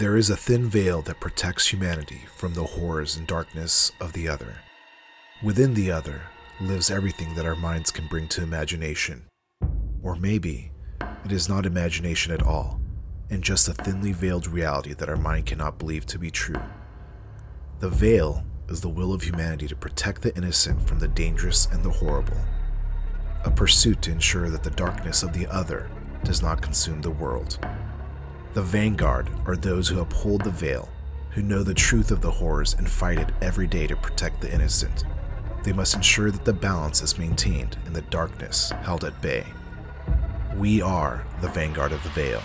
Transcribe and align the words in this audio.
There 0.00 0.16
is 0.16 0.30
a 0.30 0.36
thin 0.36 0.66
veil 0.66 1.02
that 1.02 1.20
protects 1.20 1.66
humanity 1.66 2.22
from 2.34 2.54
the 2.54 2.64
horrors 2.64 3.18
and 3.18 3.26
darkness 3.26 3.92
of 4.00 4.14
the 4.14 4.30
other. 4.30 4.54
Within 5.42 5.74
the 5.74 5.90
other 5.90 6.22
lives 6.58 6.90
everything 6.90 7.34
that 7.34 7.44
our 7.44 7.54
minds 7.54 7.90
can 7.90 8.06
bring 8.06 8.26
to 8.28 8.42
imagination. 8.42 9.26
Or 10.02 10.16
maybe 10.16 10.72
it 11.22 11.32
is 11.32 11.50
not 11.50 11.66
imagination 11.66 12.32
at 12.32 12.42
all, 12.42 12.80
and 13.28 13.44
just 13.44 13.68
a 13.68 13.74
thinly 13.74 14.12
veiled 14.12 14.46
reality 14.46 14.94
that 14.94 15.10
our 15.10 15.18
mind 15.18 15.44
cannot 15.44 15.78
believe 15.78 16.06
to 16.06 16.18
be 16.18 16.30
true. 16.30 16.62
The 17.80 17.90
veil 17.90 18.42
is 18.70 18.80
the 18.80 18.88
will 18.88 19.12
of 19.12 19.20
humanity 19.20 19.68
to 19.68 19.76
protect 19.76 20.22
the 20.22 20.34
innocent 20.34 20.80
from 20.80 20.98
the 20.98 21.08
dangerous 21.08 21.66
and 21.66 21.84
the 21.84 21.90
horrible, 21.90 22.40
a 23.44 23.50
pursuit 23.50 24.00
to 24.00 24.12
ensure 24.12 24.48
that 24.48 24.62
the 24.62 24.70
darkness 24.70 25.22
of 25.22 25.34
the 25.34 25.46
other 25.48 25.90
does 26.24 26.40
not 26.40 26.62
consume 26.62 27.02
the 27.02 27.10
world. 27.10 27.58
The 28.52 28.62
vanguard 28.62 29.30
are 29.46 29.54
those 29.54 29.86
who 29.88 30.00
uphold 30.00 30.42
the 30.42 30.50
veil, 30.50 30.88
who 31.30 31.42
know 31.42 31.62
the 31.62 31.72
truth 31.72 32.10
of 32.10 32.20
the 32.20 32.32
horrors 32.32 32.74
and 32.74 32.90
fight 32.90 33.20
it 33.20 33.30
every 33.40 33.68
day 33.68 33.86
to 33.86 33.94
protect 33.94 34.40
the 34.40 34.52
innocent. 34.52 35.04
They 35.62 35.72
must 35.72 35.94
ensure 35.94 36.32
that 36.32 36.44
the 36.44 36.52
balance 36.52 37.00
is 37.00 37.16
maintained 37.16 37.78
and 37.86 37.94
the 37.94 38.02
darkness 38.02 38.70
held 38.82 39.04
at 39.04 39.22
bay. 39.22 39.46
We 40.56 40.82
are 40.82 41.24
the 41.40 41.48
vanguard 41.48 41.92
of 41.92 42.02
the 42.02 42.08
veil. 42.08 42.42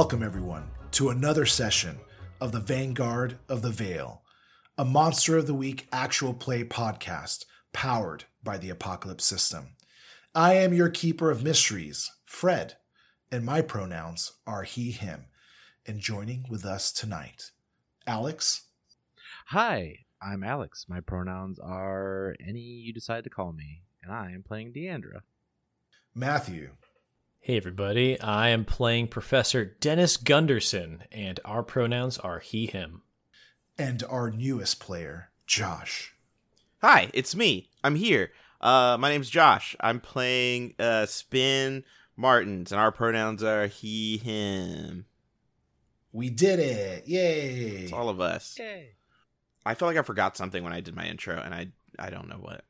Welcome, 0.00 0.22
everyone, 0.22 0.70
to 0.92 1.10
another 1.10 1.44
session 1.44 2.00
of 2.40 2.52
the 2.52 2.58
Vanguard 2.58 3.36
of 3.50 3.60
the 3.60 3.68
Veil, 3.68 4.22
a 4.78 4.84
Monster 4.84 5.36
of 5.36 5.46
the 5.46 5.52
Week 5.52 5.86
actual 5.92 6.32
play 6.32 6.64
podcast 6.64 7.44
powered 7.74 8.24
by 8.42 8.56
the 8.56 8.70
Apocalypse 8.70 9.26
System. 9.26 9.76
I 10.34 10.54
am 10.54 10.72
your 10.72 10.88
keeper 10.88 11.30
of 11.30 11.44
mysteries, 11.44 12.10
Fred, 12.24 12.78
and 13.30 13.44
my 13.44 13.60
pronouns 13.60 14.32
are 14.46 14.62
he, 14.62 14.90
him. 14.90 15.26
And 15.84 16.00
joining 16.00 16.46
with 16.48 16.64
us 16.64 16.92
tonight, 16.92 17.50
Alex. 18.06 18.62
Hi, 19.48 19.96
I'm 20.22 20.42
Alex. 20.42 20.86
My 20.88 21.00
pronouns 21.00 21.58
are 21.58 22.34
any 22.40 22.60
you 22.60 22.94
decide 22.94 23.24
to 23.24 23.30
call 23.30 23.52
me, 23.52 23.82
and 24.02 24.10
I 24.10 24.30
am 24.32 24.44
playing 24.44 24.72
Deandra. 24.72 25.20
Matthew. 26.14 26.70
Hey, 27.40 27.56
everybody. 27.56 28.20
I 28.20 28.50
am 28.50 28.64
playing 28.64 29.08
Professor 29.08 29.64
Dennis 29.64 30.16
Gundersson, 30.16 31.00
and 31.10 31.40
our 31.44 31.62
pronouns 31.62 32.18
are 32.18 32.38
he, 32.38 32.66
him. 32.66 33.02
And 33.78 34.02
our 34.08 34.30
newest 34.30 34.78
player, 34.78 35.30
Josh. 35.46 36.14
Hi, 36.82 37.10
it's 37.14 37.34
me. 37.34 37.70
I'm 37.82 37.94
here. 37.96 38.30
Uh, 38.60 38.96
my 39.00 39.08
name's 39.08 39.30
Josh. 39.30 39.74
I'm 39.80 40.00
playing 40.00 40.74
uh, 40.78 41.06
Spin 41.06 41.84
Martins, 42.16 42.72
and 42.72 42.80
our 42.80 42.92
pronouns 42.92 43.42
are 43.42 43.66
he, 43.66 44.18
him. 44.18 45.06
We 46.12 46.28
did 46.28 46.58
it! 46.58 47.08
Yay! 47.08 47.84
It's 47.84 47.92
all 47.92 48.08
of 48.10 48.20
us. 48.20 48.56
Yay. 48.58 48.90
I 49.64 49.74
feel 49.74 49.88
like 49.88 49.96
I 49.96 50.02
forgot 50.02 50.36
something 50.36 50.62
when 50.62 50.72
I 50.72 50.80
did 50.80 50.94
my 50.96 51.06
intro, 51.06 51.40
and 51.40 51.54
I 51.54 51.68
I 51.98 52.10
don't 52.10 52.28
know 52.28 52.36
what 52.40 52.64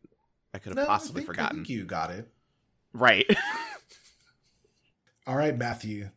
I 0.54 0.58
could 0.58 0.70
have 0.70 0.76
No, 0.76 0.82
I 0.82 0.86
possibly 0.86 1.22
think- 1.22 1.30
I 1.30 1.32
forgotten. 1.32 1.56
think 1.58 1.68
you 1.70 1.84
got 1.84 2.10
it. 2.10 2.28
Right. 2.92 3.24
All 5.30 5.36
right, 5.36 5.56
Matthew. 5.56 6.10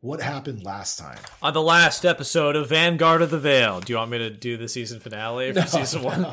What 0.00 0.20
happened 0.20 0.62
last 0.62 0.96
time? 0.96 1.18
On 1.42 1.52
the 1.52 1.60
last 1.60 2.06
episode 2.06 2.54
of 2.54 2.68
Vanguard 2.68 3.20
of 3.20 3.30
the 3.30 3.38
Veil, 3.40 3.80
do 3.80 3.92
you 3.92 3.96
want 3.96 4.12
me 4.12 4.18
to 4.18 4.30
do 4.30 4.56
the 4.56 4.68
season 4.68 5.00
finale 5.00 5.52
for 5.52 5.62
season 5.62 6.04
one? 6.04 6.32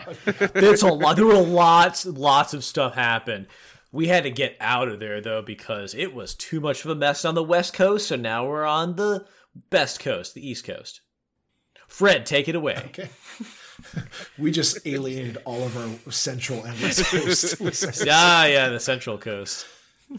There's 0.53 0.83
a 0.83 0.93
lot. 0.93 1.15
There 1.15 1.25
were 1.25 1.33
lots, 1.33 2.05
lots 2.05 2.53
of 2.53 2.63
stuff 2.63 2.93
happened. 2.93 3.47
We 3.91 4.05
had 4.09 4.21
to 4.21 4.29
get 4.29 4.55
out 4.59 4.87
of 4.87 4.99
there 4.99 5.19
though 5.19 5.41
because 5.41 5.95
it 5.95 6.13
was 6.13 6.35
too 6.35 6.59
much 6.59 6.85
of 6.85 6.91
a 6.91 6.95
mess 6.95 7.25
on 7.25 7.33
the 7.33 7.41
West 7.41 7.73
Coast. 7.73 8.09
So 8.09 8.15
now 8.15 8.47
we're 8.47 8.65
on 8.65 8.97
the 8.97 9.25
best 9.71 9.99
coast, 9.99 10.35
the 10.35 10.47
East 10.47 10.63
Coast. 10.63 11.01
Fred, 11.87 12.23
take 12.27 12.47
it 12.47 12.53
away. 12.55 12.75
Okay. 12.89 13.09
we 14.37 14.51
just 14.51 14.85
alienated 14.85 15.39
all 15.43 15.63
of 15.63 15.75
our 15.75 16.11
Central 16.11 16.63
and 16.63 16.79
West 16.81 17.03
Coast 17.03 17.59
listeners. 17.61 18.05
Ah, 18.07 18.45
yeah, 18.45 18.69
the 18.69 18.79
Central 18.79 19.17
Coast. 19.17 19.65
we 20.09 20.18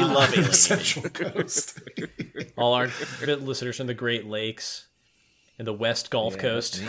love 0.00 0.30
the 0.30 0.36
alienating. 0.38 0.52
Central 0.52 1.08
Coast. 1.10 1.78
All 2.58 2.74
our 2.74 2.88
listeners 3.18 3.76
from 3.76 3.86
the 3.86 3.94
Great 3.94 4.26
Lakes 4.26 4.86
and 5.58 5.66
the 5.66 5.72
West 5.72 6.10
Gulf 6.10 6.34
Yeah, 6.36 6.40
Coast. 6.40 6.82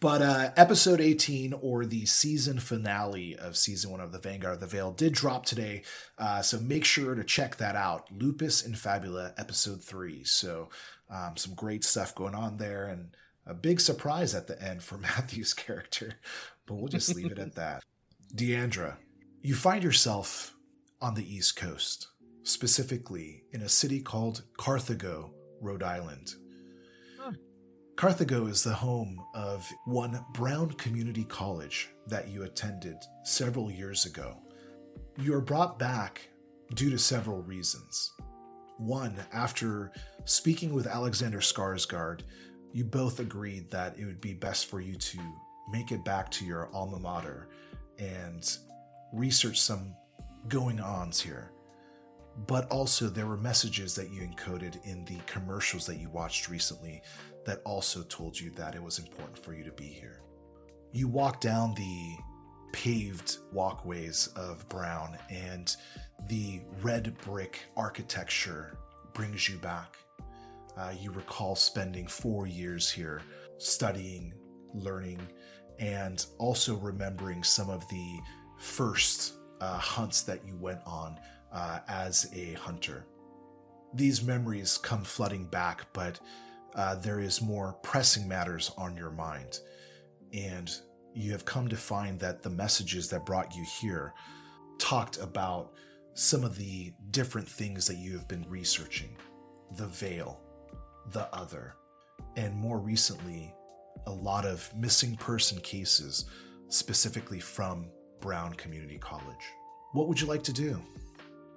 But 0.00 0.22
uh, 0.22 0.50
episode 0.56 1.00
18, 1.00 1.52
or 1.54 1.84
the 1.86 2.06
season 2.06 2.58
finale 2.58 3.36
of 3.36 3.56
season 3.56 3.90
one 3.90 4.00
of 4.00 4.12
The 4.12 4.18
Vanguard 4.18 4.54
of 4.54 4.60
the 4.60 4.66
Veil, 4.66 4.92
did 4.92 5.12
drop 5.12 5.46
today. 5.46 5.82
Uh, 6.18 6.42
so 6.42 6.58
make 6.58 6.84
sure 6.84 7.14
to 7.14 7.24
check 7.24 7.56
that 7.56 7.76
out. 7.76 8.08
Lupus 8.12 8.64
and 8.64 8.78
Fabula, 8.78 9.32
episode 9.38 9.82
three. 9.82 10.24
So 10.24 10.68
um, 11.10 11.36
some 11.36 11.54
great 11.54 11.84
stuff 11.84 12.14
going 12.14 12.34
on 12.34 12.58
there, 12.58 12.86
and 12.86 13.10
a 13.46 13.54
big 13.54 13.80
surprise 13.80 14.34
at 14.34 14.46
the 14.46 14.60
end 14.62 14.82
for 14.82 14.98
Matthew's 14.98 15.54
character. 15.54 16.14
But 16.66 16.74
we'll 16.74 16.88
just 16.88 17.14
leave 17.14 17.32
it 17.32 17.38
at 17.38 17.54
that. 17.54 17.82
Deandra, 18.34 18.96
you 19.42 19.54
find 19.54 19.84
yourself 19.84 20.54
on 21.00 21.14
the 21.14 21.34
East 21.34 21.56
Coast, 21.56 22.08
specifically 22.42 23.44
in 23.52 23.62
a 23.62 23.68
city 23.68 24.00
called 24.00 24.42
Carthago, 24.58 25.30
Rhode 25.60 25.82
Island. 25.82 26.34
Carthago 27.96 28.48
is 28.48 28.62
the 28.62 28.74
home 28.74 29.20
of 29.34 29.68
one 29.84 30.24
Brown 30.32 30.70
Community 30.72 31.24
College 31.24 31.88
that 32.06 32.28
you 32.28 32.44
attended 32.44 32.96
several 33.24 33.72
years 33.72 34.06
ago. 34.06 34.36
You 35.16 35.34
are 35.34 35.40
brought 35.40 35.80
back 35.80 36.28
due 36.74 36.90
to 36.90 36.98
several 36.98 37.42
reasons. 37.42 38.12
One, 38.76 39.16
after 39.32 39.90
speaking 40.26 40.72
with 40.72 40.86
Alexander 40.86 41.38
Skarsgård, 41.38 42.20
you 42.72 42.84
both 42.84 43.18
agreed 43.18 43.68
that 43.72 43.98
it 43.98 44.04
would 44.04 44.20
be 44.20 44.34
best 44.34 44.66
for 44.66 44.80
you 44.80 44.94
to 44.94 45.18
make 45.72 45.90
it 45.90 46.04
back 46.04 46.30
to 46.32 46.44
your 46.44 46.68
alma 46.72 47.00
mater 47.00 47.48
and 47.98 48.58
research 49.12 49.60
some 49.60 49.94
going 50.48 50.80
ons 50.80 51.20
here. 51.20 51.52
But 52.46 52.68
also, 52.68 53.08
there 53.08 53.26
were 53.26 53.36
messages 53.36 53.94
that 53.96 54.10
you 54.10 54.22
encoded 54.22 54.84
in 54.84 55.04
the 55.04 55.18
commercials 55.26 55.86
that 55.86 55.96
you 55.96 56.08
watched 56.10 56.48
recently 56.48 57.02
that 57.44 57.62
also 57.64 58.02
told 58.04 58.38
you 58.38 58.50
that 58.50 58.74
it 58.74 58.82
was 58.82 58.98
important 58.98 59.36
for 59.38 59.54
you 59.54 59.64
to 59.64 59.72
be 59.72 59.86
here. 59.86 60.20
You 60.92 61.08
walk 61.08 61.40
down 61.40 61.74
the 61.74 62.16
paved 62.72 63.38
walkways 63.52 64.28
of 64.36 64.68
Brown, 64.68 65.18
and 65.30 65.74
the 66.28 66.60
red 66.80 67.16
brick 67.18 67.60
architecture 67.76 68.76
brings 69.14 69.48
you 69.48 69.56
back. 69.58 69.96
Uh, 70.76 70.92
you 71.00 71.10
recall 71.10 71.56
spending 71.56 72.06
four 72.06 72.46
years 72.46 72.88
here 72.88 73.20
studying, 73.56 74.32
learning, 74.74 75.20
and 75.80 76.26
also 76.38 76.76
remembering 76.76 77.42
some 77.42 77.68
of 77.68 77.88
the 77.88 78.20
first 78.58 79.34
uh, 79.60 79.78
hunts 79.78 80.22
that 80.22 80.44
you 80.46 80.56
went 80.56 80.80
on 80.86 81.18
uh, 81.52 81.80
as 81.88 82.30
a 82.34 82.52
hunter. 82.54 83.06
These 83.94 84.22
memories 84.22 84.78
come 84.78 85.02
flooding 85.02 85.46
back, 85.46 85.86
but 85.92 86.20
uh, 86.74 86.96
there 86.96 87.20
is 87.20 87.40
more 87.40 87.74
pressing 87.82 88.28
matters 88.28 88.70
on 88.76 88.96
your 88.96 89.10
mind. 89.10 89.60
And 90.32 90.70
you 91.14 91.32
have 91.32 91.44
come 91.44 91.68
to 91.68 91.76
find 91.76 92.20
that 92.20 92.42
the 92.42 92.50
messages 92.50 93.08
that 93.10 93.26
brought 93.26 93.54
you 93.54 93.64
here 93.80 94.12
talked 94.78 95.18
about 95.18 95.72
some 96.14 96.44
of 96.44 96.56
the 96.56 96.92
different 97.10 97.48
things 97.48 97.86
that 97.86 97.96
you 97.96 98.12
have 98.12 98.28
been 98.28 98.44
researching 98.48 99.16
the 99.76 99.86
veil, 99.86 100.40
the 101.12 101.32
other, 101.34 101.74
and 102.36 102.54
more 102.54 102.78
recently, 102.78 103.52
a 104.06 104.10
lot 104.10 104.46
of 104.46 104.70
missing 104.74 105.14
person 105.16 105.60
cases, 105.60 106.24
specifically 106.68 107.40
from 107.40 107.86
Brown 108.20 108.54
Community 108.54 108.98
College. 108.98 109.52
What 109.92 110.08
would 110.08 110.20
you 110.20 110.26
like 110.26 110.42
to 110.44 110.52
do? 110.52 110.80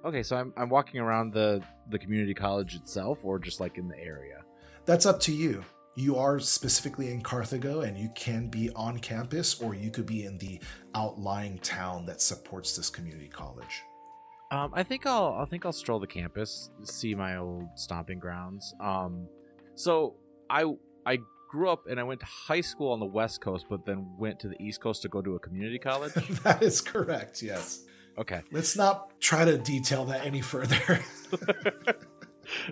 Okay, 0.03 0.23
so 0.23 0.35
I'm 0.35 0.53
I'm 0.57 0.69
walking 0.69 0.99
around 0.99 1.33
the 1.33 1.61
the 1.89 1.99
community 1.99 2.33
college 2.33 2.75
itself, 2.75 3.19
or 3.23 3.39
just 3.39 3.59
like 3.59 3.77
in 3.77 3.87
the 3.87 3.99
area. 3.99 4.43
That's 4.85 5.05
up 5.05 5.19
to 5.21 5.33
you. 5.33 5.63
You 5.95 6.15
are 6.15 6.39
specifically 6.39 7.11
in 7.11 7.21
Carthago 7.21 7.85
and 7.85 7.97
you 7.97 8.09
can 8.15 8.47
be 8.47 8.69
on 8.71 8.97
campus, 8.99 9.61
or 9.61 9.75
you 9.75 9.91
could 9.91 10.05
be 10.05 10.23
in 10.23 10.37
the 10.37 10.59
outlying 10.95 11.59
town 11.59 12.05
that 12.05 12.21
supports 12.21 12.75
this 12.75 12.89
community 12.89 13.27
college. 13.27 13.83
Um, 14.51 14.71
I 14.73 14.83
think 14.83 15.05
I'll 15.05 15.37
I 15.39 15.45
think 15.45 15.65
I'll 15.65 15.71
stroll 15.71 15.99
the 15.99 16.07
campus, 16.07 16.71
see 16.83 17.13
my 17.13 17.37
old 17.37 17.67
stomping 17.75 18.19
grounds. 18.19 18.73
Um, 18.81 19.27
so 19.75 20.15
I 20.49 20.65
I 21.05 21.19
grew 21.51 21.69
up 21.69 21.85
and 21.87 21.99
I 21.99 22.03
went 22.03 22.21
to 22.21 22.25
high 22.25 22.61
school 22.61 22.93
on 22.93 22.99
the 23.01 23.05
West 23.05 23.41
Coast, 23.41 23.65
but 23.69 23.85
then 23.85 24.07
went 24.17 24.39
to 24.39 24.47
the 24.47 24.55
East 24.61 24.79
Coast 24.79 25.01
to 25.01 25.09
go 25.09 25.21
to 25.21 25.35
a 25.35 25.39
community 25.39 25.77
college. 25.77 26.13
that 26.43 26.63
is 26.63 26.79
correct, 26.79 27.41
yes. 27.41 27.83
Okay. 28.17 28.41
Let's 28.51 28.77
not 28.77 29.19
try 29.19 29.43
to 29.43 29.57
detail 29.57 30.05
that 30.05 30.25
any 30.25 30.41
further. 30.41 31.01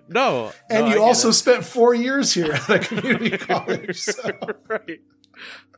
No. 0.10 0.52
and 0.70 0.88
no, 0.88 0.94
you 0.94 1.02
also 1.02 1.30
it. 1.30 1.34
spent 1.34 1.64
four 1.64 1.94
years 1.94 2.34
here 2.34 2.52
at 2.52 2.70
a 2.70 2.80
community 2.80 3.38
college. 3.38 3.98
So. 3.98 4.30
right. 4.68 5.00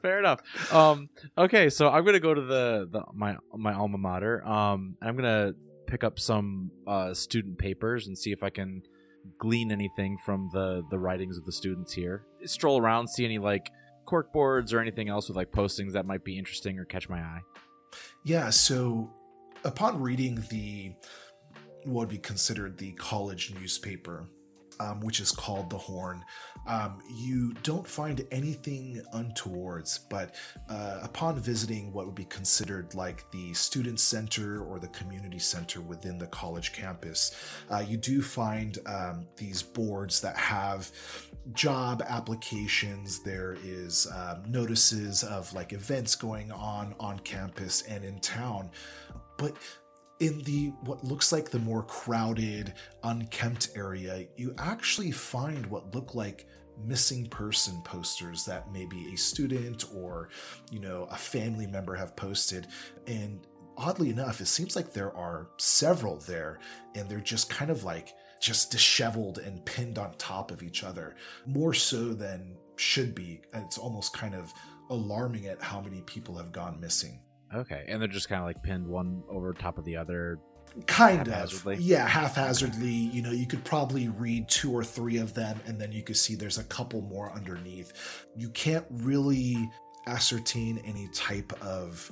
Fair 0.01 0.18
enough. 0.18 0.39
Um. 0.74 1.09
Okay, 1.38 1.69
so 1.69 1.88
I'm 1.88 2.04
gonna 2.04 2.19
go 2.19 2.33
to 2.33 2.42
the, 2.42 2.88
the 2.89 3.04
my 3.13 3.38
my 3.56 3.74
alma 3.74 4.00
mater. 4.00 4.44
Um. 4.44 4.95
I'm 5.04 5.15
gonna 5.15 5.54
pick 5.86 6.04
up 6.04 6.18
some 6.18 6.71
uh 6.88 7.13
student 7.13 7.59
papers 7.59 8.07
and 8.07 8.18
see 8.18 8.31
if 8.31 8.42
I 8.42 8.50
can 8.50 8.81
glean 9.38 9.71
anything 9.71 10.18
from 10.25 10.50
the 10.53 10.83
the 10.89 11.00
writings 11.00 11.38
of 11.38 11.45
the 11.45 11.51
students 11.51 11.94
here. 11.94 12.25
Stroll 12.45 12.79
around, 12.79 13.07
see 13.07 13.25
any 13.25 13.39
like 13.39 13.71
cork 14.06 14.33
boards 14.33 14.73
or 14.73 14.79
anything 14.79 15.09
else 15.09 15.27
with 15.27 15.38
like 15.38 15.51
postings 15.51 15.94
that 15.94 16.06
might 16.06 16.23
be 16.23 16.38
interesting 16.38 16.77
or 16.79 16.85
catch 16.85 17.09
my 17.09 17.19
eye. 17.19 17.41
Yeah, 18.23 18.50
so 18.50 19.12
upon 19.63 20.01
reading 20.01 20.44
the 20.50 20.94
what 21.83 22.01
would 22.01 22.09
be 22.09 22.18
considered 22.18 22.77
the 22.77 22.91
college 22.94 23.53
newspaper, 23.53 24.27
um, 24.81 25.00
which 25.01 25.19
is 25.19 25.31
called 25.31 25.69
The 25.69 25.78
Horn, 25.78 26.25
um, 26.66 27.01
you 27.10 27.54
don't 27.63 27.88
find 27.88 28.25
anything 28.31 29.01
untowards. 29.13 30.00
But 30.10 30.36
uh, 30.69 31.00
upon 31.04 31.39
visiting 31.39 31.94
what 31.94 32.06
would 32.06 32.16
be 32.16 32.25
considered 32.25 32.95
like 32.95 33.30
the 33.31 33.54
student 33.54 34.00
center 34.00 34.63
or 34.63 34.80
the 34.80 34.88
community 34.88 35.39
center 35.39 35.81
within 35.81 36.18
the 36.18 36.28
college 36.28 36.74
campus, 36.74 37.36
uh, 37.69 37.83
you 37.88 37.98
do 37.98 38.22
find 38.22 38.80
um, 38.86 39.28
these 39.38 39.62
boards 39.62 40.19
that 40.22 40.38
have 40.38 40.92
job 41.54 42.04
applications 42.07 43.24
there 43.24 43.57
is 43.63 44.07
um, 44.16 44.44
notices 44.48 45.24
of 45.24 45.51
like 45.54 45.74
events 45.74 46.16
going 46.16 46.51
on 46.51 46.94
on 47.00 47.18
campus 47.19 47.81
and 47.83 48.06
in 48.06 48.19
town 48.19 48.69
but 49.38 49.56
in 50.21 50.41
the 50.44 50.68
what 50.81 51.03
looks 51.03 51.31
like 51.31 51.50
the 51.50 51.59
more 51.59 51.83
crowded 51.83 52.73
unkempt 53.03 53.69
area 53.75 54.25
you 54.38 54.53
actually 54.57 55.12
find 55.12 55.65
what 55.65 55.94
look 55.94 56.15
like 56.15 56.47
missing 56.85 57.27
person 57.27 57.81
posters 57.83 58.45
that 58.45 58.71
maybe 58.71 59.13
a 59.13 59.18
student 59.18 59.85
or 59.94 60.29
you 60.71 60.79
know 60.79 61.07
a 61.12 61.15
family 61.15 61.68
member 61.68 61.95
have 61.95 62.15
posted. 62.15 62.68
And 63.07 63.45
oddly 63.77 64.09
enough 64.09 64.41
it 64.41 64.47
seems 64.47 64.75
like 64.75 64.94
there 64.94 65.15
are 65.15 65.47
several 65.57 66.18
there 66.18 66.59
and 66.95 67.09
they're 67.09 67.19
just 67.19 67.50
kind 67.50 67.71
of 67.71 67.83
like 67.83 68.13
just 68.39 68.71
disheveled 68.71 69.38
and 69.38 69.63
pinned 69.65 69.97
on 70.00 70.13
top 70.18 70.51
of 70.51 70.63
each 70.63 70.83
other 70.83 71.15
more 71.45 71.73
so 71.73 72.13
than 72.13 72.56
should 72.75 73.13
be. 73.13 73.41
It's 73.53 73.77
almost 73.77 74.13
kind 74.13 74.33
of 74.33 74.51
alarming 74.89 75.47
at 75.47 75.62
how 75.62 75.79
many 75.79 76.01
people 76.01 76.35
have 76.38 76.51
gone 76.51 76.79
missing 76.79 77.19
Okay, 77.53 77.86
and 77.88 78.01
they're 78.01 78.07
just 78.07 78.30
kind 78.30 78.39
of 78.39 78.45
like 78.45 78.62
pinned 78.63 78.88
one 78.88 79.24
over 79.30 79.53
top 79.53 79.77
of 79.77 79.86
the 79.86 79.98
other. 79.98 80.39
kind 80.88 81.27
of. 81.27 81.63
yeah 81.80 82.07
haphazardly. 82.07 82.89
You 82.89 83.21
know 83.21 83.31
you 83.31 83.45
could 83.45 83.63
probably 83.63 84.07
read 84.07 84.48
two 84.48 84.71
or 84.71 84.83
three 84.83 85.18
of 85.18 85.33
them 85.33 85.59
and 85.65 85.80
then 85.80 85.92
you 85.92 86.01
could 86.01 86.18
see 86.18 86.36
there's 86.36 86.57
a 86.57 86.63
couple 86.65 87.01
more 87.01 87.31
underneath. 87.33 88.25
You 88.36 88.50
can't 88.50 88.86
really 88.89 89.69
ascertain 90.07 90.81
any 90.86 91.09
type 91.13 91.51
of 91.62 92.12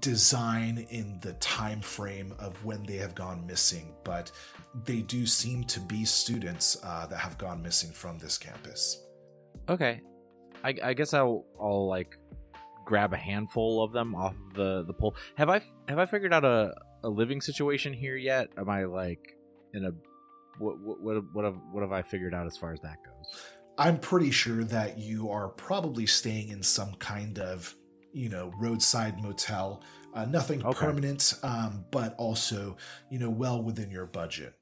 design 0.00 0.84
in 0.90 1.18
the 1.22 1.32
time 1.34 1.80
frame 1.80 2.34
of 2.40 2.64
when 2.64 2.82
they 2.82 2.96
have 2.96 3.14
gone 3.14 3.46
missing 3.46 3.94
but 4.02 4.32
they 4.84 5.00
do 5.02 5.24
seem 5.26 5.62
to 5.64 5.80
be 5.80 6.04
students 6.04 6.76
uh, 6.82 7.06
that 7.06 7.18
have 7.18 7.38
gone 7.38 7.62
missing 7.62 7.90
from 7.92 8.18
this 8.18 8.36
campus. 8.36 9.04
Okay, 9.68 10.00
I, 10.64 10.74
I 10.82 10.94
guess 10.94 11.14
I'll 11.14 11.44
I'll 11.60 11.86
like 11.86 12.18
grab 12.90 13.12
a 13.12 13.16
handful 13.16 13.84
of 13.84 13.92
them 13.92 14.16
off 14.16 14.34
of 14.34 14.54
the 14.54 14.82
the 14.84 14.92
pole. 14.92 15.14
Have 15.36 15.48
I 15.48 15.62
have 15.88 16.00
I 16.00 16.06
figured 16.06 16.34
out 16.34 16.44
a, 16.44 16.74
a 17.04 17.08
living 17.08 17.40
situation 17.40 17.92
here 17.92 18.16
yet? 18.16 18.48
Am 18.58 18.68
I 18.68 18.84
like 18.84 19.20
in 19.72 19.84
a 19.84 19.92
what 20.58 20.76
what 20.80 21.00
what 21.00 21.24
what 21.32 21.44
have, 21.44 21.54
what 21.70 21.82
have 21.82 21.92
I 21.92 22.02
figured 22.02 22.34
out 22.34 22.46
as 22.48 22.56
far 22.56 22.72
as 22.72 22.80
that 22.80 22.96
goes? 23.04 23.44
I'm 23.78 23.98
pretty 23.98 24.32
sure 24.32 24.64
that 24.64 24.98
you 24.98 25.30
are 25.30 25.48
probably 25.50 26.04
staying 26.04 26.48
in 26.48 26.64
some 26.64 26.94
kind 26.96 27.38
of, 27.38 27.76
you 28.12 28.28
know, 28.28 28.52
roadside 28.58 29.22
motel. 29.22 29.82
Uh, 30.12 30.24
nothing 30.24 30.60
Okay. 30.66 30.76
permanent, 30.86 31.34
um, 31.44 31.84
but 31.92 32.16
also, 32.18 32.76
you 33.08 33.20
know, 33.20 33.30
well 33.30 33.62
within 33.62 33.88
your 33.92 34.06
budget. 34.06 34.54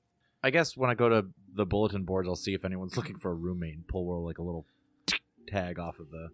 I 0.44 0.50
guess 0.50 0.76
when 0.76 0.90
I 0.90 0.94
go 0.94 1.08
to 1.08 1.26
the 1.54 1.64
bulletin 1.64 2.04
boards, 2.04 2.28
I'll 2.28 2.36
see 2.36 2.52
if 2.52 2.66
anyone's 2.66 2.96
looking 3.00 3.18
for 3.18 3.30
a 3.30 3.34
roommate 3.34 3.74
and 3.74 3.88
pull 3.88 4.22
like 4.26 4.36
a 4.38 4.42
little 4.42 4.66
tag 5.48 5.78
off 5.78 5.98
of 5.98 6.10
the. 6.10 6.28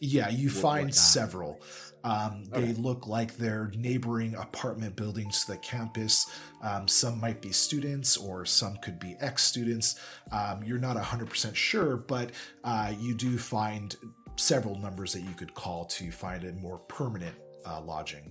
Yeah, 0.00 0.28
you 0.28 0.48
What- 0.48 0.62
find 0.62 0.94
several. 0.94 1.60
Um, 2.04 2.44
They 2.44 2.58
Okay. 2.70 2.72
look 2.74 3.06
like 3.08 3.36
they're 3.36 3.72
neighboring 3.76 4.34
apartment 4.36 4.94
buildings 4.94 5.44
to 5.44 5.52
the 5.52 5.58
campus. 5.58 6.26
Um, 6.62 6.86
some 6.86 7.18
might 7.20 7.42
be 7.42 7.50
students, 7.52 8.16
or 8.16 8.44
some 8.46 8.76
could 8.76 8.98
be 9.00 9.16
ex 9.18 9.42
students. 9.44 9.96
Um, 10.30 10.62
you're 10.62 10.78
not 10.78 10.96
100% 10.96 11.56
sure, 11.56 11.96
but 11.96 12.30
uh, 12.62 12.94
you 12.98 13.14
do 13.14 13.36
find 13.36 13.96
several 14.36 14.76
numbers 14.78 15.12
that 15.14 15.22
you 15.22 15.34
could 15.34 15.52
call 15.54 15.84
to 15.86 16.12
find 16.12 16.44
a 16.44 16.52
more 16.52 16.78
permanent 16.78 17.34
uh, 17.66 17.80
lodging. 17.80 18.30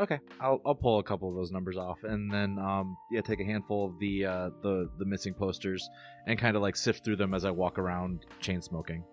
Okay, 0.00 0.18
I'll 0.40 0.60
I'll 0.64 0.74
pull 0.74 0.98
a 1.00 1.02
couple 1.02 1.28
of 1.28 1.34
those 1.34 1.50
numbers 1.52 1.76
off, 1.76 2.02
and 2.02 2.32
then 2.32 2.58
um 2.58 2.96
yeah, 3.10 3.20
take 3.20 3.40
a 3.40 3.44
handful 3.44 3.86
of 3.86 3.98
the 3.98 4.24
uh 4.24 4.50
the 4.62 4.88
the 4.98 5.04
missing 5.04 5.34
posters 5.34 5.86
and 6.26 6.38
kind 6.38 6.56
of 6.56 6.62
like 6.62 6.76
sift 6.76 7.04
through 7.04 7.16
them 7.16 7.34
as 7.34 7.44
I 7.44 7.50
walk 7.50 7.78
around 7.78 8.24
chain 8.40 8.62
smoking. 8.62 9.04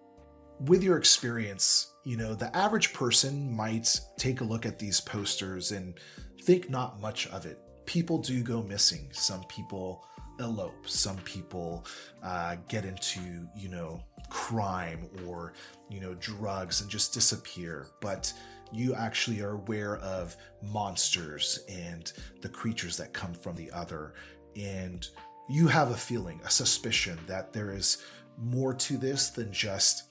With 0.62 0.84
your 0.84 0.98
experience, 0.98 1.94
you 2.04 2.18
know, 2.18 2.34
the 2.34 2.56
average 2.56 2.94
person 2.94 3.56
might 3.56 4.00
take 4.18 4.42
a 4.42 4.44
look 4.44 4.66
at 4.66 4.80
these 4.80 5.00
posters 5.00 5.72
and 5.72 6.00
think 6.44 6.70
not 6.70 7.00
much 7.00 7.28
of 7.28 7.46
it. 7.46 7.60
People 7.86 8.18
do 8.18 8.44
go 8.44 8.62
missing. 8.64 9.10
Some 9.12 9.44
people 9.46 10.06
elope. 10.40 10.88
Some 10.88 11.18
people 11.18 11.86
uh, 12.24 12.58
get 12.68 12.86
into, 12.86 13.48
you 13.56 13.70
know, 13.70 14.02
crime 14.30 15.10
or, 15.26 15.54
you 15.90 16.00
know, 16.00 16.14
drugs 16.16 16.82
and 16.82 16.90
just 16.90 17.14
disappear. 17.14 17.88
But 18.02 18.32
you 18.72 18.94
actually 18.94 19.42
are 19.42 19.52
aware 19.52 19.98
of 19.98 20.38
monsters 20.62 21.60
and 21.68 22.12
the 22.42 22.50
creatures 22.50 22.98
that 22.98 23.14
come 23.14 23.34
from 23.34 23.56
the 23.56 23.72
other. 23.72 24.14
And 24.56 25.08
you 25.50 25.68
have 25.68 25.92
a 25.92 25.98
feeling, 25.98 26.40
a 26.46 26.50
suspicion 26.50 27.18
that 27.28 27.54
there 27.54 27.72
is 27.72 28.04
more 28.38 28.74
to 28.74 28.98
this 28.98 29.30
than 29.30 29.52
just 29.52 30.04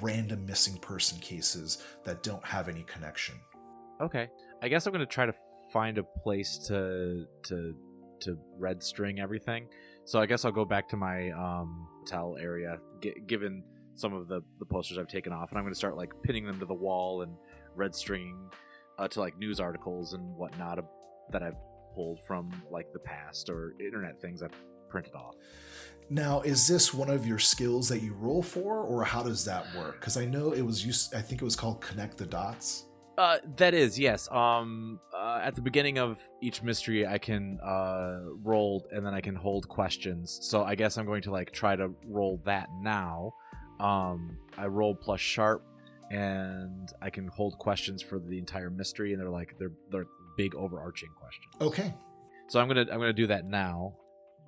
random 0.00 0.46
missing 0.46 0.76
person 0.78 1.18
cases 1.18 1.82
that 2.04 2.22
don't 2.22 2.44
have 2.44 2.68
any 2.68 2.82
connection. 2.84 3.34
Okay, 4.00 4.28
I 4.62 4.68
guess 4.68 4.86
I'm 4.86 4.92
gonna 4.92 5.06
try 5.06 5.26
to 5.26 5.34
find 5.72 5.98
a 5.98 6.02
place 6.02 6.58
to 6.68 7.26
to 7.44 7.74
to 8.20 8.38
red 8.58 8.82
string 8.82 9.20
everything. 9.20 9.68
So 10.04 10.20
I 10.20 10.26
guess 10.26 10.44
I'll 10.44 10.52
go 10.52 10.64
back 10.64 10.88
to 10.90 10.96
my 10.96 11.30
um 11.30 11.88
hotel 12.00 12.36
area, 12.40 12.78
g- 13.02 13.14
given 13.26 13.62
some 13.94 14.12
of 14.12 14.28
the 14.28 14.42
the 14.58 14.66
posters 14.66 14.98
I've 14.98 15.08
taken 15.08 15.32
off, 15.32 15.50
and 15.50 15.58
I'm 15.58 15.64
gonna 15.64 15.74
start 15.74 15.96
like 15.96 16.12
pinning 16.22 16.46
them 16.46 16.58
to 16.60 16.66
the 16.66 16.74
wall 16.74 17.22
and 17.22 17.36
red 17.74 17.94
stringing 17.94 18.50
uh, 18.98 19.08
to 19.08 19.20
like 19.20 19.36
news 19.38 19.60
articles 19.60 20.12
and 20.12 20.36
whatnot 20.36 20.78
that 21.30 21.42
I've 21.42 21.56
pulled 21.94 22.20
from 22.26 22.50
like 22.70 22.92
the 22.92 22.98
past 23.00 23.48
or 23.48 23.74
internet 23.80 24.20
things 24.20 24.42
I've 24.42 24.54
printed 24.88 25.14
off. 25.14 25.34
Now, 26.10 26.42
is 26.42 26.68
this 26.68 26.92
one 26.92 27.08
of 27.08 27.26
your 27.26 27.38
skills 27.38 27.88
that 27.88 28.02
you 28.02 28.14
roll 28.14 28.42
for, 28.42 28.80
or 28.80 29.04
how 29.04 29.22
does 29.22 29.44
that 29.46 29.66
work? 29.74 30.00
Because 30.00 30.16
I 30.16 30.26
know 30.26 30.52
it 30.52 30.62
was 30.62 30.84
used. 30.84 31.14
I 31.14 31.22
think 31.22 31.40
it 31.40 31.44
was 31.44 31.56
called 31.56 31.80
connect 31.80 32.18
the 32.18 32.26
dots. 32.26 32.84
Uh, 33.16 33.38
that 33.56 33.74
is 33.74 33.98
yes. 33.98 34.30
Um, 34.30 34.98
uh, 35.16 35.40
at 35.42 35.54
the 35.54 35.60
beginning 35.60 35.98
of 35.98 36.18
each 36.42 36.62
mystery, 36.62 37.06
I 37.06 37.18
can 37.18 37.60
uh 37.60 38.20
roll, 38.42 38.86
and 38.92 39.06
then 39.06 39.14
I 39.14 39.20
can 39.20 39.34
hold 39.34 39.68
questions. 39.68 40.38
So 40.42 40.64
I 40.64 40.74
guess 40.74 40.98
I'm 40.98 41.06
going 41.06 41.22
to 41.22 41.30
like 41.30 41.52
try 41.52 41.76
to 41.76 41.92
roll 42.06 42.40
that 42.44 42.68
now. 42.80 43.32
Um, 43.80 44.36
I 44.58 44.66
roll 44.66 44.94
plus 44.94 45.20
sharp, 45.20 45.64
and 46.10 46.90
I 47.00 47.10
can 47.10 47.28
hold 47.28 47.56
questions 47.58 48.02
for 48.02 48.18
the 48.18 48.38
entire 48.38 48.70
mystery, 48.70 49.12
and 49.12 49.20
they're 49.20 49.30
like 49.30 49.56
they're 49.58 49.72
they're 49.90 50.06
big 50.36 50.54
overarching 50.54 51.10
questions. 51.16 51.54
Okay. 51.60 51.94
So 52.48 52.60
I'm 52.60 52.68
gonna 52.68 52.86
I'm 52.92 52.98
gonna 52.98 53.12
do 53.12 53.28
that 53.28 53.46
now. 53.46 53.94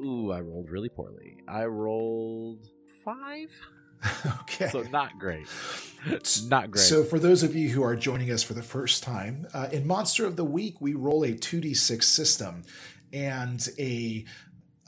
Ooh, 0.01 0.33
I 0.33 0.41
rolled 0.41 0.71
really 0.71 0.89
poorly. 0.89 1.39
I 1.49 1.65
rolled 1.65 2.69
five, 3.05 3.51
okay. 4.43 4.69
so 4.69 4.83
not 4.83 5.19
great. 5.19 5.47
It's 6.07 6.43
not 6.45 6.71
great. 6.71 6.83
So, 6.83 7.03
for 7.03 7.19
those 7.19 7.43
of 7.43 7.55
you 7.55 7.71
who 7.71 7.83
are 7.83 7.97
joining 7.97 8.31
us 8.31 8.43
for 8.43 8.55
the 8.55 8.63
first 8.63 9.03
time, 9.03 9.47
uh, 9.55 9.69
in 9.73 9.87
Monster 9.87 10.27
of 10.27 10.37
the 10.37 10.45
Week, 10.45 10.81
we 10.81 10.95
roll 10.95 11.25
a 11.25 11.33
2d6 11.33 12.03
system, 12.03 12.65
and 13.13 13.67
a 13.79 14.25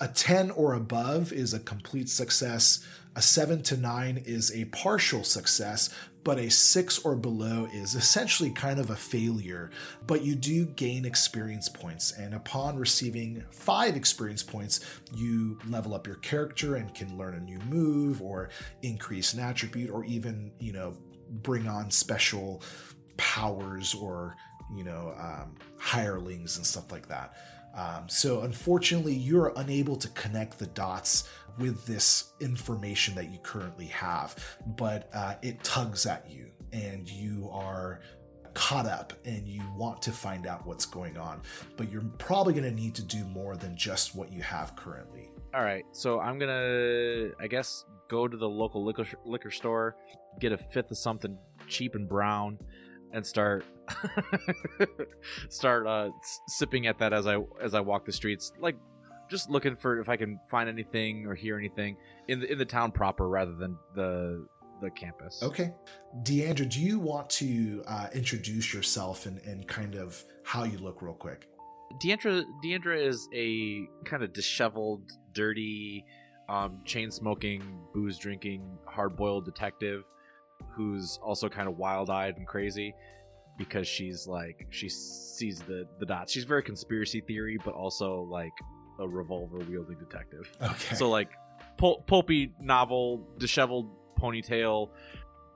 a 0.00 0.08
10 0.08 0.50
or 0.52 0.74
above 0.74 1.32
is 1.32 1.52
a 1.54 1.58
complete 1.58 2.08
success. 2.08 2.86
A 3.16 3.22
7 3.22 3.62
to 3.64 3.76
9 3.76 4.22
is 4.26 4.54
a 4.54 4.66
partial 4.66 5.24
success, 5.24 5.90
but 6.24 6.38
a 6.38 6.50
6 6.50 6.98
or 7.00 7.16
below 7.16 7.68
is 7.72 7.94
essentially 7.94 8.50
kind 8.50 8.78
of 8.78 8.90
a 8.90 8.96
failure. 8.96 9.70
But 10.06 10.22
you 10.22 10.34
do 10.34 10.66
gain 10.66 11.04
experience 11.04 11.68
points, 11.68 12.12
and 12.12 12.34
upon 12.34 12.78
receiving 12.78 13.44
5 13.50 13.96
experience 13.96 14.42
points, 14.42 14.80
you 15.14 15.58
level 15.68 15.94
up 15.94 16.06
your 16.06 16.16
character 16.16 16.76
and 16.76 16.94
can 16.94 17.16
learn 17.16 17.34
a 17.34 17.40
new 17.40 17.58
move 17.70 18.20
or 18.20 18.50
increase 18.82 19.34
an 19.34 19.40
attribute 19.40 19.90
or 19.90 20.04
even, 20.04 20.52
you 20.58 20.72
know, 20.72 20.96
bring 21.30 21.66
on 21.66 21.90
special 21.90 22.62
powers 23.16 23.94
or 23.94 24.36
you 24.74 24.84
know, 24.84 25.14
um, 25.18 25.54
hirelings 25.78 26.56
and 26.56 26.66
stuff 26.66 26.92
like 26.92 27.08
that. 27.08 27.34
Um, 27.76 28.08
so, 28.08 28.42
unfortunately, 28.42 29.14
you're 29.14 29.52
unable 29.56 29.96
to 29.96 30.08
connect 30.08 30.58
the 30.58 30.66
dots 30.66 31.28
with 31.58 31.84
this 31.86 32.32
information 32.40 33.14
that 33.16 33.30
you 33.30 33.38
currently 33.42 33.86
have, 33.86 34.36
but 34.76 35.08
uh, 35.12 35.34
it 35.42 35.62
tugs 35.62 36.06
at 36.06 36.28
you, 36.30 36.50
and 36.72 37.08
you 37.08 37.48
are 37.52 38.00
caught 38.54 38.86
up 38.86 39.12
and 39.24 39.46
you 39.46 39.62
want 39.76 40.02
to 40.02 40.10
find 40.10 40.44
out 40.44 40.66
what's 40.66 40.84
going 40.84 41.16
on. 41.16 41.40
But 41.76 41.92
you're 41.92 42.02
probably 42.18 42.52
going 42.52 42.64
to 42.64 42.74
need 42.74 42.94
to 42.96 43.02
do 43.02 43.24
more 43.26 43.56
than 43.56 43.76
just 43.76 44.16
what 44.16 44.32
you 44.32 44.42
have 44.42 44.74
currently. 44.74 45.30
All 45.54 45.62
right, 45.62 45.84
so 45.92 46.20
I'm 46.20 46.38
gonna, 46.38 47.30
I 47.40 47.46
guess, 47.46 47.86
go 48.10 48.28
to 48.28 48.36
the 48.36 48.48
local 48.48 48.84
liquor 48.84 49.06
liquor 49.24 49.50
store, 49.50 49.96
get 50.40 50.52
a 50.52 50.58
fifth 50.58 50.90
of 50.90 50.98
something 50.98 51.38
cheap 51.68 51.94
and 51.94 52.06
brown, 52.06 52.58
and 53.12 53.24
start 53.24 53.64
start 55.48 55.86
uh, 55.86 56.10
sipping 56.46 56.86
at 56.86 56.98
that 56.98 57.12
as 57.12 57.26
I 57.26 57.38
as 57.60 57.74
I 57.74 57.80
walk 57.80 58.04
the 58.04 58.12
streets, 58.12 58.52
like 58.60 58.76
just 59.30 59.50
looking 59.50 59.76
for 59.76 60.00
if 60.00 60.08
I 60.08 60.16
can 60.16 60.40
find 60.50 60.68
anything 60.68 61.26
or 61.26 61.34
hear 61.34 61.58
anything 61.58 61.96
in 62.28 62.40
the 62.40 62.52
in 62.52 62.58
the 62.58 62.64
town 62.64 62.92
proper 62.92 63.28
rather 63.28 63.54
than 63.54 63.76
the 63.94 64.46
the 64.80 64.90
campus. 64.90 65.42
Okay, 65.42 65.72
Deandra, 66.22 66.68
do 66.68 66.80
you 66.80 66.98
want 66.98 67.28
to 67.30 67.82
uh, 67.86 68.08
introduce 68.14 68.72
yourself 68.72 69.26
and 69.26 69.38
and 69.44 69.66
kind 69.66 69.94
of 69.94 70.22
how 70.44 70.64
you 70.64 70.78
look 70.78 71.02
real 71.02 71.14
quick? 71.14 71.48
Deandra 72.02 72.44
Deandra 72.64 73.00
is 73.00 73.28
a 73.34 73.88
kind 74.04 74.22
of 74.22 74.32
disheveled, 74.32 75.10
dirty, 75.32 76.04
um, 76.48 76.80
chain 76.84 77.10
smoking, 77.10 77.62
booze 77.94 78.18
drinking, 78.18 78.78
hard 78.86 79.16
boiled 79.16 79.44
detective 79.44 80.04
who's 80.74 81.18
also 81.22 81.48
kind 81.48 81.68
of 81.68 81.76
wild 81.76 82.10
eyed 82.10 82.36
and 82.36 82.46
crazy 82.46 82.94
because 83.58 83.86
she's 83.86 84.26
like 84.26 84.66
she 84.70 84.88
sees 84.88 85.60
the 85.60 85.86
the 85.98 86.06
dots. 86.06 86.32
She's 86.32 86.44
very 86.44 86.62
conspiracy 86.62 87.20
theory, 87.20 87.58
but 87.62 87.74
also 87.74 88.22
like 88.22 88.52
a 88.98 89.06
revolver 89.06 89.58
wielding 89.58 89.98
detective. 89.98 90.50
Okay. 90.62 90.94
So 90.94 91.10
like 91.10 91.30
pul- 91.76 92.02
pulpy 92.06 92.54
novel, 92.60 93.28
disheveled 93.38 93.90
ponytail, 94.18 94.90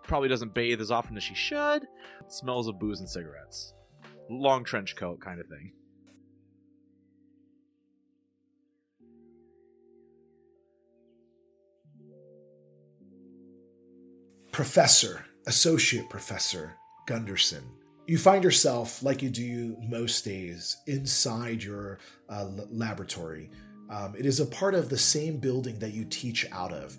probably 0.02 0.28
doesn't 0.28 0.52
bathe 0.52 0.80
as 0.80 0.90
often 0.90 1.16
as 1.16 1.22
she 1.22 1.34
should. 1.34 1.86
Smells 2.28 2.68
of 2.68 2.78
booze 2.78 3.00
and 3.00 3.08
cigarettes. 3.08 3.72
Long 4.28 4.64
trench 4.64 4.96
coat 4.96 5.20
kind 5.20 5.40
of 5.40 5.46
thing. 5.46 5.72
Professor, 14.52 15.24
Associate 15.46 16.08
Professor 16.10 16.74
Gundersson, 17.08 17.62
you 18.06 18.18
find 18.18 18.42
yourself, 18.42 19.02
like 19.02 19.22
you 19.22 19.30
do 19.30 19.76
most 19.80 20.24
days, 20.24 20.78
inside 20.86 21.62
your 21.62 21.98
uh, 22.28 22.48
laboratory. 22.70 23.50
Um, 23.90 24.14
it 24.18 24.26
is 24.26 24.40
a 24.40 24.46
part 24.46 24.74
of 24.74 24.88
the 24.88 24.98
same 24.98 25.36
building 25.36 25.78
that 25.78 25.92
you 25.92 26.04
teach 26.04 26.46
out 26.50 26.72
of. 26.72 26.96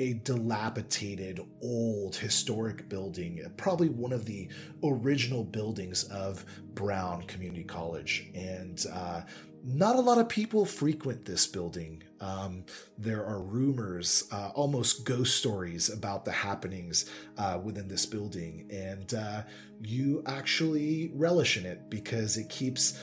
A 0.00 0.14
dilapidated, 0.14 1.40
old, 1.62 2.16
historic 2.16 2.88
building, 2.88 3.40
probably 3.56 3.88
one 3.88 4.12
of 4.12 4.24
the 4.24 4.48
original 4.82 5.44
buildings 5.44 6.04
of 6.04 6.44
Brown 6.74 7.22
Community 7.22 7.62
College. 7.62 8.30
And 8.34 8.84
uh, 8.92 9.20
not 9.64 9.96
a 9.96 10.00
lot 10.00 10.18
of 10.18 10.28
people 10.28 10.64
frequent 10.66 11.24
this 11.24 11.46
building. 11.46 12.02
Um, 12.20 12.64
there 12.98 13.24
are 13.24 13.40
rumors, 13.40 14.28
uh, 14.32 14.50
almost 14.54 15.04
ghost 15.04 15.36
stories 15.36 15.88
about 15.88 16.24
the 16.24 16.32
happenings 16.32 17.10
uh, 17.38 17.60
within 17.62 17.88
this 17.88 18.04
building, 18.04 18.68
and 18.70 19.14
uh, 19.14 19.42
you 19.80 20.22
actually 20.26 21.12
relish 21.14 21.56
in 21.56 21.66
it 21.66 21.88
because 21.88 22.36
it 22.36 22.48
keeps 22.48 22.98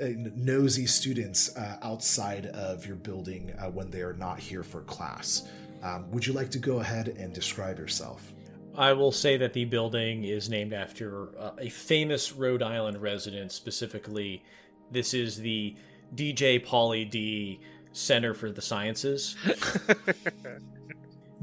uh, 0.00 0.06
nosy 0.36 0.86
students 0.86 1.56
uh, 1.56 1.78
outside 1.82 2.46
of 2.46 2.86
your 2.86 2.96
building 2.96 3.52
uh, 3.58 3.70
when 3.70 3.90
they 3.90 4.02
are 4.02 4.14
not 4.14 4.38
here 4.38 4.62
for 4.62 4.82
class. 4.82 5.48
Um, 5.82 6.10
would 6.10 6.26
you 6.26 6.32
like 6.32 6.50
to 6.50 6.58
go 6.58 6.80
ahead 6.80 7.08
and 7.08 7.32
describe 7.32 7.78
yourself? 7.78 8.32
I 8.76 8.92
will 8.92 9.12
say 9.12 9.36
that 9.36 9.52
the 9.52 9.66
building 9.66 10.24
is 10.24 10.48
named 10.48 10.72
after 10.72 11.28
a 11.58 11.68
famous 11.68 12.32
Rhode 12.32 12.62
Island 12.62 13.02
resident, 13.02 13.52
specifically. 13.52 14.42
This 14.90 15.12
is 15.14 15.36
the 15.36 15.76
DJ 16.14 16.64
Pauly 16.64 17.08
D 17.08 17.60
Center 17.92 18.34
for 18.34 18.50
the 18.50 18.62
Sciences. 18.62 19.36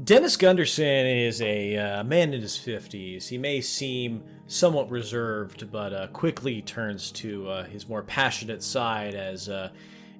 Dennis 0.02 0.36
Gundersson 0.36 1.26
is 1.26 1.42
a 1.42 1.76
uh, 1.76 2.04
man 2.04 2.32
in 2.32 2.40
his 2.40 2.56
50s. 2.56 3.28
He 3.28 3.36
may 3.36 3.60
seem 3.60 4.22
somewhat 4.46 4.90
reserved, 4.90 5.70
but 5.70 5.92
uh, 5.92 6.06
quickly 6.08 6.62
turns 6.62 7.12
to 7.12 7.48
uh, 7.48 7.64
his 7.64 7.86
more 7.88 8.02
passionate 8.02 8.62
side 8.62 9.14
as 9.14 9.48
uh, 9.48 9.70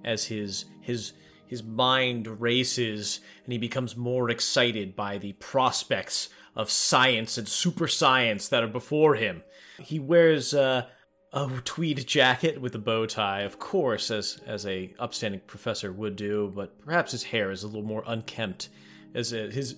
as 0.05 0.25
his 0.25 0.67
his 0.81 1.15
his 1.47 1.63
mind 1.65 2.41
races 2.41 3.21
and 3.45 3.53
he 3.53 3.59
becomes 3.59 3.97
more 3.97 4.31
excited 4.31 4.95
by 4.95 5.19
the 5.19 5.33
prospects 5.35 6.29
of 6.55 6.71
science 6.71 7.39
and 7.39 7.49
super 7.49 7.89
science 7.89 8.49
that 8.49 8.63
are 8.63 8.69
before 8.69 9.17
him. 9.17 9.43
He 9.81 9.99
wears 9.99 10.55
uh, 10.55 10.87
a 11.33 11.49
tweed 11.65 12.07
jacket 12.07 12.61
with 12.61 12.75
a 12.75 12.79
bow 12.79 13.07
tie, 13.07 13.43
of 13.43 13.59
course, 13.59 14.11
as 14.11 14.41
as 14.47 14.67
a 14.67 14.93
upstanding 14.99 15.41
professor 15.47 15.93
would 15.93 16.17
do, 16.17 16.53
but 16.55 16.79
perhaps 16.85 17.13
his 17.13 17.25
hair 17.25 17.51
is 17.51 17.63
a 17.63 17.67
little 17.67 17.83
more 17.83 18.03
unkempt, 18.07 18.69
as 19.15 19.33
a, 19.33 19.51
his 19.51 19.77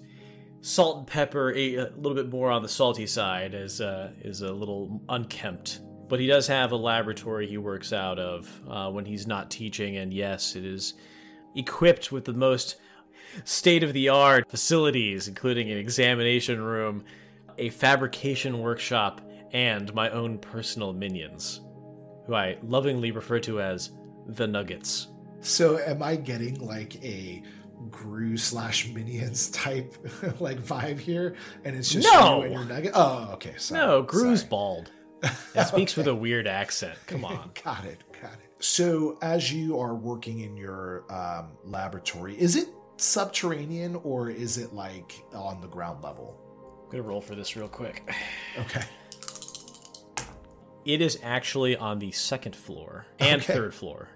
salt 0.62 0.98
and 0.98 1.06
pepper 1.06 1.52
a, 1.54 1.74
a, 1.76 1.90
little 1.96 2.14
bit 2.14 2.30
more 2.30 2.50
on 2.50 2.62
the 2.62 2.68
salty 2.68 3.06
side, 3.06 3.54
as 3.54 3.80
uh, 3.80 4.12
is 4.22 4.40
a 4.40 4.52
little 4.52 5.02
unkempt. 5.08 5.80
But 6.08 6.20
he 6.20 6.26
does 6.26 6.46
have 6.46 6.72
a 6.72 6.76
laboratory 6.76 7.46
he 7.46 7.58
works 7.58 7.92
out 7.92 8.18
of 8.18 8.60
uh, 8.68 8.90
when 8.90 9.04
he's 9.04 9.26
not 9.26 9.50
teaching, 9.50 9.96
and 9.98 10.12
yes, 10.12 10.56
it 10.56 10.64
is 10.64 10.94
equipped 11.54 12.10
with 12.10 12.24
the 12.24 12.32
most 12.32 12.76
state 13.44 13.82
of 13.82 13.92
the 13.92 14.08
art 14.08 14.48
facilities, 14.50 15.28
including 15.28 15.70
an 15.70 15.78
examination 15.78 16.60
room, 16.60 17.04
a 17.58 17.68
fabrication 17.70 18.58
workshop 18.60 19.20
and 19.52 19.92
my 19.94 20.10
own 20.10 20.38
personal 20.38 20.92
minions, 20.92 21.60
who 22.26 22.34
I 22.34 22.58
lovingly 22.62 23.10
refer 23.10 23.38
to 23.40 23.60
as 23.60 23.90
the 24.26 24.46
Nuggets. 24.46 25.08
So, 25.40 25.78
am 25.78 26.02
I 26.02 26.16
getting 26.16 26.60
like 26.60 27.02
a 27.04 27.42
Gru 27.90 28.36
slash 28.36 28.88
Minions 28.90 29.50
type 29.50 29.92
like 30.40 30.58
vibe 30.62 30.98
here? 31.00 31.34
And 31.64 31.74
it's 31.76 31.90
just 31.90 32.06
no! 32.12 32.38
you 32.38 32.42
and 32.44 32.52
your 32.54 32.64
Nugget? 32.64 32.92
Oh, 32.94 33.30
okay. 33.34 33.54
Sorry. 33.58 33.80
No, 33.80 34.02
Gru's 34.02 34.40
Sorry. 34.40 34.50
bald. 34.50 34.90
It 35.54 35.66
speaks 35.66 35.92
Okay. 35.92 36.00
with 36.00 36.08
a 36.08 36.14
weird 36.14 36.46
accent. 36.46 36.98
Come 37.06 37.24
on. 37.24 37.50
got 37.64 37.84
it. 37.84 38.02
Got 38.20 38.32
it. 38.34 38.38
So, 38.64 39.18
as 39.22 39.52
you 39.52 39.78
are 39.80 39.94
working 39.94 40.40
in 40.40 40.56
your 40.56 41.04
um, 41.12 41.52
laboratory, 41.64 42.40
is 42.40 42.54
it 42.56 42.68
subterranean 42.96 43.96
or 43.96 44.30
is 44.30 44.58
it 44.58 44.72
like 44.72 45.12
on 45.34 45.60
the 45.60 45.66
ground 45.68 46.02
level? 46.04 46.38
I'm 46.84 46.90
gonna 46.90 47.02
roll 47.02 47.20
for 47.20 47.34
this 47.34 47.56
real 47.56 47.68
quick. 47.68 48.08
Okay. 48.60 48.82
It 50.84 51.00
is 51.00 51.18
actually 51.22 51.76
on 51.76 51.98
the 51.98 52.10
second 52.12 52.56
floor 52.56 53.06
and 53.18 53.40
Okay. 53.42 53.52
third 53.52 53.74
floor. 53.74 54.08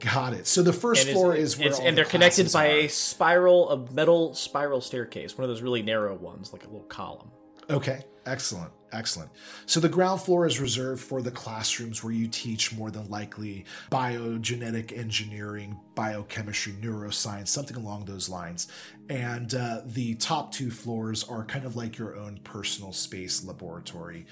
Got 0.00 0.32
it. 0.34 0.46
So 0.48 0.62
the 0.62 0.72
first 0.72 1.06
And 1.06 1.12
floor 1.14 1.34
is 1.36 1.56
where 1.56 1.66
it's- 1.68 1.80
all 1.80 1.86
and 1.86 1.96
the 1.96 2.02
they're 2.02 2.10
connected 2.10 2.50
by 2.52 2.66
are. 2.66 2.76
a 2.80 2.88
spiral, 2.88 3.70
a 3.70 3.92
metal 3.92 4.34
spiral 4.34 4.80
staircase, 4.80 5.38
one 5.38 5.44
of 5.44 5.48
those 5.48 5.62
really 5.62 5.82
narrow 5.82 6.14
ones, 6.16 6.52
like 6.52 6.64
a 6.64 6.66
little 6.66 6.86
column. 6.88 7.30
Okay, 7.70 8.04
excellent, 8.26 8.72
excellent. 8.90 9.30
So 9.66 9.78
the 9.78 9.88
ground 9.88 10.20
floor 10.20 10.44
is 10.44 10.58
reserved 10.60 11.00
for 11.00 11.22
the 11.22 11.30
classrooms 11.30 12.02
where 12.02 12.12
you 12.12 12.26
teach 12.26 12.72
more 12.76 12.90
than 12.90 13.08
likely 13.08 13.64
biogenetic 13.92 14.96
engineering, 14.96 15.78
biochemistry, 15.94 16.72
neuroscience, 16.72 17.48
something 17.48 17.76
along 17.76 18.06
those 18.06 18.28
lines. 18.28 18.66
And 19.08 19.54
uh, 19.54 19.82
the 19.86 20.16
top 20.16 20.52
two 20.52 20.72
floors 20.72 21.22
are 21.24 21.44
kind 21.44 21.64
of 21.64 21.76
like 21.76 21.96
your 21.96 22.16
own 22.16 22.40
personal 22.42 22.92
space 22.92 23.44
laboratory. 23.44 24.26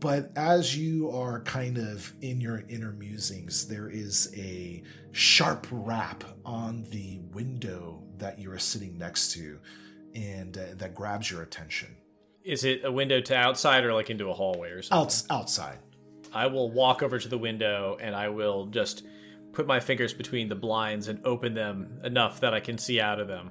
But 0.00 0.30
as 0.36 0.76
you 0.76 1.10
are 1.10 1.40
kind 1.40 1.78
of 1.78 2.12
in 2.20 2.40
your 2.40 2.64
inner 2.68 2.92
musings, 2.92 3.66
there 3.66 3.88
is 3.88 4.32
a 4.36 4.82
sharp 5.12 5.66
rap 5.70 6.22
on 6.44 6.84
the 6.90 7.20
window 7.32 8.02
that 8.18 8.38
you 8.38 8.52
are 8.52 8.58
sitting 8.58 8.98
next 8.98 9.32
to, 9.32 9.58
and 10.14 10.56
uh, 10.56 10.62
that 10.76 10.94
grabs 10.94 11.30
your 11.30 11.42
attention. 11.42 11.96
Is 12.44 12.64
it 12.64 12.84
a 12.84 12.92
window 12.92 13.20
to 13.22 13.36
outside 13.36 13.84
or 13.84 13.94
like 13.94 14.10
into 14.10 14.28
a 14.28 14.34
hallway 14.34 14.70
or 14.70 14.82
something? 14.82 15.04
Outs- 15.04 15.26
outside. 15.30 15.78
I 16.32 16.46
will 16.46 16.70
walk 16.70 17.02
over 17.02 17.18
to 17.18 17.28
the 17.28 17.38
window 17.38 17.96
and 18.00 18.14
I 18.14 18.28
will 18.28 18.66
just 18.66 19.04
put 19.52 19.66
my 19.66 19.80
fingers 19.80 20.12
between 20.12 20.48
the 20.48 20.54
blinds 20.54 21.08
and 21.08 21.24
open 21.26 21.54
them 21.54 21.98
enough 22.04 22.40
that 22.40 22.52
I 22.52 22.60
can 22.60 22.76
see 22.76 23.00
out 23.00 23.18
of 23.18 23.26
them. 23.26 23.50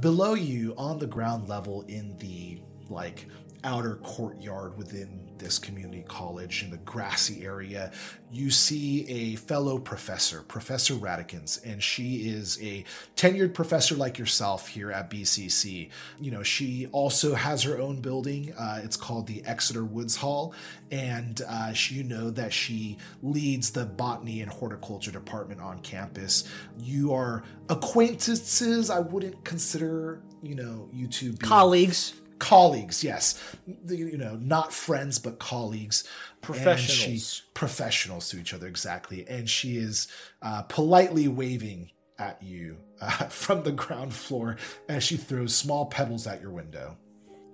Below 0.00 0.34
you, 0.34 0.74
on 0.76 0.98
the 0.98 1.06
ground 1.06 1.48
level, 1.48 1.82
in 1.88 2.16
the 2.18 2.60
like 2.90 3.26
outer 3.64 3.96
courtyard 3.96 4.76
within 4.76 5.25
this 5.38 5.58
community 5.58 6.04
college 6.08 6.62
in 6.62 6.70
the 6.70 6.76
grassy 6.78 7.44
area, 7.44 7.92
you 8.32 8.50
see 8.50 9.06
a 9.08 9.36
fellow 9.36 9.78
professor, 9.78 10.42
Professor 10.42 10.94
Radikins, 10.94 11.64
and 11.64 11.82
she 11.82 12.28
is 12.28 12.60
a 12.62 12.84
tenured 13.16 13.54
professor 13.54 13.94
like 13.94 14.18
yourself 14.18 14.68
here 14.68 14.90
at 14.90 15.10
BCC. 15.10 15.90
You 16.20 16.30
know, 16.30 16.42
she 16.42 16.88
also 16.92 17.34
has 17.34 17.62
her 17.62 17.80
own 17.80 18.00
building. 18.00 18.52
Uh, 18.58 18.80
it's 18.82 18.96
called 18.96 19.26
the 19.26 19.44
Exeter 19.44 19.84
Woods 19.84 20.16
Hall, 20.16 20.54
and 20.90 21.40
uh, 21.48 21.72
she, 21.72 21.96
you 21.96 22.02
know 22.02 22.30
that 22.30 22.52
she 22.52 22.98
leads 23.22 23.70
the 23.70 23.86
botany 23.86 24.42
and 24.42 24.50
horticulture 24.50 25.12
department 25.12 25.60
on 25.60 25.78
campus. 25.80 26.44
You 26.78 27.12
are 27.12 27.44
acquaintances. 27.68 28.90
I 28.90 29.00
wouldn't 29.00 29.44
consider, 29.44 30.20
you 30.42 30.54
know, 30.54 30.88
you 30.92 31.06
two 31.06 31.34
Colleagues. 31.34 32.14
Colleagues 32.38 33.02
yes 33.02 33.40
you 33.88 34.18
know 34.18 34.36
not 34.36 34.72
friends 34.72 35.18
but 35.18 35.38
colleagues 35.38 36.04
Professionals. 36.42 37.32
she, 37.32 37.42
professionals 37.54 38.28
to 38.28 38.38
each 38.38 38.52
other 38.52 38.66
exactly 38.66 39.26
and 39.28 39.48
she 39.48 39.78
is 39.78 40.06
uh, 40.42 40.62
politely 40.62 41.28
waving 41.28 41.90
at 42.18 42.42
you 42.42 42.76
uh, 43.00 43.08
from 43.28 43.62
the 43.62 43.72
ground 43.72 44.12
floor 44.12 44.56
as 44.88 45.02
she 45.02 45.16
throws 45.16 45.54
small 45.54 45.86
pebbles 45.86 46.26
at 46.26 46.40
your 46.40 46.50
window 46.50 46.96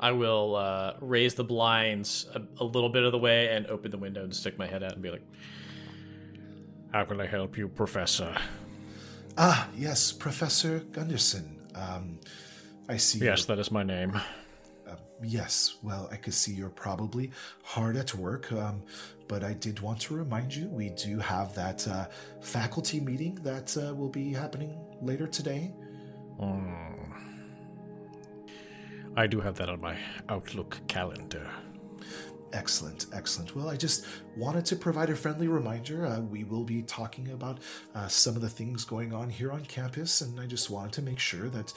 I 0.00 0.10
will 0.10 0.56
uh, 0.56 0.94
raise 1.00 1.34
the 1.34 1.44
blinds 1.44 2.26
a, 2.34 2.42
a 2.60 2.64
little 2.64 2.88
bit 2.88 3.04
of 3.04 3.12
the 3.12 3.18
way 3.18 3.54
and 3.54 3.66
open 3.68 3.92
the 3.92 3.98
window 3.98 4.24
and 4.24 4.34
stick 4.34 4.58
my 4.58 4.66
head 4.66 4.82
out 4.82 4.94
and 4.94 5.00
be 5.02 5.10
like, 5.10 5.22
"How 6.92 7.04
can 7.04 7.20
I 7.20 7.26
help 7.26 7.56
you, 7.56 7.68
Professor?" 7.68 8.34
ah 9.38 9.68
yes 9.76 10.12
professor 10.12 10.80
gundersson 10.90 11.44
um, 11.74 12.18
i 12.88 12.96
see 12.98 13.18
Yes, 13.20 13.40
you're- 13.46 13.54
that 13.54 13.60
is 13.60 13.70
my 13.70 13.82
name. 13.82 14.20
Yes 15.22 15.76
well 15.82 16.08
i 16.12 16.16
could 16.16 16.34
see 16.34 16.52
you're 16.52 16.68
probably 16.68 17.30
hard 17.62 17.96
at 17.96 18.14
work 18.14 18.50
um, 18.52 18.82
but 19.28 19.44
i 19.44 19.52
did 19.52 19.80
want 19.80 20.00
to 20.00 20.14
remind 20.14 20.54
you 20.54 20.68
we 20.68 20.90
do 20.90 21.18
have 21.18 21.54
that 21.54 21.86
uh, 21.88 22.06
faculty 22.40 23.00
meeting 23.00 23.34
that 23.42 23.76
uh, 23.76 23.94
will 23.94 24.08
be 24.08 24.32
happening 24.32 24.78
later 25.00 25.26
today 25.26 25.72
Hmm. 26.38 27.12
I 29.16 29.26
do 29.26 29.40
have 29.40 29.56
that 29.56 29.68
on 29.68 29.80
my 29.80 29.96
Outlook 30.28 30.78
calendar. 30.88 31.48
Excellent, 32.52 33.06
excellent. 33.12 33.54
Well, 33.54 33.68
I 33.68 33.76
just 33.76 34.06
wanted 34.36 34.66
to 34.66 34.76
provide 34.76 35.10
a 35.10 35.16
friendly 35.16 35.48
reminder. 35.48 36.06
Uh, 36.06 36.20
we 36.20 36.44
will 36.44 36.64
be 36.64 36.82
talking 36.82 37.30
about 37.30 37.60
uh, 37.94 38.08
some 38.08 38.36
of 38.36 38.42
the 38.42 38.48
things 38.48 38.84
going 38.84 39.14
on 39.14 39.30
here 39.30 39.52
on 39.52 39.64
campus, 39.64 40.20
and 40.20 40.38
I 40.38 40.46
just 40.46 40.68
wanted 40.68 40.92
to 40.94 41.02
make 41.02 41.18
sure 41.18 41.48
that 41.48 41.72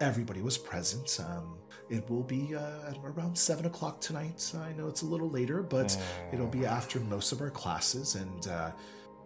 everybody 0.00 0.42
was 0.42 0.56
present. 0.58 1.18
Um, 1.26 1.58
it 1.88 2.08
will 2.08 2.22
be 2.22 2.54
uh, 2.54 2.88
at 2.88 2.96
around 3.04 3.36
7 3.36 3.66
o'clock 3.66 4.00
tonight. 4.00 4.52
I 4.56 4.72
know 4.72 4.86
it's 4.88 5.02
a 5.02 5.06
little 5.06 5.28
later, 5.28 5.62
but 5.62 5.96
it'll 6.32 6.46
be 6.46 6.64
after 6.64 7.00
most 7.00 7.32
of 7.32 7.40
our 7.40 7.50
classes, 7.50 8.14
and 8.14 8.46
uh, 8.48 8.70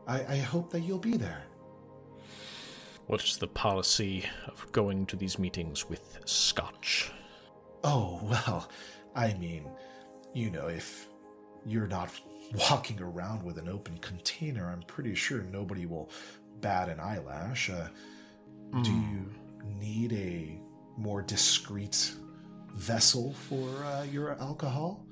I, 0.06 0.24
I 0.24 0.36
hope 0.38 0.70
that 0.70 0.80
you'll 0.80 0.98
be 0.98 1.16
there. 1.16 1.44
What's 3.06 3.36
the 3.36 3.46
policy 3.46 4.24
of 4.46 4.70
going 4.72 5.04
to 5.06 5.16
these 5.16 5.38
meetings 5.38 5.88
with 5.88 6.18
scotch? 6.24 7.12
Oh, 7.82 8.18
well, 8.24 8.68
I 9.14 9.34
mean, 9.34 9.68
you 10.32 10.50
know, 10.50 10.68
if 10.68 11.06
you're 11.66 11.86
not 11.86 12.10
walking 12.70 13.00
around 13.00 13.42
with 13.42 13.58
an 13.58 13.68
open 13.68 13.98
container, 13.98 14.70
I'm 14.70 14.82
pretty 14.82 15.14
sure 15.14 15.42
nobody 15.42 15.86
will 15.86 16.10
bat 16.60 16.88
an 16.88 16.98
eyelash. 16.98 17.70
Uh, 17.70 17.88
Do 18.82 18.90
you 18.90 19.30
need 19.78 20.12
a 20.12 20.60
more 20.96 21.22
discreet 21.22 22.12
vessel 22.72 23.32
for 23.32 23.68
uh, 23.84 24.02
your 24.04 24.40
alcohol? 24.40 25.04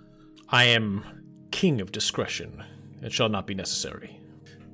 I 0.48 0.64
am 0.64 1.04
king 1.50 1.80
of 1.80 1.92
discretion. 1.92 2.62
It 3.02 3.12
shall 3.12 3.28
not 3.28 3.46
be 3.46 3.54
necessary. 3.54 4.20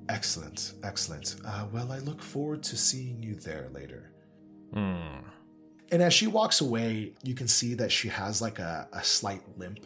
Excellent, 0.08 0.74
excellent. 0.82 1.36
Uh, 1.44 1.66
well, 1.72 1.92
I 1.92 1.98
look 1.98 2.22
forward 2.22 2.62
to 2.64 2.76
seeing 2.76 3.22
you 3.22 3.34
there 3.34 3.68
later. 3.72 4.12
Hmm. 4.72 5.20
And 5.90 6.02
as 6.02 6.12
she 6.12 6.26
walks 6.26 6.60
away, 6.60 7.12
you 7.22 7.34
can 7.34 7.48
see 7.48 7.74
that 7.74 7.90
she 7.90 8.08
has 8.08 8.42
like 8.42 8.58
a, 8.58 8.88
a 8.92 9.02
slight 9.02 9.42
limp. 9.56 9.80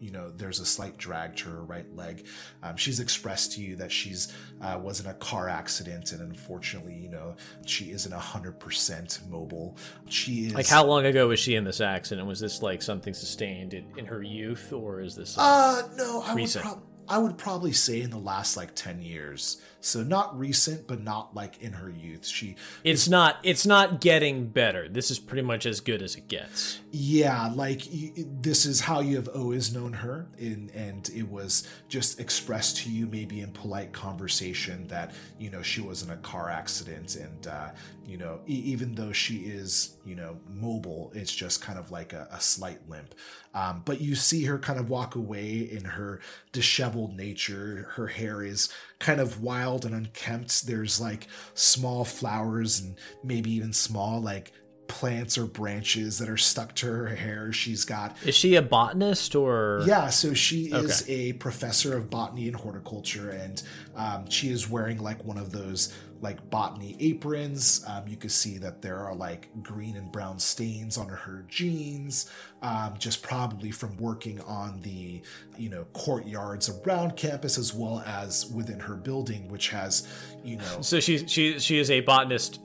You 0.00 0.10
know, 0.10 0.30
there's 0.30 0.60
a 0.60 0.66
slight 0.66 0.98
drag 0.98 1.36
to 1.36 1.48
her 1.48 1.62
right 1.64 1.90
leg. 1.96 2.26
Um, 2.62 2.76
she's 2.76 3.00
expressed 3.00 3.52
to 3.52 3.62
you 3.62 3.76
that 3.76 3.90
she's 3.90 4.32
uh, 4.60 4.78
was 4.82 5.00
in 5.00 5.06
a 5.06 5.14
car 5.14 5.48
accident, 5.48 6.12
and 6.12 6.20
unfortunately, 6.20 6.94
you 6.94 7.08
know, 7.08 7.36
she 7.64 7.92
isn't 7.92 8.12
hundred 8.12 8.60
percent 8.60 9.20
mobile. 9.28 9.76
She 10.08 10.46
is 10.46 10.54
Like, 10.54 10.66
how 10.66 10.84
long 10.84 11.06
ago 11.06 11.28
was 11.28 11.40
she 11.40 11.54
in 11.54 11.64
this 11.64 11.80
accident? 11.80 12.26
Was 12.26 12.40
this 12.40 12.62
like 12.62 12.82
something 12.82 13.14
sustained 13.14 13.74
in, 13.74 13.86
in 13.96 14.04
her 14.06 14.22
youth, 14.22 14.72
or 14.72 15.00
is 15.00 15.14
this? 15.16 15.36
Uh, 15.38 15.82
no, 15.96 16.22
I 16.26 16.34
would 16.34 16.52
prob- 16.52 16.82
I 17.08 17.18
would 17.18 17.38
probably 17.38 17.72
say 17.72 18.02
in 18.02 18.10
the 18.10 18.18
last 18.18 18.56
like 18.56 18.74
ten 18.74 19.00
years. 19.00 19.60
So 19.86 20.02
not 20.02 20.36
recent, 20.38 20.86
but 20.86 21.02
not 21.02 21.34
like 21.34 21.62
in 21.62 21.72
her 21.74 21.88
youth. 21.88 22.26
She 22.26 22.56
it's 22.82 23.08
not. 23.08 23.36
It's 23.42 23.64
not 23.64 24.00
getting 24.00 24.48
better. 24.48 24.88
This 24.88 25.10
is 25.10 25.18
pretty 25.18 25.42
much 25.42 25.64
as 25.64 25.80
good 25.80 26.02
as 26.02 26.16
it 26.16 26.28
gets. 26.28 26.80
Yeah, 26.90 27.50
like 27.54 27.82
this 27.90 28.66
is 28.66 28.80
how 28.80 29.00
you 29.00 29.16
have 29.16 29.28
always 29.28 29.74
known 29.74 29.92
her, 29.92 30.28
in, 30.38 30.70
and 30.74 31.08
it 31.14 31.28
was 31.28 31.68
just 31.88 32.18
expressed 32.18 32.78
to 32.78 32.90
you 32.90 33.06
maybe 33.06 33.40
in 33.40 33.52
polite 33.52 33.92
conversation 33.92 34.86
that 34.88 35.12
you 35.38 35.50
know 35.50 35.62
she 35.62 35.80
was 35.80 36.02
in 36.02 36.10
a 36.10 36.16
car 36.16 36.50
accident, 36.50 37.16
and 37.16 37.46
uh, 37.46 37.68
you 38.04 38.16
know 38.16 38.40
e- 38.48 38.62
even 38.64 38.94
though 38.94 39.12
she 39.12 39.36
is 39.36 39.96
you 40.04 40.16
know 40.16 40.38
mobile, 40.48 41.12
it's 41.14 41.34
just 41.34 41.62
kind 41.62 41.78
of 41.78 41.90
like 41.90 42.12
a, 42.12 42.26
a 42.32 42.40
slight 42.40 42.80
limp. 42.88 43.14
Um, 43.54 43.82
but 43.86 44.00
you 44.02 44.14
see 44.14 44.44
her 44.44 44.58
kind 44.58 44.78
of 44.78 44.90
walk 44.90 45.14
away 45.14 45.60
in 45.60 45.84
her 45.84 46.20
disheveled 46.52 47.16
nature. 47.16 47.88
Her 47.94 48.06
hair 48.06 48.42
is 48.42 48.68
kind 48.98 49.20
of 49.20 49.42
wild 49.42 49.84
and 49.84 49.94
unkempt. 49.94 50.66
There's 50.66 51.00
like 51.00 51.26
small 51.54 52.04
flowers 52.04 52.80
and 52.80 52.96
maybe 53.22 53.50
even 53.52 53.72
small 53.72 54.20
like 54.20 54.52
plants 54.88 55.36
or 55.36 55.46
branches 55.46 56.18
that 56.18 56.28
are 56.28 56.36
stuck 56.36 56.72
to 56.76 56.86
her 56.86 57.08
hair. 57.08 57.52
She's 57.52 57.84
got 57.84 58.16
Is 58.24 58.36
she 58.36 58.54
a 58.54 58.62
botanist 58.62 59.34
or? 59.34 59.82
yeah, 59.86 60.08
so 60.10 60.32
she 60.32 60.66
is 60.66 61.02
Okay. 61.02 61.12
a 61.30 61.32
professor 61.34 61.96
of 61.96 62.08
botany 62.08 62.46
and 62.46 62.56
horticulture, 62.56 63.30
and 63.30 63.60
um, 63.96 64.30
she 64.30 64.48
is 64.50 64.70
wearing 64.70 64.98
like 65.02 65.24
one 65.24 65.38
of 65.38 65.50
those 65.50 65.92
like 66.20 66.48
botany 66.50 66.96
aprons. 67.00 67.84
Um, 67.86 68.06
you 68.08 68.16
can 68.16 68.30
see 68.30 68.58
that 68.58 68.82
there 68.82 68.98
are 68.98 69.14
like 69.14 69.48
green 69.62 69.96
and 69.96 70.10
brown 70.10 70.38
stains 70.38 70.96
on 70.98 71.08
her 71.08 71.44
jeans, 71.48 72.30
um, 72.62 72.94
just 72.98 73.22
probably 73.22 73.70
from 73.70 73.96
working 73.96 74.40
on 74.42 74.80
the 74.82 75.22
you 75.58 75.68
know 75.68 75.84
courtyards 75.92 76.68
around 76.68 77.16
campus 77.16 77.58
as 77.58 77.74
well 77.74 78.02
as 78.06 78.46
within 78.46 78.80
her 78.80 78.94
building, 78.96 79.48
which 79.48 79.68
has 79.68 80.06
you 80.44 80.56
know 80.56 80.80
So 80.80 81.00
she 81.00 81.26
she 81.26 81.58
she 81.58 81.78
is 81.78 81.90
a 81.90 82.00
botanist, 82.00 82.60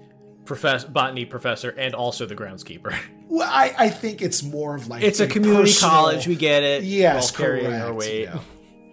profess 0.45 0.83
botany 0.83 1.25
professor, 1.25 1.69
and 1.71 1.93
also 1.93 2.25
the 2.25 2.35
groundskeeper. 2.35 2.97
well, 3.27 3.49
I, 3.51 3.73
I 3.77 3.89
think 3.89 4.21
it's 4.21 4.43
more 4.43 4.75
of 4.75 4.87
like 4.87 5.03
It's 5.03 5.19
a 5.19 5.27
community 5.27 5.71
personal- 5.71 5.89
college. 5.91 6.27
We 6.27 6.35
get 6.35 6.63
it. 6.63 6.83
Yes, 6.83 7.37
We're 7.37 7.45
all 7.45 7.49
carrying 7.51 7.65
correct. 7.71 7.85
our 7.85 7.93
weight. 7.93 8.19
you 8.21 8.25
know. 8.27 8.41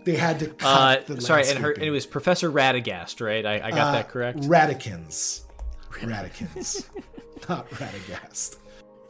They 0.08 0.16
had 0.16 0.38
to 0.40 0.50
Uh, 0.52 0.54
cut 0.96 1.06
the 1.06 1.20
sorry, 1.20 1.46
and 1.50 1.58
her 1.58 1.72
and 1.72 1.82
it 1.82 1.90
was 1.90 2.06
Professor 2.06 2.50
Radagast, 2.50 3.20
right? 3.20 3.44
I, 3.44 3.56
I 3.66 3.70
got 3.70 3.88
Uh, 3.88 3.92
that 3.92 4.08
correct. 4.08 4.38
Radikins. 4.40 5.42
Radikins. 5.90 6.86
Not 7.50 7.68
Radagast. 7.72 8.56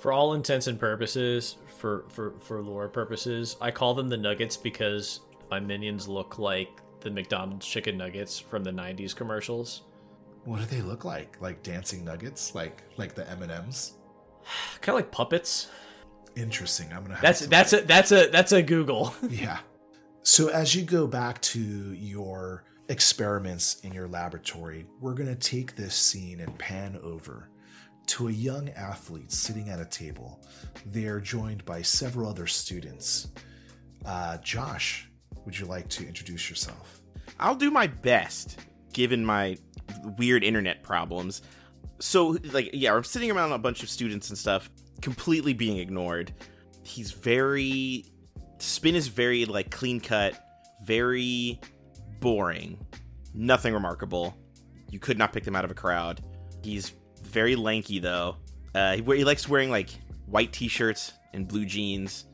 For 0.01 0.11
all 0.11 0.35
intents 0.35 0.67
and 0.67 0.77
purposes, 0.77 1.55
for 1.79 2.05
for 2.09 2.33
for 2.41 2.61
lore 2.63 2.89
purposes, 2.89 3.57
I 3.61 3.71
call 3.71 3.95
them 3.95 4.09
the 4.09 4.17
Nuggets 4.17 4.57
because 4.57 5.21
my 5.53 5.61
minions 5.61 6.09
look 6.09 6.41
like 6.41 6.69
the 6.99 7.11
McDonald's 7.11 7.65
chicken 7.65 7.97
nuggets 7.97 8.41
from 8.41 8.65
the 8.65 8.73
'90s 8.73 9.15
commercials. 9.15 9.83
What 10.47 10.59
do 10.59 10.67
they 10.67 10.83
look 10.83 11.05
like? 11.05 11.41
Like 11.41 11.63
dancing 11.63 12.05
nuggets? 12.05 12.57
Like 12.57 12.83
like 12.97 13.15
the 13.15 13.29
M&Ms? 13.31 13.93
Kind 14.81 14.89
of 14.89 14.95
like 14.97 15.13
puppets. 15.13 15.69
Interesting. 16.35 16.89
I'm 16.93 17.03
gonna 17.05 17.15
have 17.15 17.23
That's 17.23 17.41
to 17.43 17.47
that's 17.47 17.73
a 17.73 17.81
that's 17.83 18.11
a 18.11 18.27
that's 18.31 18.51
a 18.51 18.63
Google. 18.63 19.15
Yeah. 19.31 19.59
So 20.23 20.49
as 20.49 20.75
you 20.75 20.83
go 20.83 21.07
back 21.07 21.41
to 21.43 21.61
your 21.61 22.65
experiments 22.89 23.81
in 23.81 23.93
your 23.93 24.09
laboratory, 24.09 24.87
we're 25.01 25.15
going 25.15 25.29
to 25.29 25.35
take 25.35 25.75
this 25.75 25.95
scene 25.95 26.41
and 26.41 26.57
pan 26.59 26.99
over 27.03 27.49
to 28.07 28.29
a 28.29 28.33
young 28.33 28.71
athlete 28.71 29.31
sitting 29.33 29.69
at 29.69 29.81
a 29.81 29.85
table. 29.85 30.41
They 30.87 31.05
are 31.05 31.21
joined 31.21 31.65
by 31.65 31.83
several 31.83 32.29
other 32.29 32.47
students. 32.47 33.29
Uh, 34.05 34.39
Josh, 34.39 35.09
would 35.45 35.59
you 35.59 35.67
like 35.67 35.89
to 35.89 36.07
introduce 36.07 36.49
yourself? 36.49 37.01
I'll 37.39 37.55
do 37.55 37.71
my 37.71 37.87
best, 37.87 38.61
given 38.93 39.25
my 39.25 39.57
weird 40.17 40.43
internet 40.45 40.83
problems. 40.83 41.43
So, 42.01 42.39
like, 42.53 42.71
yeah, 42.73 42.95
I'm 42.95 43.05
sitting 43.05 43.31
around 43.31 43.53
a 43.53 43.59
bunch 43.59 43.83
of 43.83 43.91
students 43.91 44.31
and 44.31 44.39
stuff, 44.39 44.71
completely 45.03 45.53
being 45.53 45.79
ignored. 45.79 46.33
He's 46.83 47.13
very. 47.13 48.07
Spin 48.59 48.95
is 48.95 49.09
very, 49.09 49.45
like, 49.45 49.71
clean 49.71 50.01
cut, 50.01 50.39
very 50.85 51.61
boring. 52.21 52.79
Nothing 53.35 53.75
remarkable. 53.75 54.37
You 54.91 54.99
could 54.99 55.19
not 55.19 55.33
pick 55.33 55.47
him 55.47 55.55
out 55.55 55.65
of 55.65 55.71
a 55.71 55.75
crowd. 55.75 56.23
He's 56.63 56.93
very 57.23 57.57
lanky, 57.57 57.99
though. 57.99 58.37
Uh, 58.75 58.97
he, 58.97 59.03
he 59.03 59.25
likes 59.25 59.49
wearing, 59.49 59.71
like, 59.71 59.91
white 60.27 60.53
t 60.53 60.69
shirts 60.69 61.13
and 61.33 61.47
blue 61.47 61.65
jeans. 61.65 62.25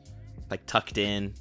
like 0.49 0.65
tucked 0.65 0.97
in, 0.97 1.33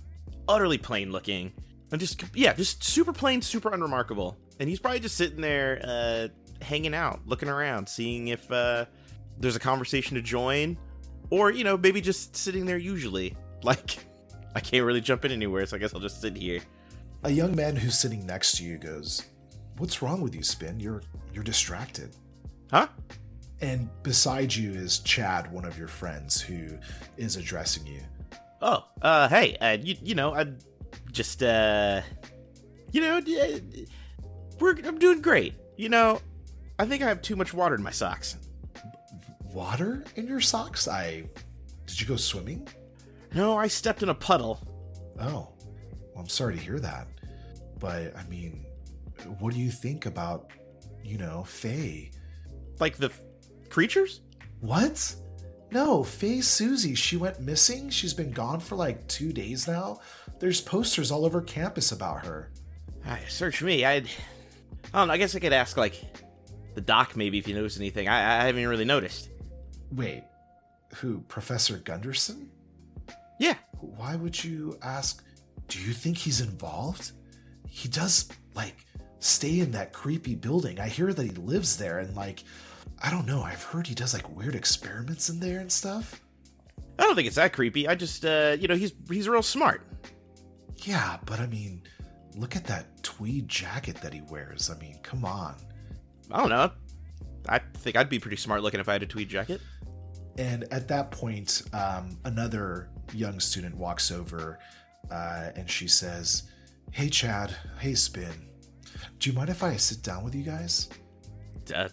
utterly 0.49 0.79
plain 0.79 1.12
looking, 1.12 1.53
and 1.92 2.01
just 2.01 2.25
yeah, 2.35 2.53
just 2.55 2.83
super 2.83 3.12
plain, 3.12 3.42
super 3.42 3.73
unremarkable. 3.73 4.38
And 4.59 4.68
he's 4.68 4.81
probably 4.81 5.01
just 5.01 5.16
sitting 5.16 5.40
there, 5.40 5.81
uh, 5.85 6.29
hanging 6.62 6.94
out, 6.94 7.20
looking 7.27 7.49
around, 7.49 7.88
seeing 7.88 8.29
if 8.29 8.51
uh, 8.51 8.87
there's 9.38 9.57
a 9.57 9.61
conversation 9.61 10.14
to 10.16 10.23
join, 10.23 10.79
or 11.31 11.51
you 11.51 11.64
know, 11.64 11.77
maybe 11.77 12.01
just 12.01 12.37
sitting 12.37 12.64
there. 12.66 12.79
Usually, 12.79 13.37
like 13.62 13.99
I 14.54 14.60
can't 14.60 14.84
really 14.84 15.00
jump 15.00 15.24
in 15.24 15.32
anywhere, 15.32 15.66
so 15.66 15.76
I 15.76 15.78
guess 15.78 15.94
I'll 15.94 16.00
just 16.00 16.20
sit 16.20 16.36
here. 16.36 16.60
A 17.24 17.30
young 17.30 17.56
man 17.56 17.76
who's 17.76 17.98
sitting 17.98 18.24
next 18.26 18.56
to 18.58 18.64
you 18.64 18.78
goes, 18.78 19.24
"What's 19.78 20.02
wrong 20.02 20.20
with 20.20 20.34
you, 20.34 20.42
Spin? 20.42 20.78
You're 20.78 21.02
you're 21.32 21.44
distracted." 21.44 22.14
Huh? 22.70 22.88
And 23.60 23.88
beside 24.02 24.54
you 24.54 24.72
is 24.72 24.98
Chad, 25.00 25.50
one 25.50 25.64
of 25.64 25.78
your 25.78 25.88
friends, 25.88 26.40
who 26.40 26.78
is 27.16 27.36
addressing 27.36 27.86
you. 27.86 28.00
Oh, 28.60 28.84
uh, 29.00 29.28
hey, 29.28 29.56
uh, 29.56 29.76
you, 29.80 29.96
you 30.02 30.14
know, 30.14 30.34
I 30.34 30.46
just, 31.12 31.42
uh, 31.42 32.02
you 32.92 33.00
know, 33.00 33.18
uh, 33.18 33.58
we're, 34.58 34.76
I'm 34.84 34.98
doing 34.98 35.22
great. 35.22 35.54
You 35.76 35.88
know, 35.88 36.20
I 36.78 36.86
think 36.86 37.02
I 37.02 37.08
have 37.08 37.22
too 37.22 37.36
much 37.36 37.54
water 37.54 37.74
in 37.74 37.82
my 37.82 37.90
socks. 37.90 38.36
Water 39.52 40.04
in 40.16 40.26
your 40.26 40.40
socks? 40.40 40.88
I. 40.88 41.24
Did 41.86 42.00
you 42.00 42.06
go 42.06 42.16
swimming? 42.16 42.66
No, 43.35 43.57
I 43.57 43.66
stepped 43.66 44.03
in 44.03 44.09
a 44.09 44.14
puddle. 44.14 44.61
Oh, 45.20 45.27
well, 45.27 45.57
I'm 46.16 46.29
sorry 46.29 46.55
to 46.55 46.61
hear 46.61 46.79
that. 46.81 47.09
But, 47.79 48.16
I 48.16 48.25
mean, 48.29 48.64
what 49.38 49.55
do 49.55 49.61
you 49.61 49.70
think 49.70 50.07
about, 50.07 50.51
you 51.03 51.18
know, 51.18 51.44
Faye? 51.44 52.11
Like 52.79 52.97
the 52.97 53.11
creatures? 53.70 54.20
What? 54.61 55.14
No, 55.70 56.05
Faye 56.05 56.40
Susie, 56.40 56.94
she 56.94 57.16
went 57.16 57.40
missing. 57.40 57.90
She's 57.90 58.14
been 58.14 58.31
gone 58.31 58.61
for 58.61 58.77
like 58.77 59.07
two 59.09 59.33
days 59.33 59.66
now. 59.66 60.01
There's 60.38 60.61
posters 60.61 61.11
all 61.11 61.25
over 61.25 61.40
campus 61.40 61.90
about 61.90 62.25
her. 62.25 62.53
I 63.05 63.18
search 63.29 63.62
me. 63.62 63.85
I'd. 63.85 64.07
I 64.92 64.99
don't 64.99 65.09
know. 65.09 65.14
I 65.14 65.18
guess 65.18 65.35
I 65.35 65.40
could 65.40 65.53
ask, 65.53 65.77
like, 65.77 66.01
the 66.75 66.81
doc 66.81 67.16
maybe 67.16 67.38
if 67.38 67.49
you 67.49 67.55
noticed 67.55 67.79
anything. 67.79 68.09
I, 68.09 68.42
I 68.42 68.47
haven't 68.47 68.66
really 68.66 68.85
noticed. 68.85 69.29
Wait, 69.90 70.23
who? 70.97 71.20
Professor 71.23 71.79
Gundersson? 71.79 72.49
Yeah. 73.38 73.55
Why 73.81 74.16
would 74.16 74.42
you 74.42 74.79
ask? 74.83 75.25
Do 75.68 75.81
you 75.81 75.92
think 75.92 76.18
he's 76.18 76.40
involved? 76.40 77.12
He 77.68 77.88
does, 77.88 78.29
like, 78.55 78.77
stay 79.18 79.61
in 79.61 79.73
that 79.73 79.92
creepy 79.92 80.35
building. 80.35 80.79
I 80.79 80.88
hear 80.88 81.12
that 81.12 81.25
he 81.25 81.31
lives 81.31 81.77
there 81.77 81.99
and, 81.99 82.14
like, 82.14 82.44
I 83.03 83.11
don't 83.11 83.27
know. 83.27 83.42
I've 83.42 83.62
heard 83.62 83.87
he 83.87 83.94
does 83.94 84.14
like 84.14 84.35
weird 84.35 84.55
experiments 84.55 85.29
in 85.29 85.40
there 85.40 85.61
and 85.61 85.70
stuff. 85.70 86.20
I 86.99 87.03
don't 87.03 87.14
think 87.14 87.27
it's 87.27 87.37
that 87.37 87.53
creepy. 87.53 87.88
I 87.88 87.94
just, 87.94 88.25
uh, 88.25 88.57
you 88.59 88.68
know, 88.68 88.77
he's 88.77 88.92
he's 89.11 89.29
real 89.29 89.42
smart. 89.42 89.83
Yeah, 90.79 91.18
but 91.27 91.40
I 91.40 91.47
mean, 91.47 91.83
look 92.37 92.57
at 92.57 92.64
that 92.64 93.03
tweed 93.03 93.49
jacket 93.49 93.97
that 93.97 94.14
he 94.14 94.23
wears. 94.23 94.70
I 94.70 94.79
mean, 94.79 94.99
come 95.03 95.25
on. 95.25 95.57
I 96.31 96.38
don't 96.38 96.51
know. 96.51 96.70
I 97.49 97.59
think 97.59 97.97
I'd 97.97 98.09
be 98.09 98.18
pretty 98.18 98.37
smart 98.37 98.62
looking 98.62 98.81
if 98.81 98.88
I 98.88 98.94
had 98.94 99.03
a 99.03 99.07
tweed 99.07 99.29
jacket. 99.29 99.61
And 100.38 100.64
at 100.73 100.88
that 100.88 101.11
point, 101.11 101.62
um, 101.73 102.18
another 102.25 102.88
young 103.12 103.38
student 103.40 103.77
walks 103.77 104.11
over 104.11 104.59
uh, 105.11 105.51
and 105.55 105.70
she 105.70 105.87
says, 105.88 106.44
Hey, 106.90 107.09
Chad. 107.09 107.55
Hey, 107.79 107.94
Spin. 107.94 108.49
Do 109.18 109.31
you 109.31 109.37
mind 109.37 109.51
if 109.51 109.62
I 109.62 109.77
sit 109.77 110.03
down 110.03 110.25
with 110.25 110.35
you 110.35 110.42
guys? 110.42 110.88
Uh, 111.75 111.88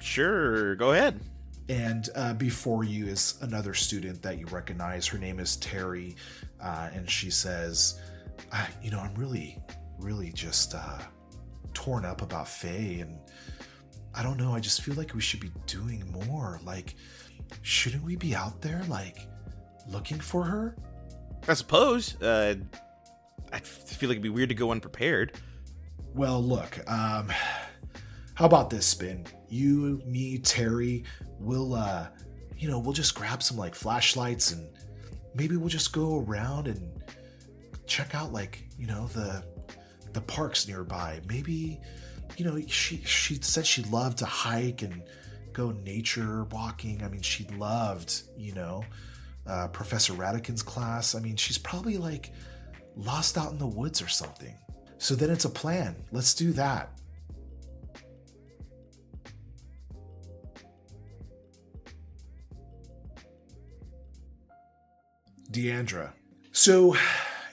Sure, 0.00 0.76
go 0.76 0.92
ahead. 0.92 1.20
And 1.68 2.08
uh, 2.14 2.32
before 2.34 2.84
you 2.84 3.06
is 3.06 3.34
another 3.42 3.74
student 3.74 4.22
that 4.22 4.38
you 4.38 4.46
recognize. 4.46 5.06
Her 5.06 5.18
name 5.18 5.38
is 5.38 5.56
Terry, 5.56 6.16
uh, 6.62 6.88
and 6.94 7.10
she 7.10 7.30
says, 7.30 8.00
"You 8.82 8.90
know, 8.90 9.00
I'm 9.00 9.14
really, 9.16 9.58
really 9.98 10.32
just 10.32 10.74
uh, 10.74 10.98
torn 11.74 12.04
up 12.06 12.22
about 12.22 12.48
Faye, 12.48 13.00
and 13.00 13.18
I 14.14 14.22
don't 14.22 14.38
know. 14.38 14.54
I 14.54 14.60
just 14.60 14.80
feel 14.80 14.94
like 14.94 15.14
we 15.14 15.20
should 15.20 15.40
be 15.40 15.50
doing 15.66 16.10
more. 16.26 16.58
Like, 16.64 16.94
shouldn't 17.62 18.04
we 18.04 18.16
be 18.16 18.34
out 18.34 18.60
there, 18.60 18.82
like, 18.88 19.28
looking 19.88 20.20
for 20.20 20.44
her?" 20.44 20.76
I 21.46 21.54
suppose. 21.54 22.20
Uh, 22.20 22.56
I 23.52 23.58
feel 23.60 24.08
like 24.08 24.16
it'd 24.16 24.22
be 24.22 24.28
weird 24.28 24.50
to 24.50 24.54
go 24.54 24.70
unprepared. 24.70 25.32
Well, 26.14 26.42
look. 26.42 26.78
Um, 26.90 27.32
how 28.34 28.44
about 28.46 28.70
this 28.70 28.86
spin? 28.86 29.26
You, 29.48 30.02
me, 30.04 30.38
Terry, 30.38 31.04
we'll 31.38 31.74
uh 31.74 32.08
you 32.58 32.68
know, 32.68 32.78
we'll 32.78 32.92
just 32.92 33.14
grab 33.14 33.42
some 33.42 33.56
like 33.56 33.74
flashlights 33.74 34.50
and 34.50 34.68
maybe 35.34 35.56
we'll 35.56 35.68
just 35.68 35.92
go 35.92 36.18
around 36.18 36.66
and 36.66 36.90
check 37.86 38.14
out 38.14 38.32
like, 38.32 38.64
you 38.76 38.86
know, 38.86 39.06
the 39.08 39.44
the 40.12 40.20
parks 40.20 40.66
nearby. 40.66 41.20
Maybe 41.28 41.80
you 42.36 42.44
know, 42.44 42.60
she 42.66 42.98
she 43.04 43.36
said 43.40 43.66
she 43.66 43.82
loved 43.84 44.18
to 44.18 44.26
hike 44.26 44.82
and 44.82 45.02
go 45.58 45.72
nature 45.84 46.44
walking. 46.44 47.02
I 47.02 47.08
mean, 47.08 47.20
she 47.20 47.44
loved, 47.58 48.22
you 48.36 48.52
know, 48.54 48.84
uh, 49.44 49.66
Professor 49.68 50.12
Radikins' 50.12 50.64
class. 50.64 51.16
I 51.16 51.18
mean, 51.18 51.34
she's 51.34 51.58
probably 51.58 51.98
like 51.98 52.32
lost 52.94 53.36
out 53.36 53.50
in 53.50 53.58
the 53.58 53.66
woods 53.66 54.00
or 54.00 54.06
something. 54.06 54.54
So 54.98 55.16
then 55.16 55.30
it's 55.30 55.44
a 55.44 55.50
plan. 55.50 55.96
Let's 56.12 56.32
do 56.32 56.52
that. 56.52 56.92
Deandra. 65.50 66.12
So 66.52 66.94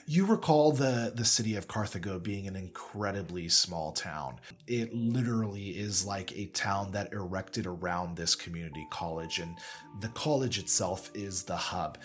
you 0.08 0.24
recall 0.24 0.70
the 0.70 1.12
the 1.14 1.24
city 1.24 1.56
of 1.56 1.66
Carthago 1.66 2.22
being 2.22 2.46
an 2.46 2.54
incredibly 2.54 3.48
small 3.48 3.90
town. 3.90 4.36
It 4.68 4.94
literally 4.94 5.70
is 5.70 6.06
like 6.06 6.32
a 6.36 6.46
town 6.46 6.92
that 6.92 7.12
erected 7.12 7.66
around 7.66 8.16
this 8.16 8.36
community 8.36 8.86
college 8.90 9.40
and 9.40 9.56
the 10.00 10.08
college 10.08 10.58
itself 10.58 11.10
is 11.14 11.42
the 11.42 11.56
hub. 11.56 11.98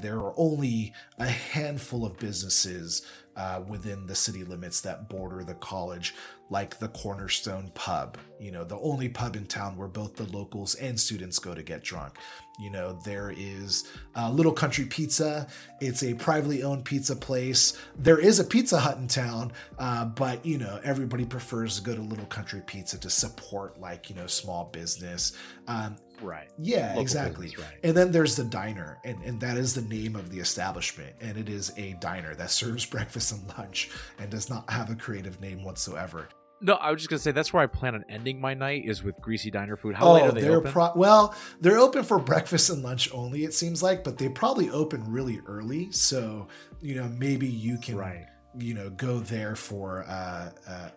There 0.00 0.18
are 0.18 0.34
only 0.36 0.94
a 1.18 1.26
handful 1.26 2.06
of 2.06 2.18
businesses 2.18 3.02
uh, 3.34 3.62
within 3.66 4.06
the 4.06 4.14
city 4.14 4.44
limits 4.44 4.80
that 4.82 5.08
border 5.08 5.42
the 5.42 5.54
college, 5.54 6.14
like 6.50 6.78
the 6.80 6.88
Cornerstone 6.88 7.70
Pub, 7.74 8.18
you 8.40 8.50
know, 8.50 8.64
the 8.64 8.78
only 8.80 9.08
pub 9.08 9.36
in 9.36 9.46
town 9.46 9.76
where 9.76 9.86
both 9.86 10.16
the 10.16 10.24
locals 10.36 10.74
and 10.74 10.98
students 10.98 11.38
go 11.38 11.54
to 11.54 11.62
get 11.62 11.84
drunk. 11.84 12.14
You 12.58 12.70
know, 12.70 12.98
there 13.04 13.32
is 13.34 13.84
a 14.16 14.30
Little 14.30 14.52
Country 14.52 14.84
Pizza. 14.84 15.46
It's 15.80 16.02
a 16.02 16.12
privately 16.14 16.64
owned 16.64 16.84
pizza 16.84 17.14
place. 17.14 17.78
There 17.96 18.18
is 18.18 18.40
a 18.40 18.44
Pizza 18.44 18.80
Hut 18.80 18.98
in 18.98 19.06
town, 19.06 19.52
uh, 19.78 20.06
but, 20.06 20.44
you 20.44 20.58
know, 20.58 20.80
everybody 20.82 21.24
prefers 21.24 21.76
to 21.78 21.82
go 21.82 21.94
to 21.94 22.02
Little 22.02 22.26
Country 22.26 22.62
Pizza 22.66 22.98
to 22.98 23.08
support, 23.08 23.80
like, 23.80 24.10
you 24.10 24.16
know, 24.16 24.26
small 24.26 24.64
business. 24.72 25.32
Um, 25.68 25.96
right. 26.20 26.50
Yeah, 26.58 26.88
Local 26.88 27.02
exactly. 27.02 27.46
Business, 27.46 27.64
right. 27.64 27.78
And 27.84 27.96
then 27.96 28.10
there's 28.10 28.34
the 28.34 28.44
diner, 28.44 28.98
and, 29.04 29.22
and 29.22 29.40
that 29.40 29.56
is 29.56 29.72
the 29.72 29.82
name 29.82 30.16
of 30.16 30.30
the 30.30 30.40
establishment. 30.40 31.14
And 31.20 31.38
it 31.38 31.48
is 31.48 31.72
a 31.78 31.92
diner 32.00 32.34
that 32.34 32.50
serves 32.50 32.84
breakfast 32.84 33.32
and 33.32 33.46
lunch 33.56 33.90
and 34.18 34.28
does 34.30 34.50
not 34.50 34.68
have 34.68 34.90
a 34.90 34.96
creative 34.96 35.40
name 35.40 35.62
whatsoever. 35.62 36.28
No, 36.62 36.74
I 36.74 36.90
was 36.90 37.00
just 37.00 37.10
gonna 37.10 37.20
say 37.20 37.32
that's 37.32 37.52
where 37.52 37.62
I 37.62 37.66
plan 37.66 37.94
on 37.94 38.04
ending 38.08 38.40
my 38.40 38.54
night 38.54 38.84
is 38.84 39.02
with 39.02 39.20
greasy 39.20 39.50
diner 39.50 39.76
food. 39.76 39.94
How 39.94 40.08
oh, 40.08 40.12
late 40.14 40.22
are 40.24 40.32
they 40.32 40.48
open? 40.48 40.72
Pro- 40.72 40.92
well, 40.94 41.34
they're 41.60 41.78
open 41.78 42.02
for 42.02 42.18
breakfast 42.32 42.68
and 42.68 42.82
lunch 42.82 43.08
only. 43.12 43.44
It 43.44 43.54
seems 43.54 43.82
like, 43.82 44.04
but 44.04 44.18
they 44.18 44.28
probably 44.28 44.70
open 44.70 45.10
really 45.10 45.40
early. 45.46 45.90
So 45.92 46.48
you 46.80 46.94
know, 46.96 47.08
maybe 47.08 47.46
you 47.46 47.78
can, 47.78 47.96
right. 47.96 48.26
you 48.58 48.74
know, 48.74 48.90
go 48.90 49.20
there 49.20 49.56
for 49.56 50.04
uh, 50.04 50.50
uh 50.68 50.88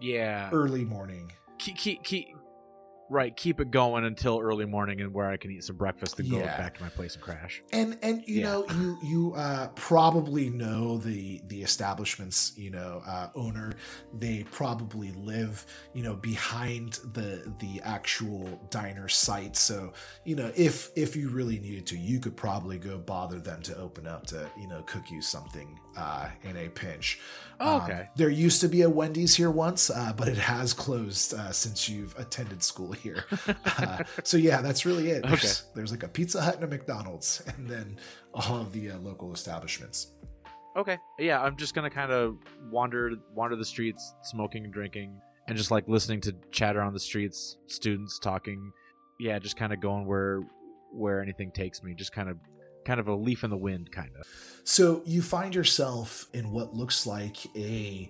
yeah, 0.00 0.48
early 0.52 0.84
morning. 0.84 1.32
Keep, 1.58 1.76
keep, 1.76 2.04
keep, 2.04 2.37
right 3.10 3.36
keep 3.36 3.60
it 3.60 3.70
going 3.70 4.04
until 4.04 4.38
early 4.38 4.66
morning 4.66 5.00
and 5.00 5.12
where 5.12 5.26
i 5.26 5.36
can 5.36 5.50
eat 5.50 5.64
some 5.64 5.76
breakfast 5.76 6.18
and 6.18 6.28
yeah. 6.28 6.40
go 6.40 6.46
back 6.46 6.76
to 6.76 6.82
my 6.82 6.88
place 6.88 7.14
and 7.14 7.22
crash 7.22 7.62
and 7.72 7.98
and 8.02 8.22
you 8.26 8.40
yeah. 8.40 8.44
know 8.44 8.66
you 8.80 8.98
you 9.02 9.34
uh, 9.34 9.68
probably 9.74 10.50
know 10.50 10.98
the 10.98 11.40
the 11.48 11.62
establishment's 11.62 12.52
you 12.56 12.70
know 12.70 13.02
uh, 13.06 13.28
owner 13.34 13.72
they 14.12 14.44
probably 14.50 15.12
live 15.12 15.64
you 15.94 16.02
know 16.02 16.14
behind 16.14 17.00
the 17.12 17.52
the 17.58 17.80
actual 17.82 18.60
diner 18.70 19.08
site 19.08 19.56
so 19.56 19.92
you 20.24 20.36
know 20.36 20.50
if 20.56 20.90
if 20.96 21.16
you 21.16 21.28
really 21.28 21.58
needed 21.58 21.86
to 21.86 21.96
you 21.96 22.20
could 22.20 22.36
probably 22.36 22.78
go 22.78 22.98
bother 22.98 23.38
them 23.38 23.62
to 23.62 23.76
open 23.76 24.06
up 24.06 24.26
to 24.26 24.48
you 24.58 24.68
know 24.68 24.82
cook 24.82 25.10
you 25.10 25.20
something 25.20 25.78
uh, 25.96 26.28
in 26.42 26.56
a 26.56 26.68
pinch 26.68 27.18
oh, 27.60 27.76
okay 27.78 28.00
um, 28.00 28.08
there 28.16 28.30
used 28.30 28.60
to 28.60 28.68
be 28.68 28.82
a 28.82 28.90
wendy's 28.90 29.34
here 29.34 29.50
once 29.50 29.90
uh, 29.90 30.12
but 30.16 30.28
it 30.28 30.38
has 30.38 30.72
closed 30.72 31.34
uh, 31.34 31.52
since 31.52 31.88
you've 31.88 32.18
attended 32.18 32.62
school 32.62 32.92
here. 32.92 33.24
Uh, 33.78 34.02
so 34.24 34.36
yeah, 34.36 34.60
that's 34.60 34.84
really 34.84 35.10
it. 35.10 35.22
There's, 35.22 35.62
okay. 35.62 35.70
there's 35.74 35.90
like 35.92 36.02
a 36.02 36.08
Pizza 36.08 36.40
Hut 36.40 36.56
and 36.56 36.64
a 36.64 36.66
McDonald's, 36.66 37.42
and 37.46 37.68
then 37.68 37.96
all 38.34 38.56
of 38.56 38.72
the 38.72 38.90
uh, 38.90 38.98
local 38.98 39.32
establishments. 39.32 40.14
Okay, 40.76 40.98
yeah, 41.18 41.40
I'm 41.40 41.56
just 41.56 41.74
gonna 41.74 41.90
kind 41.90 42.10
of 42.10 42.36
wander 42.70 43.12
wander 43.34 43.56
the 43.56 43.64
streets, 43.64 44.14
smoking 44.22 44.64
and 44.64 44.72
drinking, 44.72 45.20
and 45.46 45.56
just 45.56 45.70
like 45.70 45.86
listening 45.86 46.20
to 46.22 46.34
chatter 46.50 46.80
on 46.82 46.92
the 46.92 47.00
streets, 47.00 47.58
students 47.66 48.18
talking. 48.18 48.72
Yeah, 49.20 49.38
just 49.38 49.56
kind 49.56 49.72
of 49.72 49.80
going 49.80 50.06
where 50.06 50.42
where 50.92 51.22
anything 51.22 51.52
takes 51.52 51.82
me. 51.82 51.94
Just 51.94 52.12
kind 52.12 52.28
of 52.28 52.36
kind 52.88 53.00
of 53.00 53.06
a 53.06 53.14
leaf 53.14 53.44
in 53.44 53.50
the 53.50 53.56
wind, 53.56 53.92
kind 53.92 54.10
of. 54.18 54.26
So 54.64 55.02
you 55.04 55.20
find 55.20 55.54
yourself 55.54 56.26
in 56.32 56.50
what 56.50 56.74
looks 56.74 57.06
like 57.06 57.36
a 57.54 58.08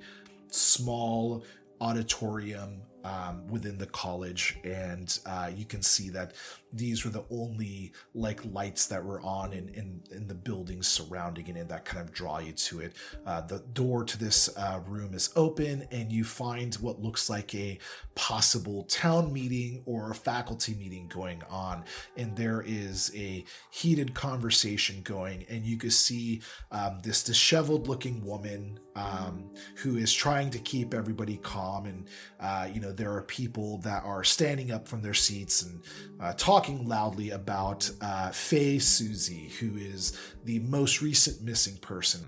small 0.50 1.44
auditorium 1.80 2.82
um, 3.02 3.44
within 3.48 3.76
the 3.76 3.86
college, 3.86 4.56
and 4.62 5.18
uh, 5.26 5.50
you 5.54 5.64
can 5.64 5.82
see 5.82 6.10
that 6.10 6.34
these 6.72 7.04
were 7.04 7.10
the 7.10 7.24
only 7.30 7.92
like 8.14 8.40
lights 8.52 8.86
that 8.86 9.02
were 9.02 9.20
on 9.22 9.52
in 9.52 9.68
in, 9.70 10.02
in 10.10 10.26
the 10.26 10.34
buildings 10.34 10.86
surrounding 10.86 11.46
it, 11.46 11.56
and 11.56 11.68
that 11.68 11.84
kind 11.84 12.02
of 12.02 12.12
draw 12.12 12.38
you 12.38 12.52
to 12.52 12.80
it. 12.80 12.94
Uh, 13.26 13.40
the 13.40 13.60
door 13.72 14.04
to 14.04 14.18
this 14.18 14.56
uh, 14.56 14.80
room 14.86 15.14
is 15.14 15.30
open, 15.36 15.86
and 15.90 16.12
you 16.12 16.24
find 16.24 16.74
what 16.76 17.00
looks 17.00 17.30
like 17.30 17.54
a 17.54 17.78
possible 18.14 18.84
town 18.84 19.32
meeting 19.32 19.82
or 19.86 20.10
a 20.10 20.14
faculty 20.14 20.74
meeting 20.74 21.08
going 21.08 21.42
on, 21.48 21.84
and 22.16 22.36
there 22.36 22.62
is 22.66 23.10
a 23.14 23.44
heated 23.70 24.14
conversation 24.14 25.00
going, 25.02 25.44
and 25.48 25.64
you 25.64 25.76
can 25.76 25.90
see 25.90 26.42
um, 26.70 26.98
this 27.02 27.22
disheveled-looking 27.22 28.24
woman 28.24 28.78
um, 28.96 29.50
who 29.76 29.96
is 29.96 30.12
trying 30.12 30.50
to 30.50 30.58
keep 30.58 30.92
everybody 30.92 31.36
calm, 31.38 31.86
and 31.86 32.06
uh, 32.40 32.68
you 32.72 32.80
know 32.80 32.92
there 32.92 33.12
are 33.12 33.22
people 33.22 33.78
that 33.78 34.02
are 34.04 34.24
standing 34.24 34.72
up 34.72 34.88
from 34.88 35.00
their 35.00 35.14
seats 35.14 35.62
and 35.62 35.82
uh, 36.20 36.32
talking 36.58 36.88
loudly 36.88 37.30
about 37.30 37.88
uh, 38.00 38.30
Faye 38.30 38.80
Susie, 38.80 39.52
who 39.60 39.76
is 39.76 40.18
the 40.44 40.58
most 40.58 41.00
recent 41.00 41.40
missing 41.40 41.76
person. 41.76 42.26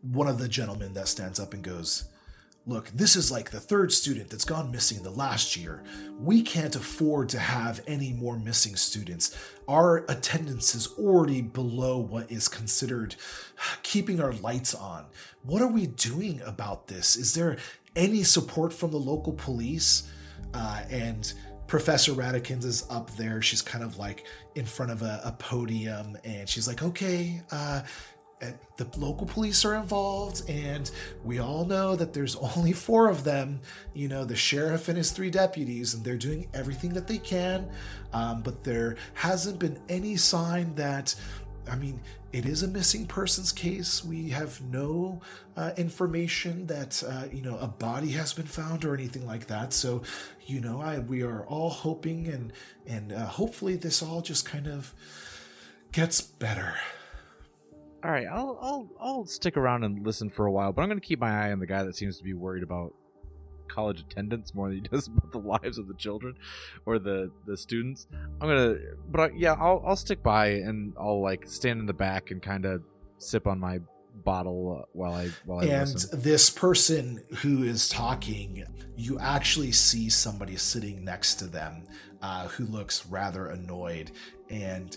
One 0.00 0.26
of 0.26 0.40
the 0.40 0.48
gentlemen 0.48 0.94
that 0.94 1.06
stands 1.06 1.38
up 1.38 1.54
and 1.54 1.62
goes, 1.62 2.06
Look, 2.66 2.88
this 2.88 3.14
is 3.14 3.30
like 3.30 3.50
the 3.50 3.60
third 3.60 3.92
student 3.92 4.30
that's 4.30 4.44
gone 4.44 4.72
missing 4.72 4.98
in 4.98 5.04
the 5.04 5.10
last 5.10 5.56
year. 5.56 5.84
We 6.18 6.42
can't 6.42 6.74
afford 6.74 7.28
to 7.28 7.38
have 7.38 7.84
any 7.86 8.12
more 8.12 8.36
missing 8.36 8.74
students. 8.74 9.36
Our 9.68 9.98
attendance 10.08 10.74
is 10.74 10.88
already 10.98 11.40
below 11.40 11.98
what 11.98 12.32
is 12.32 12.48
considered 12.48 13.14
keeping 13.84 14.20
our 14.20 14.32
lights 14.32 14.74
on. 14.74 15.06
What 15.44 15.62
are 15.62 15.70
we 15.70 15.86
doing 15.86 16.40
about 16.44 16.88
this? 16.88 17.14
Is 17.14 17.34
there 17.34 17.58
any 17.94 18.24
support 18.24 18.72
from 18.72 18.90
the 18.90 18.98
local 18.98 19.34
police? 19.34 20.08
Uh, 20.52 20.82
and 20.90 21.32
Professor 21.72 22.12
Radikins 22.12 22.66
is 22.66 22.84
up 22.90 23.10
there. 23.16 23.40
She's 23.40 23.62
kind 23.62 23.82
of 23.82 23.96
like 23.96 24.26
in 24.56 24.66
front 24.66 24.92
of 24.92 25.00
a, 25.00 25.22
a 25.24 25.32
podium, 25.32 26.18
and 26.22 26.46
she's 26.46 26.68
like, 26.68 26.82
"Okay, 26.82 27.40
uh, 27.50 27.80
the 28.76 28.86
local 28.98 29.26
police 29.26 29.64
are 29.64 29.76
involved, 29.76 30.42
and 30.50 30.90
we 31.24 31.38
all 31.38 31.64
know 31.64 31.96
that 31.96 32.12
there's 32.12 32.36
only 32.36 32.74
four 32.74 33.08
of 33.08 33.24
them. 33.24 33.58
You 33.94 34.08
know, 34.08 34.26
the 34.26 34.36
sheriff 34.36 34.88
and 34.88 34.98
his 34.98 35.12
three 35.12 35.30
deputies, 35.30 35.94
and 35.94 36.04
they're 36.04 36.18
doing 36.18 36.46
everything 36.52 36.92
that 36.92 37.06
they 37.06 37.16
can. 37.16 37.70
Um, 38.12 38.42
but 38.42 38.62
there 38.64 38.96
hasn't 39.14 39.58
been 39.58 39.80
any 39.88 40.16
sign 40.16 40.74
that 40.74 41.14
I 41.70 41.76
mean, 41.76 42.00
it 42.32 42.46
is 42.46 42.62
a 42.62 42.68
missing 42.68 43.06
persons 43.06 43.52
case. 43.52 44.02
We 44.02 44.30
have 44.30 44.60
no 44.62 45.20
uh, 45.56 45.72
information 45.76 46.66
that 46.66 47.02
uh, 47.06 47.24
you 47.30 47.42
know 47.42 47.58
a 47.58 47.68
body 47.68 48.10
has 48.12 48.32
been 48.32 48.46
found 48.46 48.84
or 48.84 48.94
anything 48.94 49.26
like 49.26 49.46
that. 49.48 49.72
So, 49.72 50.02
you 50.46 50.60
know, 50.60 50.80
I 50.80 50.98
we 50.98 51.22
are 51.22 51.44
all 51.46 51.70
hoping 51.70 52.26
and 52.28 52.52
and 52.86 53.12
uh, 53.12 53.26
hopefully 53.26 53.76
this 53.76 54.02
all 54.02 54.22
just 54.22 54.46
kind 54.46 54.66
of 54.66 54.94
gets 55.92 56.20
better. 56.20 56.74
All 58.02 58.10
right, 58.10 58.26
I'll 58.26 58.58
I'll 58.60 58.90
I'll 58.98 59.26
stick 59.26 59.56
around 59.56 59.84
and 59.84 60.04
listen 60.04 60.30
for 60.30 60.46
a 60.46 60.52
while, 60.52 60.72
but 60.72 60.82
I'm 60.82 60.88
going 60.88 61.00
to 61.00 61.06
keep 61.06 61.20
my 61.20 61.46
eye 61.46 61.52
on 61.52 61.60
the 61.60 61.66
guy 61.66 61.82
that 61.82 61.94
seems 61.94 62.16
to 62.18 62.24
be 62.24 62.32
worried 62.32 62.62
about 62.62 62.94
college 63.72 64.00
attendance 64.00 64.54
more 64.54 64.68
than 64.68 64.82
he 64.82 64.88
does 64.90 65.08
about 65.08 65.32
the 65.32 65.38
lives 65.38 65.78
of 65.78 65.88
the 65.88 65.94
children 65.94 66.34
or 66.86 66.98
the 66.98 67.30
the 67.46 67.56
students. 67.56 68.06
I'm 68.40 68.48
gonna, 68.48 68.76
but 69.10 69.20
I, 69.20 69.30
yeah, 69.36 69.54
I'll 69.54 69.82
I'll 69.86 69.96
stick 69.96 70.22
by 70.22 70.48
and 70.48 70.92
I'll 70.98 71.22
like 71.22 71.48
stand 71.48 71.80
in 71.80 71.86
the 71.86 71.92
back 71.92 72.30
and 72.30 72.42
kind 72.42 72.64
of 72.64 72.82
sip 73.18 73.46
on 73.46 73.58
my 73.58 73.80
bottle 74.24 74.80
uh, 74.82 74.86
while 74.92 75.14
I 75.14 75.30
while 75.44 75.60
I 75.60 75.64
and 75.64 75.90
listen. 75.92 76.20
this 76.20 76.50
person 76.50 77.24
who 77.38 77.62
is 77.62 77.88
talking, 77.88 78.64
you 78.96 79.18
actually 79.18 79.72
see 79.72 80.08
somebody 80.10 80.56
sitting 80.56 81.04
next 81.04 81.36
to 81.36 81.46
them 81.46 81.84
uh, 82.20 82.48
who 82.48 82.66
looks 82.66 83.06
rather 83.06 83.46
annoyed 83.46 84.10
and. 84.50 84.96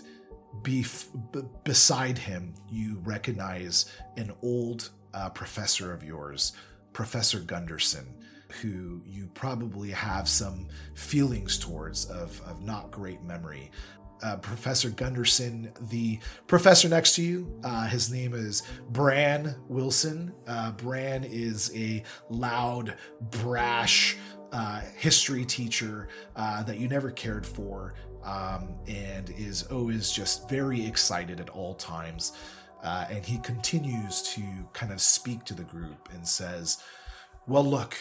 Bef- 0.62 1.08
b- 1.32 1.42
beside 1.64 2.16
him, 2.16 2.54
you 2.70 2.98
recognize 3.04 3.92
an 4.16 4.32
old 4.42 4.88
uh, 5.12 5.28
professor 5.28 5.92
of 5.92 6.02
yours, 6.02 6.54
Professor 6.94 7.40
Gundersson, 7.40 8.06
who 8.60 9.02
you 9.04 9.28
probably 9.34 9.90
have 9.90 10.28
some 10.28 10.68
feelings 10.94 11.58
towards 11.58 12.06
of, 12.06 12.40
of 12.46 12.62
not 12.62 12.90
great 12.90 13.22
memory. 13.22 13.70
Uh, 14.22 14.36
professor 14.38 14.88
Gundersson, 14.88 15.70
the 15.90 16.18
professor 16.46 16.88
next 16.88 17.16
to 17.16 17.22
you, 17.22 17.60
uh, 17.64 17.86
his 17.86 18.10
name 18.10 18.32
is 18.32 18.62
Bran 18.90 19.54
Wilson. 19.68 20.32
Uh, 20.46 20.72
Bran 20.72 21.22
is 21.24 21.70
a 21.74 22.02
loud, 22.30 22.96
brash 23.20 24.16
uh, 24.52 24.80
history 24.96 25.44
teacher 25.44 26.08
uh, 26.34 26.62
that 26.62 26.78
you 26.78 26.88
never 26.88 27.10
cared 27.10 27.44
for 27.44 27.94
um, 28.24 28.74
and 28.86 29.30
is 29.30 29.64
always 29.64 30.10
just 30.10 30.48
very 30.48 30.84
excited 30.84 31.40
at 31.40 31.50
all 31.50 31.74
times. 31.74 32.32
Uh, 32.82 33.06
and 33.10 33.24
he 33.24 33.38
continues 33.38 34.22
to 34.22 34.42
kind 34.72 34.92
of 34.92 35.00
speak 35.00 35.44
to 35.44 35.54
the 35.54 35.64
group 35.64 36.08
and 36.14 36.26
says, 36.26 36.78
Well, 37.46 37.64
look, 37.64 37.96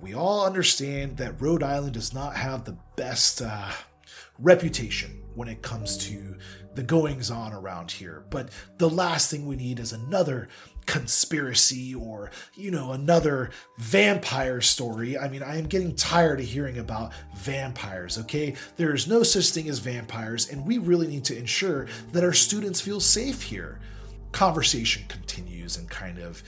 we 0.00 0.14
all 0.14 0.46
understand 0.46 1.18
that 1.18 1.40
Rhode 1.40 1.62
Island 1.62 1.94
does 1.94 2.14
not 2.14 2.36
have 2.36 2.64
the 2.64 2.76
best 2.96 3.42
uh, 3.42 3.70
reputation 4.38 5.22
when 5.34 5.48
it 5.48 5.62
comes 5.62 5.96
to 5.96 6.36
the 6.74 6.82
goings 6.82 7.30
on 7.30 7.52
around 7.52 7.90
here. 7.90 8.24
But 8.30 8.48
the 8.78 8.88
last 8.88 9.30
thing 9.30 9.46
we 9.46 9.56
need 9.56 9.78
is 9.78 9.92
another 9.92 10.48
conspiracy 10.86 11.94
or, 11.94 12.30
you 12.54 12.70
know, 12.70 12.92
another 12.92 13.50
vampire 13.78 14.60
story. 14.60 15.16
I 15.16 15.28
mean, 15.28 15.42
I 15.42 15.56
am 15.58 15.66
getting 15.66 15.94
tired 15.94 16.40
of 16.40 16.46
hearing 16.46 16.78
about 16.78 17.12
vampires, 17.36 18.18
okay? 18.18 18.54
There 18.76 18.94
is 18.94 19.06
no 19.06 19.22
such 19.22 19.50
thing 19.50 19.68
as 19.68 19.78
vampires, 19.78 20.50
and 20.50 20.66
we 20.66 20.78
really 20.78 21.06
need 21.06 21.24
to 21.26 21.38
ensure 21.38 21.86
that 22.12 22.24
our 22.24 22.32
students 22.32 22.80
feel 22.80 23.00
safe 23.00 23.42
here. 23.42 23.78
Conversation 24.32 25.04
continues 25.08 25.76
and 25.76 25.88
kind 25.88 26.18
of 26.18 26.42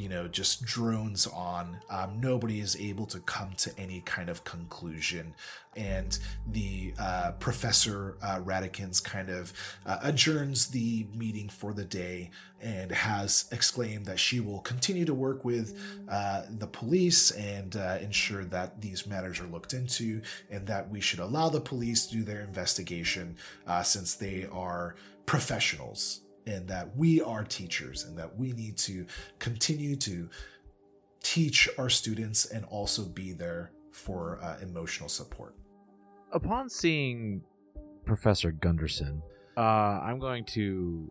you 0.00 0.08
know, 0.08 0.26
just 0.26 0.64
drones 0.64 1.26
on. 1.26 1.78
Um, 1.90 2.20
nobody 2.22 2.60
is 2.60 2.74
able 2.80 3.04
to 3.04 3.20
come 3.20 3.52
to 3.58 3.78
any 3.78 4.00
kind 4.00 4.30
of 4.30 4.44
conclusion. 4.44 5.34
And 5.76 6.18
the 6.50 6.94
uh, 6.98 7.32
Professor 7.32 8.16
uh, 8.22 8.40
Radikins 8.42 9.04
kind 9.04 9.28
of 9.28 9.52
uh, 9.84 9.98
adjourns 10.02 10.68
the 10.68 11.06
meeting 11.14 11.50
for 11.50 11.74
the 11.74 11.84
day 11.84 12.30
and 12.62 12.90
has 12.90 13.44
exclaimed 13.52 14.06
that 14.06 14.18
she 14.18 14.40
will 14.40 14.60
continue 14.60 15.04
to 15.04 15.12
work 15.12 15.44
with 15.44 15.78
uh, 16.08 16.44
the 16.48 16.66
police 16.66 17.30
and 17.32 17.76
uh, 17.76 17.98
ensure 18.00 18.46
that 18.46 18.80
these 18.80 19.06
matters 19.06 19.38
are 19.38 19.48
looked 19.48 19.74
into 19.74 20.22
and 20.50 20.66
that 20.66 20.88
we 20.88 21.02
should 21.02 21.20
allow 21.20 21.50
the 21.50 21.60
police 21.60 22.06
to 22.06 22.14
do 22.14 22.22
their 22.22 22.40
investigation 22.40 23.36
uh, 23.66 23.82
since 23.82 24.14
they 24.14 24.46
are 24.50 24.94
professionals 25.26 26.22
and 26.50 26.68
that 26.68 26.96
we 26.96 27.20
are 27.20 27.44
teachers 27.44 28.04
and 28.04 28.18
that 28.18 28.36
we 28.36 28.52
need 28.52 28.76
to 28.78 29.06
continue 29.38 29.96
to 29.96 30.28
teach 31.22 31.68
our 31.78 31.88
students 31.88 32.46
and 32.46 32.64
also 32.66 33.04
be 33.04 33.32
there 33.32 33.72
for 33.92 34.38
uh, 34.42 34.56
emotional 34.62 35.08
support. 35.08 35.54
Upon 36.32 36.68
seeing 36.68 37.42
Professor 38.04 38.52
Gundersson, 38.52 39.20
uh, 39.56 39.60
I'm 39.60 40.18
going 40.18 40.44
to 40.46 41.10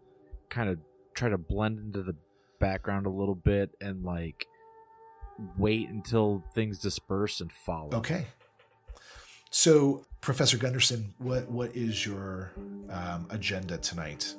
kind 0.50 0.70
of 0.70 0.80
try 1.14 1.30
to 1.30 1.38
blend 1.38 1.80
into 1.80 2.02
the 2.02 2.16
background 2.60 3.06
a 3.06 3.10
little 3.10 3.36
bit 3.36 3.70
and 3.82 4.04
like 4.04 4.48
wait 5.58 5.90
until 5.90 6.44
things 6.54 6.80
disperse 6.80 7.42
and 7.42 7.52
follow. 7.52 7.90
Okay. 7.94 8.26
So, 9.52 10.06
Professor 10.22 10.58
Gundersson, 10.58 11.14
what 11.18 11.50
what 11.50 11.76
is 11.76 12.06
your 12.06 12.52
um, 12.90 13.28
agenda 13.30 13.78
tonight? 13.78 14.36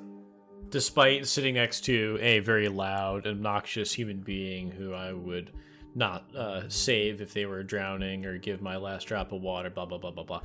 Despite 0.70 1.26
sitting 1.26 1.54
next 1.54 1.84
to 1.86 2.18
a 2.20 2.38
very 2.40 2.68
loud, 2.68 3.26
obnoxious 3.26 3.92
human 3.92 4.20
being 4.20 4.70
who 4.70 4.94
I 4.94 5.12
would 5.12 5.50
not 5.94 6.24
uh, 6.34 6.68
save 6.68 7.20
if 7.20 7.34
they 7.34 7.44
were 7.46 7.62
drowning 7.62 8.24
or 8.24 8.38
give 8.38 8.62
my 8.62 8.76
last 8.76 9.08
drop 9.08 9.32
of 9.32 9.42
water, 9.42 9.68
blah, 9.70 9.86
blah, 9.86 9.98
blah, 9.98 10.12
blah, 10.12 10.22
blah. 10.24 10.42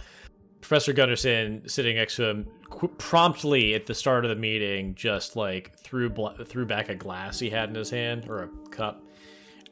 Professor 0.61 0.93
Gundersson 0.93 1.69
sitting 1.69 1.97
next 1.97 2.15
to 2.15 2.25
him 2.25 2.47
qu- 2.71 2.87
promptly 2.87 3.75
at 3.75 3.85
the 3.85 3.93
start 3.93 4.25
of 4.25 4.29
the 4.29 4.35
meeting 4.35 4.95
just 4.95 5.35
like 5.35 5.77
threw 5.77 6.09
bl- 6.09 6.29
threw 6.43 6.65
back 6.65 6.89
a 6.89 6.95
glass 6.95 7.37
he 7.37 7.51
had 7.51 7.69
in 7.69 7.75
his 7.75 7.91
hand 7.91 8.27
or 8.27 8.43
a 8.43 8.47
cup 8.71 9.03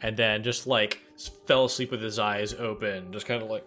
and 0.02 0.16
then 0.16 0.44
just 0.44 0.68
like 0.68 1.00
fell 1.48 1.66
asleep 1.66 1.90
with 1.90 2.00
his 2.00 2.20
eyes 2.20 2.54
open 2.54 3.12
just 3.12 3.26
kind 3.26 3.42
of 3.42 3.50
like 3.50 3.66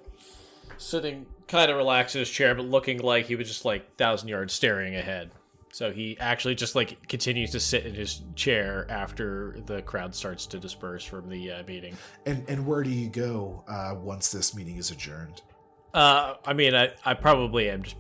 sitting 0.79 1.27
kind 1.49 1.69
of 1.69 1.77
relaxed 1.77 2.15
in 2.15 2.21
his 2.21 2.31
chair 2.31 2.55
but 2.55 2.65
looking 2.65 2.99
like 2.99 3.27
he 3.27 3.35
was 3.35 3.49
just 3.49 3.65
like 3.65 3.97
thousand 3.97 4.29
yards 4.29 4.55
staring 4.55 4.95
ahead 4.95 5.29
so 5.73 5.93
he 5.93 6.17
actually 6.19 6.55
just 6.55 6.75
like 6.75 7.09
continues 7.09 7.51
to 7.53 7.61
sit 7.61 7.87
in 7.87 7.95
his 7.95 8.23
chair 8.35 8.87
after 8.89 9.59
the 9.67 9.83
crowd 9.83 10.15
starts 10.15 10.47
to 10.47 10.59
disperse 10.59 11.05
from 11.05 11.29
the 11.29 11.53
uh, 11.53 11.63
meeting. 11.67 11.97
And 12.25 12.45
and 12.49 12.67
where 12.67 12.83
do 12.83 12.91
you 12.91 13.09
go 13.09 13.65
uh, 13.69 13.95
once 13.97 14.31
this 14.31 14.55
meeting 14.55 14.77
is 14.77 14.91
adjourned? 14.91 15.43
Uh, 15.93 16.35
I 16.45 16.53
mean, 16.53 16.75
I, 16.75 16.91
I 17.05 17.15
probably 17.15 17.71
am 17.71 17.83
just 17.83 17.97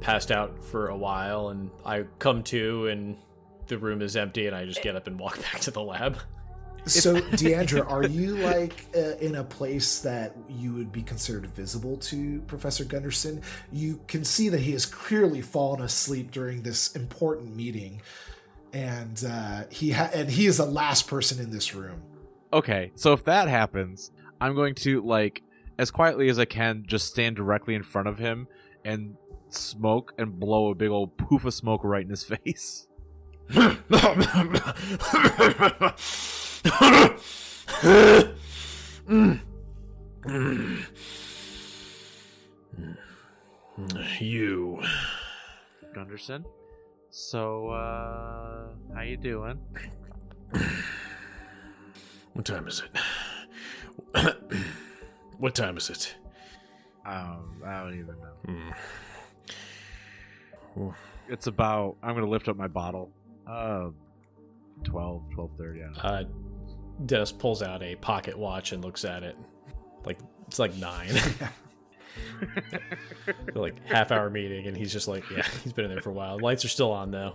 passed 0.00 0.30
out 0.30 0.62
for 0.64 0.88
a 0.88 0.96
while, 0.96 1.50
and 1.50 1.70
I 1.84 2.04
come 2.18 2.42
to, 2.44 2.88
and 2.88 3.16
the 3.66 3.78
room 3.78 4.02
is 4.02 4.16
empty 4.16 4.46
and 4.46 4.54
I 4.54 4.64
just 4.64 4.82
get 4.82 4.96
up 4.96 5.06
and 5.06 5.18
walk 5.18 5.40
back 5.52 5.60
to 5.60 5.70
the 5.70 5.82
lab. 5.82 6.18
So, 6.86 7.20
Deandra, 7.20 7.90
are 7.90 8.06
you 8.06 8.36
like 8.36 8.86
uh, 8.96 9.16
in 9.16 9.36
a 9.36 9.44
place 9.44 10.00
that 10.00 10.36
you 10.48 10.72
would 10.74 10.92
be 10.92 11.02
considered 11.02 11.46
visible 11.46 11.96
to 11.98 12.40
Professor 12.42 12.84
Gundersson? 12.84 13.42
You 13.72 14.00
can 14.06 14.24
see 14.24 14.48
that 14.48 14.60
he 14.60 14.72
has 14.72 14.86
clearly 14.86 15.42
fallen 15.42 15.82
asleep 15.82 16.30
during 16.30 16.62
this 16.62 16.94
important 16.94 17.56
meeting, 17.56 18.00
and 18.72 19.24
uh, 19.28 19.64
he 19.70 19.90
ha- 19.90 20.10
and 20.14 20.30
he 20.30 20.46
is 20.46 20.58
the 20.58 20.66
last 20.66 21.08
person 21.08 21.42
in 21.42 21.50
this 21.50 21.74
room. 21.74 22.02
Okay, 22.52 22.92
so 22.94 23.12
if 23.12 23.24
that 23.24 23.48
happens, 23.48 24.12
I'm 24.40 24.54
going 24.54 24.76
to 24.76 25.02
like 25.02 25.42
as 25.78 25.90
quietly 25.90 26.28
as 26.28 26.38
I 26.38 26.44
can 26.44 26.84
just 26.86 27.08
stand 27.08 27.36
directly 27.36 27.74
in 27.74 27.82
front 27.82 28.08
of 28.08 28.18
him 28.18 28.48
and 28.84 29.16
smoke 29.48 30.14
and 30.18 30.38
blow 30.38 30.70
a 30.70 30.74
big 30.74 30.90
old 30.90 31.16
poof 31.16 31.44
of 31.44 31.52
smoke 31.52 31.82
right 31.84 32.04
in 32.04 32.10
his 32.10 32.24
face. 32.24 32.86
you. 44.20 44.82
Gundersson. 45.94 46.44
So, 47.10 47.68
uh, 47.68 48.68
how 48.94 49.02
you 49.02 49.16
doing? 49.16 49.58
What 52.32 52.44
time 52.44 52.68
is 52.68 52.82
it? 52.82 52.90
what 55.38 55.54
time 55.54 55.76
is 55.76 55.88
it? 55.88 56.16
Um, 57.06 57.62
I 57.64 57.80
don't 57.80 57.94
even 57.94 58.16
know. 58.18 58.34
Hmm. 60.74 60.90
It's 61.28 61.46
about. 61.46 61.96
I'm 62.02 62.14
gonna 62.14 62.28
lift 62.28 62.48
up 62.48 62.56
my 62.56 62.68
bottle. 62.68 63.10
Uh, 63.46 63.90
12, 64.84 65.22
12:30. 65.34 65.82
I 65.82 65.86
don't 65.86 65.96
know. 65.96 66.00
Uh, 66.02 66.24
Dennis 67.04 67.32
pulls 67.32 67.62
out 67.62 67.82
a 67.82 67.96
pocket 67.96 68.38
watch 68.38 68.72
and 68.72 68.84
looks 68.84 69.04
at 69.04 69.22
it. 69.22 69.36
Like 70.04 70.18
it's 70.46 70.58
like 70.58 70.74
nine. 70.76 71.14
like 73.54 73.84
half 73.86 74.10
hour 74.10 74.30
meeting, 74.30 74.66
and 74.66 74.76
he's 74.76 74.92
just 74.92 75.08
like, 75.08 75.28
yeah, 75.30 75.46
he's 75.62 75.72
been 75.72 75.84
in 75.84 75.90
there 75.90 76.00
for 76.00 76.10
a 76.10 76.14
while. 76.14 76.38
Lights 76.38 76.64
are 76.64 76.68
still 76.68 76.92
on 76.92 77.10
though. 77.10 77.34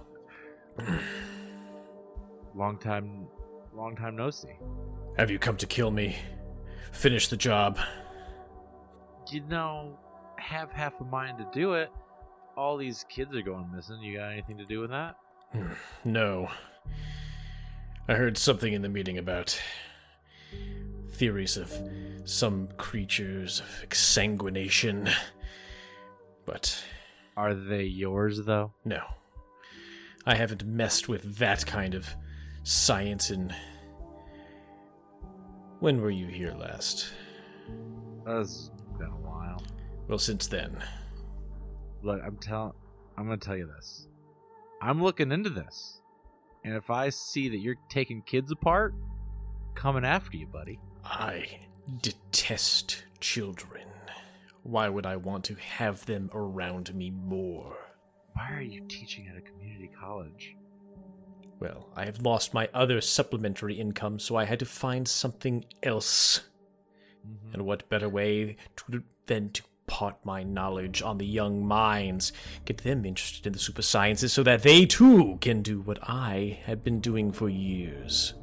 Long 2.55 2.77
time, 2.77 3.27
long 3.73 3.95
time 3.95 4.15
no 4.15 4.29
see. 4.29 4.49
Have 5.17 5.29
you 5.29 5.39
come 5.39 5.57
to 5.57 5.65
kill 5.65 5.91
me? 5.91 6.15
Finish 6.91 7.27
the 7.27 7.37
job. 7.37 7.77
You 9.29 9.41
know, 9.41 9.97
have 10.37 10.71
half 10.71 10.99
a 10.99 11.05
mind 11.05 11.37
to 11.37 11.47
do 11.53 11.73
it. 11.73 11.89
All 12.57 12.77
these 12.77 13.05
kids 13.09 13.35
are 13.35 13.41
going 13.41 13.71
missing. 13.73 14.01
You 14.01 14.17
got 14.17 14.31
anything 14.31 14.57
to 14.57 14.65
do 14.65 14.81
with 14.81 14.89
that? 14.89 15.15
No. 16.03 16.49
I 18.07 18.15
heard 18.15 18.37
something 18.37 18.73
in 18.73 18.81
the 18.81 18.89
meeting 18.89 19.17
about 19.17 19.59
theories 21.11 21.57
of 21.57 21.71
some 22.25 22.67
creatures 22.77 23.59
of 23.61 23.87
exsanguination. 23.89 25.13
But 26.45 26.83
Are 27.37 27.53
they 27.53 27.83
yours 27.83 28.41
though? 28.45 28.73
no. 28.85 29.01
I 30.23 30.35
haven't 30.35 30.63
messed 30.65 31.09
with 31.09 31.37
that 31.37 31.65
kind 31.65 31.95
of 31.95 32.07
science 32.63 33.31
in. 33.31 33.51
When 35.79 35.99
were 35.99 36.11
you 36.11 36.27
here 36.27 36.53
last? 36.53 37.11
That's 38.23 38.69
been 38.99 39.07
a 39.07 39.17
while. 39.17 39.63
Well, 40.07 40.19
since 40.19 40.45
then. 40.45 40.77
Look, 42.03 42.21
I'm 42.23 42.37
telling. 42.37 42.73
I'm 43.17 43.23
gonna 43.25 43.37
tell 43.37 43.57
you 43.57 43.65
this. 43.65 44.07
I'm 44.79 45.01
looking 45.01 45.31
into 45.31 45.49
this, 45.49 46.00
and 46.63 46.75
if 46.75 46.89
I 46.89 47.09
see 47.09 47.49
that 47.49 47.57
you're 47.57 47.75
taking 47.89 48.21
kids 48.21 48.51
apart, 48.51 48.93
coming 49.75 50.05
after 50.05 50.37
you, 50.37 50.47
buddy. 50.47 50.79
I 51.03 51.47
detest 52.01 53.03
children. 53.19 53.87
Why 54.63 54.89
would 54.89 55.05
I 55.05 55.15
want 55.15 55.43
to 55.45 55.55
have 55.55 56.05
them 56.05 56.29
around 56.33 56.93
me 56.93 57.09
more? 57.09 57.75
Why 58.33 58.53
are 58.53 58.61
you 58.61 58.81
teaching 58.87 59.27
at 59.27 59.37
a 59.37 59.41
community 59.41 59.89
college? 59.99 60.55
Well, 61.59 61.89
I 61.95 62.05
have 62.05 62.21
lost 62.21 62.53
my 62.53 62.69
other 62.73 63.01
supplementary 63.01 63.75
income, 63.75 64.19
so 64.19 64.35
I 64.35 64.45
had 64.45 64.59
to 64.59 64.65
find 64.65 65.07
something 65.07 65.65
else. 65.83 66.41
Mm-hmm. 67.27 67.53
And 67.53 67.65
what 67.65 67.89
better 67.89 68.09
way 68.09 68.55
to, 68.77 69.03
than 69.27 69.51
to 69.51 69.63
part 69.87 70.15
my 70.25 70.43
knowledge 70.43 71.01
on 71.01 71.17
the 71.17 71.25
young 71.25 71.65
minds, 71.65 72.31
get 72.65 72.79
them 72.79 73.05
interested 73.05 73.45
in 73.47 73.53
the 73.53 73.59
super 73.59 73.81
sciences 73.81 74.33
so 74.33 74.43
that 74.43 74.63
they 74.63 74.85
too 74.85 75.37
can 75.41 75.61
do 75.61 75.81
what 75.81 75.99
I 76.03 76.59
have 76.65 76.83
been 76.83 76.99
doing 76.99 77.31
for 77.31 77.49
years. 77.49 78.33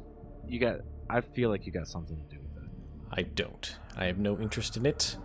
You 0.47 0.59
got. 0.59 0.81
I 1.09 1.21
feel 1.21 1.49
like 1.49 1.65
you 1.65 1.71
got 1.71 1.87
something 1.87 2.17
to 2.17 2.35
do 2.35 2.41
with 2.41 2.63
it. 2.63 2.69
I 3.11 3.23
don't. 3.23 3.75
I 3.97 4.05
have 4.05 4.19
no 4.19 4.39
interest 4.39 4.77
in 4.77 4.85
it. 4.85 5.17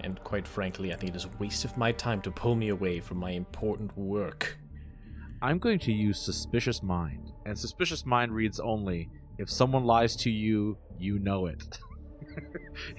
And 0.00 0.22
quite 0.24 0.46
frankly, 0.46 0.92
I 0.92 0.96
think 0.96 1.10
it 1.10 1.16
is 1.16 1.24
a 1.24 1.38
waste 1.38 1.64
of 1.64 1.76
my 1.76 1.92
time 1.92 2.20
to 2.22 2.30
pull 2.30 2.54
me 2.54 2.68
away 2.68 3.00
from 3.00 3.18
my 3.18 3.30
important 3.30 3.96
work. 3.96 4.58
I'm 5.42 5.58
going 5.58 5.78
to 5.80 5.92
use 5.92 6.18
suspicious 6.18 6.82
mind, 6.82 7.32
and 7.44 7.58
suspicious 7.58 8.06
mind 8.06 8.32
reads 8.32 8.58
only: 8.58 9.10
if 9.38 9.50
someone 9.50 9.84
lies 9.84 10.16
to 10.16 10.30
you, 10.30 10.78
you 10.98 11.18
know 11.18 11.46
it. 11.46 11.78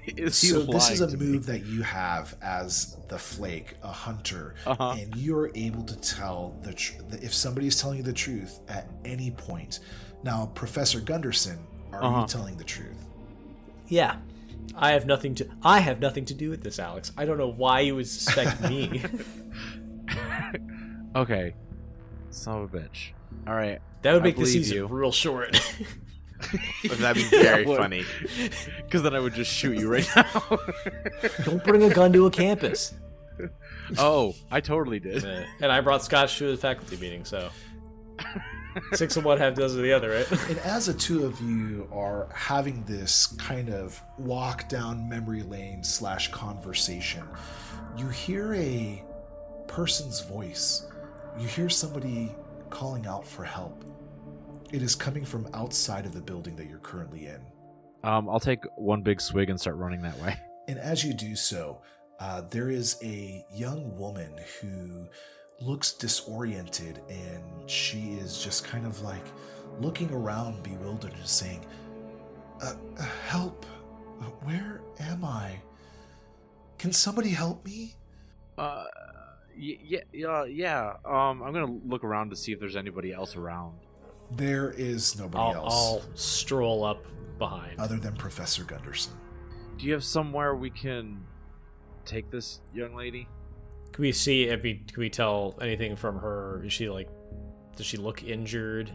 Is 0.07 0.35
so 0.35 0.61
this 0.63 0.89
is 0.89 0.99
a 1.01 1.05
lying 1.05 1.17
to 1.17 1.23
me? 1.23 1.31
move 1.33 1.45
that 1.45 1.65
you 1.65 1.81
have 1.83 2.35
as 2.41 2.97
the 3.09 3.19
flake, 3.19 3.75
a 3.83 3.91
hunter, 3.91 4.55
Uh-huh. 4.65 4.95
and 4.97 5.15
you're 5.15 5.51
able 5.55 5.83
to 5.83 5.95
tell 5.97 6.57
the 6.63 6.73
tr- 6.73 6.93
if 7.21 7.33
somebody's 7.33 7.79
telling 7.79 7.97
you 7.97 8.03
the 8.03 8.13
truth 8.13 8.59
at 8.67 8.89
any 9.05 9.31
point. 9.31 9.79
Now, 10.23 10.47
Professor 10.55 10.99
Gundersson, 10.99 11.57
are 11.93 12.03
Uh-huh. 12.03 12.21
you 12.21 12.27
telling 12.27 12.57
the 12.57 12.63
truth? 12.63 13.05
Yeah. 13.87 14.17
I 14.75 14.91
have 14.91 15.05
nothing 15.05 15.33
to 15.35 15.47
I 15.63 15.79
have 15.79 15.99
nothing 15.99 16.25
to 16.25 16.33
do 16.33 16.49
with 16.49 16.61
this, 16.63 16.77
Alex. 16.79 17.11
I 17.17 17.25
don't 17.25 17.37
know 17.37 17.47
why 17.51 17.81
you 17.81 17.95
would 17.95 18.07
suspect 18.07 18.61
me. 18.61 19.03
Okay, 21.15 21.55
son 22.29 22.61
of 22.63 22.73
a 22.73 22.77
bitch. 22.77 23.11
All 23.47 23.55
right, 23.55 23.79
That 24.03 24.13
would 24.13 24.21
I 24.21 24.25
make 24.25 24.35
the 24.35 24.41
believe 24.41 24.53
season 24.65 24.77
you. 24.77 24.87
real 24.87 25.11
short. 25.11 25.59
That'd 26.99 27.15
be 27.15 27.29
very 27.41 27.65
would. 27.65 27.77
funny. 27.77 28.03
because 28.85 29.03
then 29.03 29.15
I 29.15 29.19
would 29.19 29.33
just 29.33 29.51
shoot 29.51 29.77
you 29.77 29.89
right 29.91 30.07
now. 30.15 30.59
don't 31.43 31.63
bring 31.63 31.83
a 31.83 31.93
gun 31.93 32.13
to 32.13 32.25
a 32.25 32.31
campus. 32.31 32.93
oh, 33.97 34.33
I 34.51 34.61
totally 34.61 34.99
did. 34.99 35.23
and 35.23 35.71
I 35.71 35.81
brought 35.81 36.03
Scotch 36.03 36.37
to 36.39 36.51
the 36.51 36.57
faculty 36.57 36.97
meeting, 36.97 37.23
so 37.25 37.49
six 38.93 39.15
of 39.17 39.25
one, 39.25 39.37
half 39.37 39.55
dozen 39.55 39.79
of 39.79 39.83
the 39.83 39.93
other, 39.93 40.09
right? 40.11 40.31
And 40.49 40.57
as 40.59 40.85
the 40.87 40.93
two 40.93 41.25
of 41.25 41.39
you 41.41 41.89
are 41.91 42.27
having 42.33 42.83
this 42.85 43.27
kind 43.37 43.69
of 43.69 43.99
walk 44.17 44.69
down 44.69 45.07
memory 45.09 45.43
lane 45.43 45.83
slash 45.83 46.31
conversation, 46.31 47.23
you 47.97 48.07
hear 48.09 48.53
a 48.53 49.03
person's 49.67 50.21
voice. 50.21 50.87
You 51.39 51.47
hear 51.47 51.69
somebody 51.69 52.35
calling 52.69 53.05
out 53.07 53.25
for 53.27 53.43
help. 53.43 53.83
It 54.71 54.81
is 54.81 54.95
coming 54.95 55.23
from 55.23 55.47
outside 55.53 56.05
of 56.05 56.13
the 56.13 56.21
building 56.21 56.55
that 56.57 56.67
you're 56.67 56.79
currently 56.79 57.27
in. 57.27 57.39
Um, 58.03 58.29
I'll 58.29 58.39
take 58.39 58.63
one 58.75 59.01
big 59.01 59.21
swig 59.21 59.49
and 59.49 59.59
start 59.59 59.77
running 59.77 60.01
that 60.01 60.17
way. 60.19 60.37
And 60.69 60.77
as 60.79 61.01
you 61.01 61.13
do 61.13 61.33
so, 61.33 61.81
uh, 62.19 62.41
there 62.41 62.69
is 62.69 62.97
a 63.01 63.45
young 63.55 63.97
woman 63.97 64.33
who 64.59 65.07
looks 65.61 65.93
disoriented 65.93 66.99
and 67.09 67.69
she 67.69 68.15
is 68.15 68.43
just 68.43 68.65
kind 68.65 68.85
of 68.85 69.01
like 69.01 69.23
looking 69.79 70.11
around, 70.11 70.61
bewildered, 70.63 71.13
and 71.13 71.25
saying, 71.25 71.65
uh, 72.61 72.73
uh, 72.99 73.03
Help! 73.27 73.65
Where 74.43 74.81
am 74.99 75.23
I? 75.23 75.61
Can 76.77 76.91
somebody 76.91 77.29
help 77.29 77.63
me? 77.65 77.95
Uh, 78.57 78.83
y- 79.57 79.79
yeah, 79.81 80.01
yeah, 80.11 80.43
yeah. 80.43 80.93
Um, 81.05 81.41
I'm 81.43 81.53
gonna 81.53 81.79
look 81.85 82.03
around 82.03 82.31
to 82.31 82.35
see 82.35 82.51
if 82.51 82.59
there's 82.59 82.75
anybody 82.75 83.13
else 83.13 83.37
around. 83.37 83.77
There 84.31 84.71
is 84.71 85.17
nobody 85.17 85.43
I'll, 85.43 85.65
else 85.65 85.73
I'll 85.73 86.15
stroll 86.15 86.83
up 86.83 87.05
behind. 87.37 87.79
other 87.79 87.97
than 87.97 88.15
Professor 88.15 88.63
Gundersson. 88.63 89.11
Do 89.77 89.85
you 89.85 89.93
have 89.93 90.03
somewhere 90.03 90.55
we 90.55 90.69
can 90.69 91.23
take 92.05 92.29
this 92.31 92.59
young 92.73 92.95
lady? 92.95 93.27
Can 93.91 94.01
we 94.01 94.11
see? 94.11 94.45
if 94.45 94.63
we 94.63 94.83
can 94.91 94.99
we 94.99 95.09
tell 95.09 95.57
anything 95.61 95.95
from 95.95 96.19
her? 96.19 96.63
Is 96.65 96.73
she 96.73 96.89
like? 96.89 97.09
Does 97.75 97.85
she 97.85 97.97
look 97.97 98.23
injured? 98.23 98.91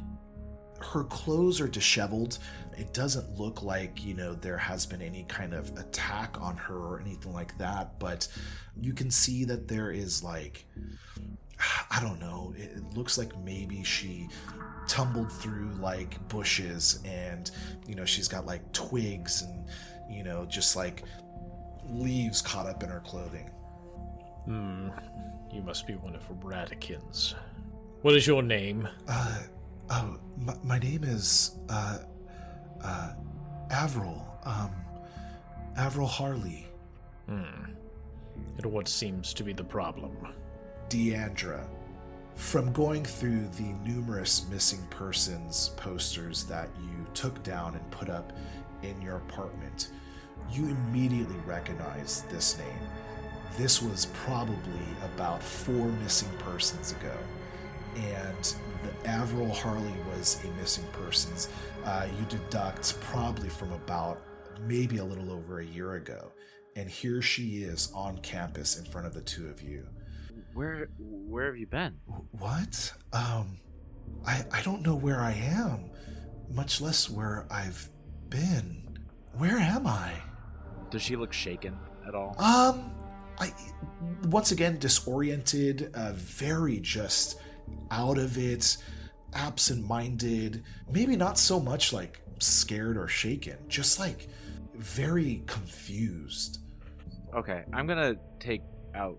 her 0.83 1.05
clothes 1.05 1.61
are 1.61 1.69
disheveled. 1.69 2.39
It 2.77 2.93
doesn't 2.93 3.39
look 3.39 3.63
like, 3.63 4.05
you 4.05 4.15
know, 4.15 4.35
there 4.35 4.59
has 4.59 4.87
been 4.87 5.03
any 5.03 5.25
kind 5.25 5.55
of 5.55 5.77
attack 5.79 6.41
on 6.41 6.57
her 6.57 6.77
or 6.77 7.01
anything 7.01 7.33
like 7.33 7.57
that, 7.59 7.99
but 7.99 8.29
you 8.81 8.93
can 8.93 9.11
see 9.11 9.45
that 9.45 9.69
there 9.69 9.91
is 9.91 10.23
like 10.23 10.67
I 11.91 12.01
don't 12.01 12.21
know, 12.21 12.55
it, 12.57 12.73
it 12.77 12.97
looks 12.97 13.19
like 13.19 13.37
maybe 13.45 13.83
she 13.83 14.29
tumbled 14.89 15.31
through 15.31 15.71
like 15.81 16.27
bushes 16.29 17.01
and 17.05 17.51
you 17.87 17.95
know, 17.95 18.05
she's 18.05 18.29
got 18.29 18.47
like 18.47 18.73
twigs 18.73 19.43
and 19.43 19.67
you 20.11 20.25
know, 20.25 20.45
just 20.47 20.77
like 20.77 21.05
leaves 21.89 22.43
caught 22.43 22.67
up 22.67 22.83
in 22.83 22.89
her 22.89 23.01
clothing. 23.01 23.51
Hmm. 24.45 24.89
You 25.53 25.63
must 25.63 25.87
be 25.87 25.95
one 25.95 26.15
of 26.15 26.23
Radikins. 26.43 27.35
What 28.01 28.17
is 28.17 28.27
your 28.27 28.43
name? 28.43 28.89
Uh 29.07 29.43
Oh, 29.91 30.17
my, 30.39 30.55
my 30.65 30.79
name 30.79 31.05
is 31.05 31.59
uh, 31.69 31.99
uh, 32.83 33.13
Avril. 33.71 34.27
Um, 34.45 34.71
Avril 35.77 36.07
Harley. 36.07 36.67
Hmm. 37.27 37.73
And 38.57 38.67
what 38.67 38.89
seems 38.89 39.35
to 39.35 39.45
be 39.45 39.53
the 39.53 39.65
problem? 39.65 40.17
Deandra. 40.93 41.67
From 42.35 42.71
going 42.71 43.03
through 43.03 43.49
the 43.57 43.73
numerous 43.83 44.47
missing 44.51 44.87
persons 44.91 45.71
posters 45.77 46.45
that 46.45 46.69
you 46.83 47.07
took 47.15 47.43
down 47.43 47.77
and 47.77 47.91
put 47.91 48.11
up 48.11 48.35
in 48.83 49.01
your 49.01 49.17
apartment, 49.17 49.89
you 50.51 50.67
immediately 50.67 51.39
recognize 51.47 52.27
this 52.31 52.59
name. 52.59 52.89
This 53.57 53.81
was 53.81 54.07
probably 54.13 54.85
about 55.03 55.43
four 55.43 55.87
missing 56.03 56.29
persons 56.41 56.93
ago. 56.93 57.17
And 57.97 58.55
the 58.83 59.09
Avril 59.09 59.51
Harley 59.51 59.95
was 60.15 60.45
a 60.45 60.61
missing 60.61 60.85
persons. 60.93 61.49
Uh, 61.87 62.07
you 62.19 62.27
deduct 62.27 63.01
probably 63.01 63.49
from 63.49 63.73
about 63.73 64.21
maybe 64.67 64.99
a 64.99 65.05
little 65.05 65.33
over 65.33 65.61
a 65.61 65.65
year 65.65 65.95
ago. 65.95 66.33
And 66.77 66.91
here 66.91 67.23
she 67.23 67.63
is 67.63 67.91
on 67.95 68.19
campus 68.19 68.79
in 68.79 68.85
front 68.85 69.07
of 69.07 69.15
the 69.15 69.23
two 69.23 69.49
of 69.49 69.63
you. 69.63 69.87
Where 70.55 70.89
where 70.99 71.47
have 71.47 71.57
you 71.57 71.67
been? 71.67 71.95
What? 72.33 72.93
Um, 73.13 73.59
I 74.27 74.45
I 74.53 74.63
don't 74.63 74.83
know 74.83 74.95
where 74.95 75.21
I 75.21 75.33
am, 75.33 75.91
much 76.51 76.81
less 76.81 77.09
where 77.09 77.47
I've 77.51 77.89
been. 78.29 78.99
Where 79.39 79.59
am 79.59 79.87
I? 79.87 80.13
Does 80.91 81.03
she 81.03 81.17
look 81.17 81.33
shaken 81.33 81.77
at 82.07 82.15
all? 82.15 82.37
Um, 82.39 82.93
I 83.39 83.53
once 84.25 84.53
again 84.53 84.79
disoriented, 84.79 85.91
uh, 85.95 86.13
very 86.15 86.81
just 86.81 87.41
out 87.91 88.19
of 88.19 88.37
it, 88.37 88.77
absent-minded. 89.33 90.63
Maybe 90.91 91.17
not 91.17 91.39
so 91.39 91.59
much 91.59 91.93
like 91.93 92.21
scared 92.41 92.99
or 92.99 93.09
shaken, 93.09 93.57
just 93.69 93.99
like 93.99 94.29
very 94.75 95.43
confused. 95.47 96.61
Okay, 97.35 97.65
I'm 97.73 97.87
gonna 97.87 98.17
take 98.39 98.61
out 98.95 99.19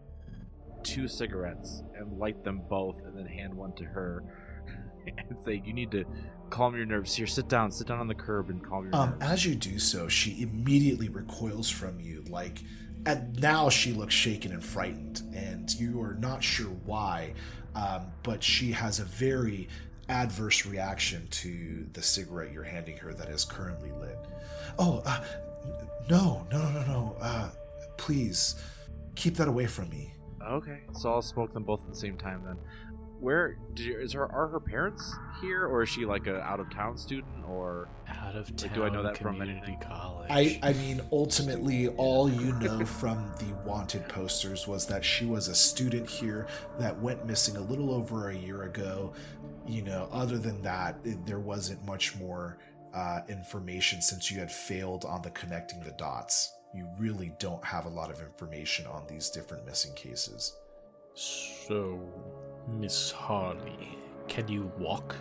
two 0.84 1.08
cigarettes 1.08 1.84
and 1.96 2.18
light 2.18 2.44
them 2.44 2.62
both, 2.70 3.02
and 3.06 3.18
then 3.18 3.26
hand 3.26 3.54
one 3.54 3.74
to 3.74 3.84
her 3.86 4.24
and 5.30 5.38
say, 5.44 5.62
"You 5.66 5.74
need 5.74 5.92
to 5.92 6.06
calm 6.50 6.76
your 6.76 6.86
nerves. 6.86 7.16
Here, 7.16 7.28
sit 7.28 7.48
down. 7.50 7.72
Sit 7.72 7.88
down 7.88 8.00
on 8.00 8.08
the 8.08 8.16
curb 8.16 8.50
and 8.50 8.64
calm 8.64 8.86
your 8.86 8.96
Um, 8.96 9.12
nerves." 9.12 9.22
as 9.24 9.46
you 9.46 9.56
do 9.56 9.80
so, 9.80 10.08
she 10.08 10.42
immediately 10.42 11.10
recoils 11.10 11.70
from 11.70 12.00
you, 12.00 12.24
like, 12.30 12.60
and 13.06 13.40
now 13.42 13.70
she 13.70 13.92
looks 13.94 14.14
shaken 14.14 14.52
and 14.52 14.64
frightened, 14.64 15.22
and 15.34 15.74
you 15.76 16.02
are 16.02 16.14
not 16.16 16.44
sure 16.44 16.72
why, 16.86 17.34
um, 17.76 18.12
but 18.24 18.44
she 18.44 18.72
has 18.72 19.00
a 19.00 19.06
very 19.06 19.68
adverse 20.10 20.66
reaction 20.66 21.26
to 21.32 21.88
the 21.94 22.02
cigarette 22.02 22.52
you're 22.52 22.64
handing 22.64 22.98
her 22.98 23.14
that 23.14 23.30
is 23.30 23.46
currently 23.46 23.92
lit. 24.00 24.18
Oh, 24.78 25.02
uh, 25.06 25.24
no, 26.10 26.46
no, 26.52 26.62
no, 26.62 26.72
no, 26.72 26.84
no, 26.86 27.16
uh, 27.22 27.50
please, 27.98 28.56
keep 29.16 29.36
that 29.36 29.48
away 29.48 29.66
from 29.66 29.90
me. 29.90 30.14
Okay, 30.50 30.82
so 30.94 31.12
I'll 31.14 31.22
smoke 31.22 31.54
them 31.54 31.64
both 31.64 31.82
at 31.82 31.90
the 31.90 31.96
same 31.96 32.18
time 32.18 32.44
then. 32.46 32.58
Where 33.20 33.58
did 33.74 33.86
you, 33.86 34.00
is 34.00 34.12
her? 34.14 34.30
Are 34.30 34.50
her 34.50 34.60
parents 34.60 35.16
here, 35.42 35.66
or 35.66 35.84
is 35.84 35.90
she 35.90 36.06
like 36.06 36.28
a 36.28 36.42
out 36.42 36.60
of 36.60 36.70
town 36.74 36.98
student, 36.98 37.46
or 37.48 37.88
Out 38.10 38.36
of 38.36 38.54
town 38.58 38.74
do 38.74 38.84
I 38.84 38.90
know 38.90 39.02
that 39.02 39.18
from 39.18 39.36
community 39.38 39.60
anything? 39.66 39.80
college. 39.80 40.28
I, 40.30 40.60
I 40.62 40.74
mean, 40.74 41.00
ultimately, 41.10 41.88
all 41.88 42.30
you 42.30 42.52
know 42.60 42.86
from 42.86 43.32
the 43.40 43.46
wanted 43.66 44.10
posters 44.10 44.68
was 44.68 44.88
that 44.88 45.06
she 45.06 45.26
was 45.26 45.48
a 45.48 45.56
student 45.56 46.10
here 46.10 46.48
that 46.80 47.00
went 47.00 47.26
missing 47.26 47.56
a 47.56 47.62
little 47.62 47.94
over 47.94 48.30
a 48.30 48.36
year 48.36 48.64
ago. 48.64 49.14
You 49.66 49.84
know, 49.84 50.10
other 50.12 50.38
than 50.38 50.62
that, 50.64 50.98
it- 51.06 51.26
there 51.26 51.40
wasn't 51.40 51.86
much 51.86 52.18
more 52.18 52.58
uh, 52.94 53.22
information 53.30 54.02
since 54.02 54.30
you 54.32 54.38
had 54.40 54.52
failed 54.52 55.06
on 55.06 55.22
the 55.22 55.30
connecting 55.32 55.80
the 55.80 55.92
dots. 55.92 56.54
You 56.74 56.88
really 56.98 57.34
don't 57.40 57.64
have 57.64 57.86
a 57.86 57.90
lot 57.90 58.10
of 58.10 58.20
information 58.20 58.88
on 58.88 59.06
these 59.08 59.30
different 59.30 59.66
missing 59.66 59.94
cases. 59.94 60.58
So, 61.14 62.00
Miss 62.68 63.12
Harley, 63.12 63.98
can 64.28 64.48
you 64.48 64.72
walk? 64.80 65.16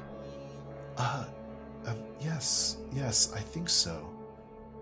Uh, 0.96 1.24
um, 1.86 1.96
yes, 2.20 2.78
yes, 2.92 3.32
I 3.34 3.40
think 3.40 3.68
so. 3.68 4.08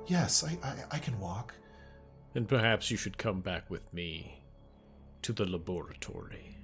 Yes, 0.06 0.44
I, 0.44 0.58
I, 0.66 0.74
I 0.92 0.98
can 0.98 1.18
walk. 1.18 1.54
Then 2.32 2.46
perhaps 2.46 2.90
you 2.90 2.96
should 2.96 3.18
come 3.18 3.40
back 3.40 3.68
with 3.68 3.92
me 3.92 4.44
to 5.22 5.32
the 5.32 5.44
laboratory. 5.44 6.56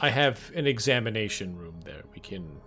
I 0.00 0.08
have 0.08 0.50
an 0.54 0.66
examination 0.66 1.56
room 1.56 1.80
there. 1.84 2.02
We 2.14 2.20
can 2.20 2.60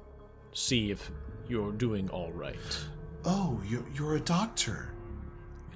see 0.54 0.92
if 0.92 1.10
you're 1.48 1.72
doing 1.72 2.10
all 2.10 2.32
right. 2.32 2.56
Oh, 3.26 3.60
you're, 3.68 3.86
you're 3.96 4.16
a 4.18 4.22
doctor. 4.22 4.93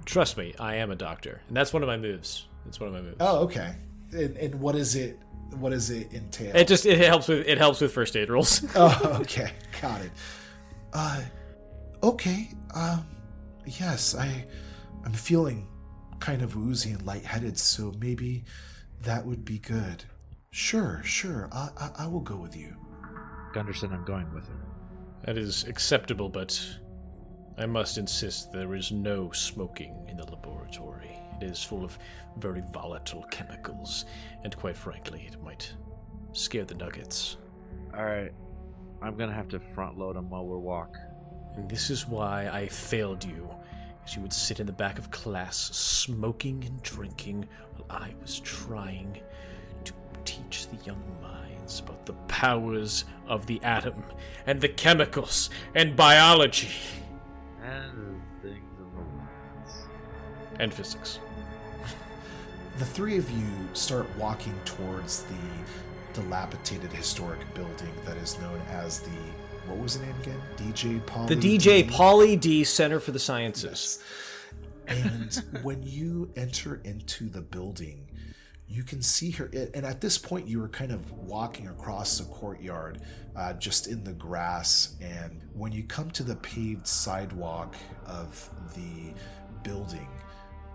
Trust 0.08 0.38
me, 0.38 0.54
I 0.58 0.76
am 0.76 0.90
a 0.90 0.96
doctor, 0.96 1.42
and 1.50 1.58
that's 1.58 1.74
one 1.74 1.84
of 1.84 1.88
my 1.88 1.98
moves. 1.98 2.48
That's 2.64 2.80
one 2.80 2.88
of 2.88 2.94
my 2.96 3.02
moves. 3.02 3.18
Oh, 3.20 3.40
okay. 3.40 3.76
And, 4.14 4.38
and 4.38 4.56
what 4.62 4.74
is 4.74 4.96
it? 4.96 5.20
What 5.60 5.72
does 5.72 5.90
it 5.90 6.14
entail? 6.14 6.56
It 6.56 6.66
just 6.66 6.86
it 6.86 6.98
helps 6.98 7.28
with 7.28 7.46
it 7.46 7.58
helps 7.58 7.82
with 7.82 7.92
first 7.92 8.16
aid 8.16 8.30
rolls. 8.30 8.66
oh, 8.76 9.18
okay, 9.22 9.52
got 9.82 10.00
it. 10.00 10.12
Uh, 10.94 11.22
okay. 12.02 12.50
Um, 12.74 13.06
yes, 13.66 14.16
I, 14.16 14.46
I'm 15.04 15.12
feeling 15.12 15.68
kind 16.22 16.42
of 16.42 16.56
woozy 16.56 16.92
and 16.92 17.06
lightheaded, 17.06 17.58
so 17.58 17.94
maybe 18.00 18.46
that 19.02 19.26
would 19.26 19.44
be 19.44 19.60
good. 19.60 20.06
Sure, 20.52 21.02
sure. 21.04 21.50
I, 21.52 21.70
I, 21.78 21.90
I 22.00 22.08
will 22.08 22.22
go 22.22 22.38
with 22.38 22.56
you. 22.56 22.74
Gundersson? 23.54 23.92
I'm 23.92 24.06
going 24.06 24.34
with 24.34 24.48
her. 24.48 24.56
that 25.26 25.38
is 25.38 25.66
acceptable, 25.66 26.30
but 26.30 26.60
I 27.60 27.66
must 27.66 27.98
insist 27.98 28.52
there 28.52 28.76
is 28.76 28.92
no 28.92 29.32
smoking 29.32 30.06
in 30.08 30.18
the 30.18 30.30
laboratory. 30.30 31.18
It 31.42 31.46
is 31.46 31.64
full 31.64 31.84
of 31.84 31.98
very 32.38 32.62
volatile 32.72 33.26
chemicals, 33.32 34.06
and 34.44 34.56
quite 34.56 34.78
frankly, 34.78 35.28
it 35.28 35.42
might 35.42 35.74
scare 36.34 36.66
the 36.66 36.76
nuggets. 36.76 37.38
All 37.96 38.06
right, 38.06 38.32
I'm 39.02 39.18
gonna 39.18 39.34
have 39.34 39.48
to 39.50 39.60
front 39.60 39.98
load 39.98 40.16
him 40.16 40.30
while 40.30 40.46
we're 40.46 40.60
walk. 40.60 40.98
And 41.56 41.68
this 41.68 41.90
is 41.90 42.08
why 42.08 42.48
I 42.48 42.68
failed 42.68 43.26
you, 43.26 43.50
as 44.06 44.16
you 44.16 44.22
would 44.22 44.34
sit 44.34 44.60
in 44.60 44.68
the 44.68 44.72
back 44.72 45.00
of 45.00 45.10
class 45.10 45.58
smoking 45.58 46.64
and 46.64 46.80
drinking 46.84 47.48
while 47.76 48.02
I 48.02 48.14
was 48.22 48.40
trying 48.42 49.20
to 49.84 49.94
teach 50.26 50.68
the 50.70 50.78
young 50.86 51.02
minds 51.24 51.80
about 51.80 52.06
the 52.06 52.14
powers 52.28 53.06
of 53.28 53.48
the 53.48 53.60
atom 53.64 54.04
and 54.46 54.62
the 54.62 54.70
chemicals 54.70 55.50
and 55.74 55.96
biology 55.96 56.70
And 57.68 57.92
hmm. 57.92 58.48
things 58.48 58.72
in 58.80 58.86
the 58.96 59.02
woods. 59.02 59.88
and 60.60 60.74
physics. 60.74 61.20
The 62.78 62.86
three 62.86 63.18
of 63.18 63.30
you 63.32 63.48
start 63.74 64.08
walking 64.18 64.54
towards 64.64 65.24
the 65.24 66.22
dilapidated 66.22 66.92
historic 66.92 67.40
building 67.54 67.94
that 68.06 68.18
is 68.18 68.40
known 68.40 68.62
as 68.70 69.00
the 69.00 69.10
what 69.68 69.80
was 69.80 70.00
the 70.00 70.06
name 70.06 70.16
again? 70.22 70.42
DJ 70.56 71.02
Pauly. 71.02 71.28
The 71.28 71.36
DJ 71.36 71.90
Pauly 71.90 72.40
D 72.40 72.64
Center 72.64 73.00
for 73.00 73.12
the 73.12 73.20
Sciences. 73.20 74.00
and 74.88 75.44
when 75.62 75.84
you 75.84 76.32
enter 76.36 76.80
into 76.86 77.28
the 77.28 77.42
building, 77.42 78.08
you 78.68 78.84
can 78.84 79.02
see 79.02 79.32
her. 79.32 79.50
And 79.74 79.86
at 79.86 80.02
this 80.02 80.18
point, 80.18 80.48
you 80.48 80.60
were 80.60 80.68
kind 80.68 80.92
of 80.92 81.12
walking 81.14 81.68
across 81.68 82.18
the 82.18 82.26
courtyard, 82.26 83.02
uh, 83.36 83.54
just 83.54 83.88
in 83.88 84.04
the 84.04 84.14
grass. 84.14 84.96
And 85.02 85.42
when 85.54 85.72
you 85.72 85.84
come 85.84 86.12
to 86.12 86.24
the 86.24 86.36
paved 86.38 86.88
sidewalk 86.88 87.76
of 88.06 88.50
the 88.76 89.14
building, 89.64 90.10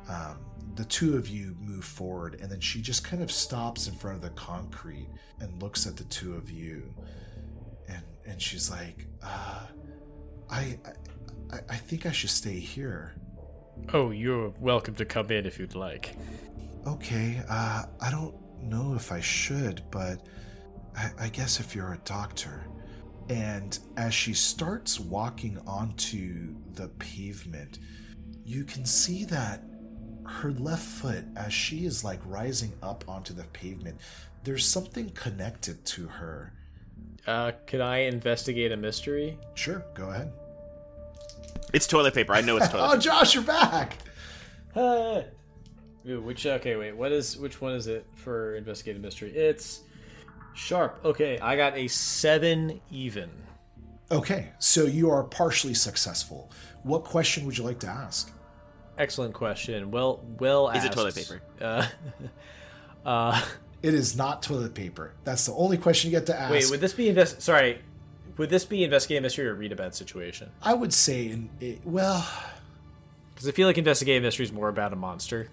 um, 0.08 0.38
the 0.74 0.84
two 0.86 1.16
of 1.16 1.28
you 1.28 1.54
move 1.60 1.84
forward, 1.84 2.38
and 2.40 2.50
then 2.50 2.60
she 2.60 2.80
just 2.80 3.04
kind 3.04 3.22
of 3.22 3.30
stops 3.30 3.88
in 3.88 3.94
front 3.94 4.16
of 4.16 4.22
the 4.22 4.30
concrete 4.30 5.08
and 5.40 5.62
looks 5.62 5.86
at 5.86 5.96
the 5.96 6.04
two 6.04 6.34
of 6.34 6.50
you, 6.50 6.94
and 7.88 8.02
and 8.26 8.40
she's 8.40 8.70
like, 8.70 9.06
uh, 9.22 9.66
I, 10.50 10.78
I, 11.52 11.58
I 11.68 11.76
think 11.76 12.06
I 12.06 12.12
should 12.12 12.30
stay 12.30 12.58
here. 12.58 13.14
Oh, 13.92 14.10
you're 14.10 14.50
welcome 14.60 14.94
to 14.94 15.04
come 15.04 15.30
in 15.30 15.44
if 15.44 15.58
you'd 15.58 15.74
like. 15.74 16.16
Okay, 16.86 17.42
uh, 17.48 17.84
I 18.00 18.10
don't 18.10 18.34
know 18.60 18.94
if 18.94 19.12
I 19.12 19.20
should, 19.20 19.82
but 19.90 20.26
I, 20.96 21.10
I 21.18 21.28
guess 21.28 21.60
if 21.60 21.74
you're 21.74 21.92
a 21.92 22.00
doctor. 22.04 22.66
And 23.28 23.78
as 23.96 24.12
she 24.12 24.34
starts 24.34 24.98
walking 24.98 25.58
onto 25.66 26.56
the 26.74 26.88
pavement, 26.98 27.78
you 28.44 28.64
can 28.64 28.84
see 28.84 29.24
that 29.26 29.62
her 30.26 30.52
left 30.52 30.82
foot, 30.84 31.24
as 31.36 31.52
she 31.52 31.84
is 31.84 32.04
like 32.04 32.20
rising 32.24 32.72
up 32.82 33.04
onto 33.08 33.32
the 33.32 33.44
pavement, 33.44 33.98
there's 34.44 34.66
something 34.66 35.10
connected 35.10 35.84
to 35.84 36.06
her. 36.06 36.52
Uh, 37.26 37.52
can 37.66 37.80
I 37.80 37.98
investigate 37.98 38.72
a 38.72 38.76
mystery? 38.76 39.38
Sure, 39.54 39.84
go 39.94 40.10
ahead. 40.10 40.32
It's 41.72 41.86
toilet 41.86 42.14
paper. 42.14 42.32
I 42.32 42.40
know 42.40 42.56
it's 42.56 42.68
toilet 42.70 42.94
Oh, 42.94 42.98
Josh, 42.98 43.34
you're 43.34 43.44
back! 43.44 43.98
Uh, 44.74 45.22
ooh, 46.08 46.20
which 46.20 46.46
okay, 46.46 46.76
wait. 46.76 46.96
What 46.96 47.12
is 47.12 47.36
which 47.36 47.60
one 47.60 47.74
is 47.74 47.86
it 47.86 48.06
for 48.14 48.56
investigative 48.56 49.02
mystery? 49.02 49.30
It's 49.36 49.82
sharp. 50.54 51.00
Okay, 51.04 51.38
I 51.38 51.56
got 51.56 51.76
a 51.76 51.88
seven 51.88 52.80
even. 52.90 53.30
Okay, 54.10 54.50
so 54.58 54.84
you 54.84 55.10
are 55.10 55.24
partially 55.24 55.74
successful. 55.74 56.50
What 56.82 57.04
question 57.04 57.46
would 57.46 57.56
you 57.56 57.64
like 57.64 57.80
to 57.80 57.88
ask? 57.88 58.30
Excellent 58.98 59.32
question. 59.32 59.90
Well, 59.90 60.22
well, 60.38 60.68
Is 60.70 60.84
it 60.84 60.92
toilet 60.92 61.14
paper? 61.14 61.40
Uh, 61.60 61.86
uh, 63.06 63.42
It 63.82 63.94
is 63.94 64.14
not 64.14 64.42
toilet 64.42 64.74
paper. 64.74 65.14
That's 65.24 65.46
the 65.46 65.54
only 65.54 65.78
question 65.78 66.10
you 66.10 66.16
get 66.18 66.26
to 66.26 66.38
ask. 66.38 66.52
wait, 66.52 66.70
would 66.70 66.80
this 66.80 66.92
be 66.92 67.08
invest? 67.08 67.40
Sorry, 67.40 67.80
would 68.36 68.50
this 68.50 68.64
be 68.64 68.84
investigative 68.84 69.22
mystery 69.22 69.46
or 69.46 69.54
read 69.54 69.72
a 69.72 69.74
about 69.74 69.94
situation? 69.94 70.50
I 70.62 70.74
would 70.74 70.92
say, 70.92 71.28
in 71.28 71.50
it, 71.60 71.80
well, 71.84 72.26
Because 73.34 73.48
I 73.48 73.52
feel 73.52 73.66
like 73.66 73.78
investigative 73.78 74.22
mystery 74.22 74.44
is 74.44 74.52
more 74.52 74.68
about 74.68 74.92
a 74.92 74.96
monster, 74.96 75.48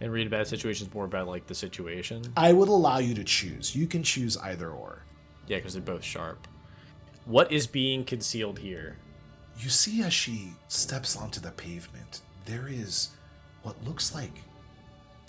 and 0.00 0.12
read 0.12 0.26
about 0.26 0.46
situations 0.48 0.92
more 0.94 1.04
about 1.04 1.28
like 1.28 1.46
the 1.46 1.54
situation. 1.54 2.22
I 2.36 2.52
would 2.52 2.68
allow 2.68 2.98
you 2.98 3.14
to 3.14 3.24
choose. 3.24 3.76
You 3.76 3.86
can 3.86 4.02
choose 4.02 4.36
either 4.38 4.70
or. 4.70 5.04
Yeah, 5.46 5.58
because 5.58 5.74
they're 5.74 5.82
both 5.82 6.04
sharp. 6.04 6.46
What 7.24 7.52
is 7.52 7.66
being 7.66 8.04
concealed 8.04 8.58
here? 8.58 8.96
You 9.58 9.68
see, 9.68 10.02
as 10.02 10.14
she 10.14 10.52
steps 10.68 11.16
onto 11.16 11.40
the 11.40 11.50
pavement, 11.50 12.22
there 12.46 12.66
is 12.68 13.10
what 13.62 13.82
looks 13.84 14.14
like 14.14 14.32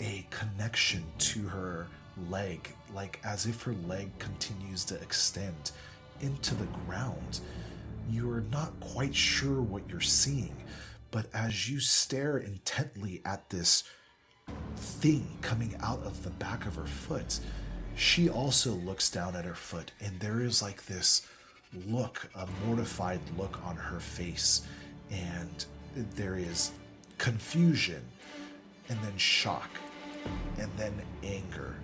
a 0.00 0.26
connection 0.30 1.04
to 1.18 1.42
her 1.48 1.86
leg, 2.30 2.74
like 2.94 3.20
as 3.24 3.46
if 3.46 3.62
her 3.62 3.74
leg 3.86 4.10
continues 4.18 4.84
to 4.86 4.94
extend 4.96 5.72
into 6.20 6.54
the 6.54 6.68
ground. 6.86 7.40
You 8.10 8.30
are 8.30 8.44
not 8.50 8.78
quite 8.80 9.14
sure 9.14 9.60
what 9.60 9.88
you're 9.88 10.00
seeing, 10.00 10.56
but 11.10 11.26
as 11.34 11.68
you 11.68 11.78
stare 11.78 12.38
intently 12.38 13.20
at 13.24 13.50
this 13.50 13.84
thing 14.76 15.26
coming 15.40 15.74
out 15.82 16.02
of 16.04 16.22
the 16.22 16.30
back 16.30 16.66
of 16.66 16.76
her 16.76 16.86
foot, 16.86 17.40
she 17.94 18.28
also 18.28 18.72
looks 18.72 19.10
down 19.10 19.36
at 19.36 19.44
her 19.44 19.54
foot, 19.54 19.92
and 20.00 20.18
there 20.20 20.40
is 20.40 20.62
like 20.62 20.86
this 20.86 21.26
look, 21.86 22.28
a 22.34 22.46
mortified 22.66 23.20
look 23.38 23.58
on 23.64 23.76
her 23.76 24.00
face, 24.00 24.62
and 25.10 25.64
there 25.94 26.36
is 26.36 26.72
confusion, 27.18 28.02
and 28.88 28.98
then 29.02 29.16
shock, 29.16 29.70
and 30.58 30.70
then 30.76 30.92
anger. 31.22 31.76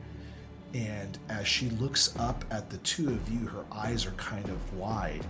And 0.75 1.17
as 1.31 1.49
she 1.49 1.71
looks 1.71 2.15
up 2.19 2.45
at 2.51 2.69
the 2.69 2.77
two 2.79 3.09
of 3.09 3.29
you, 3.31 3.47
her 3.49 3.65
eyes 3.73 4.05
are 4.05 4.13
kind 4.13 4.47
of 4.49 4.75
wide, 4.75 5.25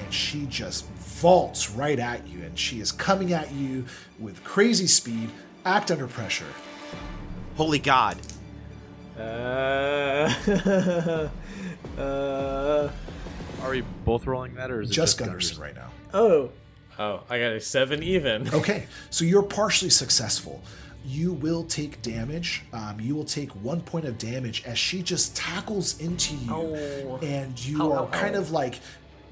and 0.00 0.14
she 0.14 0.46
just 0.46 0.86
vaults 0.90 1.70
right 1.70 1.98
at 1.98 2.26
you, 2.28 2.42
and 2.44 2.56
she 2.56 2.80
is 2.80 2.92
coming 2.92 3.32
at 3.32 3.52
you 3.52 3.84
with 4.18 4.44
crazy 4.44 4.86
speed. 4.86 5.30
Act 5.64 5.90
under 5.90 6.06
pressure. 6.06 6.46
Holy 7.58 7.80
God. 7.80 8.16
Uh, 9.18 10.32
uh, 11.98 12.88
Are 13.62 13.70
we 13.70 13.80
both 14.04 14.28
rolling 14.28 14.54
that, 14.54 14.70
or 14.70 14.80
is 14.80 14.90
it 14.90 14.94
Just 14.94 15.18
just, 15.18 15.28
Gundersson 15.30 15.58
right 15.60 15.74
now. 15.74 15.90
oh, 16.14 16.50
oh, 17.00 17.24
I 17.28 17.40
got 17.40 17.50
a 17.52 17.60
seven 17.60 18.04
even. 18.04 18.48
Okay, 18.54 18.86
so 19.10 19.24
you're 19.24 19.42
partially 19.42 19.90
successful. 19.90 20.62
You 21.04 21.32
will 21.32 21.64
take 21.64 22.00
damage. 22.00 22.62
Um, 22.72 23.00
you 23.00 23.16
will 23.16 23.24
take 23.24 23.50
one 23.56 23.80
point 23.80 24.04
of 24.04 24.18
damage 24.18 24.62
as 24.64 24.78
she 24.78 25.02
just 25.02 25.34
tackles 25.34 25.98
into 26.00 26.36
you, 26.36 26.52
Ow. 26.52 27.18
and 27.22 27.58
you 27.66 27.82
Ow, 27.82 27.92
are 27.92 28.02
ow, 28.04 28.10
kind 28.10 28.36
ow. 28.36 28.38
of 28.38 28.52
like 28.52 28.78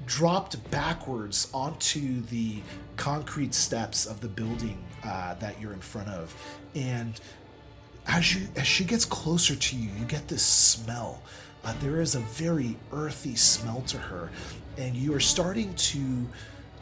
dropped 0.05 0.69
backwards 0.69 1.49
onto 1.53 2.19
the 2.23 2.61
concrete 2.97 3.53
steps 3.53 4.05
of 4.05 4.19
the 4.19 4.27
building 4.27 4.83
uh, 5.05 5.35
that 5.35 5.61
you're 5.61 5.71
in 5.73 5.79
front 5.79 6.09
of, 6.09 6.35
and 6.75 7.21
as 8.07 8.33
you 8.33 8.47
as 8.55 8.65
she 8.65 8.83
gets 8.83 9.05
closer 9.05 9.55
to 9.55 9.75
you, 9.75 9.89
you 9.99 10.05
get 10.05 10.27
this 10.27 10.43
smell. 10.43 11.21
Uh, 11.63 11.73
there 11.81 11.99
is 11.99 12.15
a 12.15 12.19
very 12.19 12.77
earthy 12.93 13.35
smell 13.35 13.81
to 13.81 13.97
her, 13.97 14.29
and 14.77 14.95
you 14.95 15.13
are 15.13 15.19
starting 15.19 15.73
to 15.75 16.27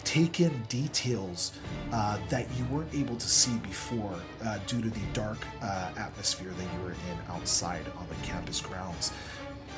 take 0.04 0.40
in 0.40 0.62
details 0.70 1.54
uh, 1.92 2.20
that 2.30 2.46
you 2.56 2.64
weren't 2.66 2.94
able 2.94 3.16
to 3.16 3.28
see 3.28 3.58
before 3.58 4.14
uh, 4.46 4.60
due 4.68 4.80
to 4.80 4.90
the 4.90 5.00
dark 5.14 5.40
uh, 5.64 5.90
atmosphere 5.98 6.52
that 6.52 6.64
you 6.76 6.80
were 6.82 6.92
in 6.92 7.18
outside 7.30 7.86
on 7.98 8.08
the 8.08 8.28
campus 8.28 8.62
grounds. 8.62 9.12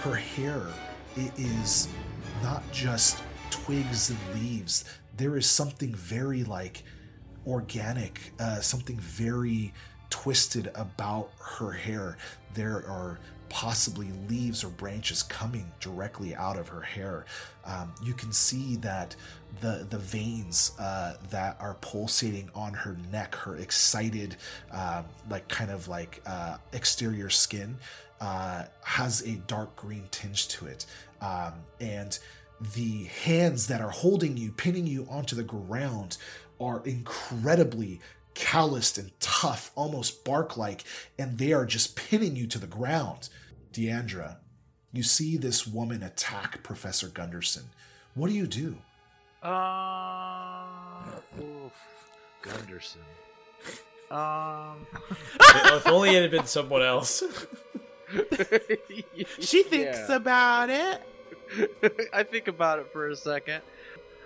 Her 0.02 0.16
hair 0.16 0.68
it 1.16 1.32
is 1.38 1.88
not 2.44 2.62
just 2.72 3.24
twigs 3.50 4.10
and 4.10 4.20
leaves. 4.36 4.84
There 5.16 5.38
is 5.38 5.50
something 5.50 5.96
very 5.96 6.44
like 6.44 6.84
organic, 7.48 8.34
uh, 8.40 8.60
something 8.60 9.00
very 9.00 9.74
twisted 10.10 10.72
about 10.76 11.30
her 11.40 11.72
hair. 11.72 12.18
There 12.54 12.86
are 12.88 13.20
possibly 13.50 14.12
leaves 14.28 14.64
or 14.64 14.70
branches 14.70 15.24
coming 15.24 15.72
directly 15.80 16.36
out 16.36 16.58
of 16.58 16.68
her 16.68 16.82
hair. 16.82 17.26
Um, 17.66 17.94
you 18.04 18.14
can 18.14 18.32
see 18.32 18.76
that 18.78 19.16
the 19.62 19.88
the 19.90 19.98
veins 19.98 20.74
uh, 20.80 21.16
that 21.30 21.58
are 21.60 21.76
pulsating 21.82 22.50
on 22.54 22.74
her 22.74 22.98
neck, 23.12 23.36
her 23.36 23.56
excited, 23.58 24.36
um, 24.72 25.06
like 25.30 25.48
kind 25.48 25.72
of 25.72 25.88
like 25.88 26.22
uh, 26.26 26.58
exterior 26.74 27.30
skin, 27.30 27.78
uh, 28.22 28.66
has 28.84 29.22
a 29.22 29.36
dark 29.48 29.76
green 29.76 30.08
tinge 30.12 30.48
to 30.50 30.68
it, 30.68 30.86
um, 31.22 31.54
and 31.80 32.20
the 32.74 33.04
hands 33.06 33.68
that 33.68 33.82
are 33.82 33.92
holding 33.92 34.36
you, 34.36 34.52
pinning 34.52 34.88
you 34.88 35.08
onto 35.10 35.36
the 35.36 35.44
ground, 35.44 36.18
are 36.60 36.82
incredibly 36.86 38.00
calloused 38.38 38.98
and 38.98 39.12
tough, 39.20 39.72
almost 39.76 40.24
bark 40.24 40.56
like, 40.56 40.84
and 41.20 41.38
they 41.38 41.52
are 41.54 41.66
just 41.66 41.96
pinning 41.96 42.36
you 42.36 42.48
to 42.48 42.60
the 42.60 42.68
ground. 42.68 43.30
Deandra, 43.74 44.38
you 44.94 45.04
see 45.04 45.36
this 45.38 45.68
woman 45.68 46.04
attack 46.04 46.62
Professor 46.64 47.08
Gundersson. 47.08 47.64
What 48.16 48.30
do 48.30 48.36
you 48.36 48.48
do? 48.48 48.78
Uh, 49.44 50.64
oof, 51.40 51.74
Gundersson. 52.44 52.98
Um, 54.10 54.88
if 55.40 55.88
only 55.88 56.16
it 56.16 56.22
had 56.22 56.32
been 56.32 56.46
someone 56.46 56.82
else. 56.84 57.24
She 59.42 59.64
thinks 59.64 59.98
Yeah. 60.10 60.16
about 60.16 60.70
it. 60.70 61.02
I 62.14 62.24
think 62.24 62.48
about 62.48 62.80
it 62.80 62.88
for 62.94 63.10
a 63.10 63.18
second. 63.18 63.62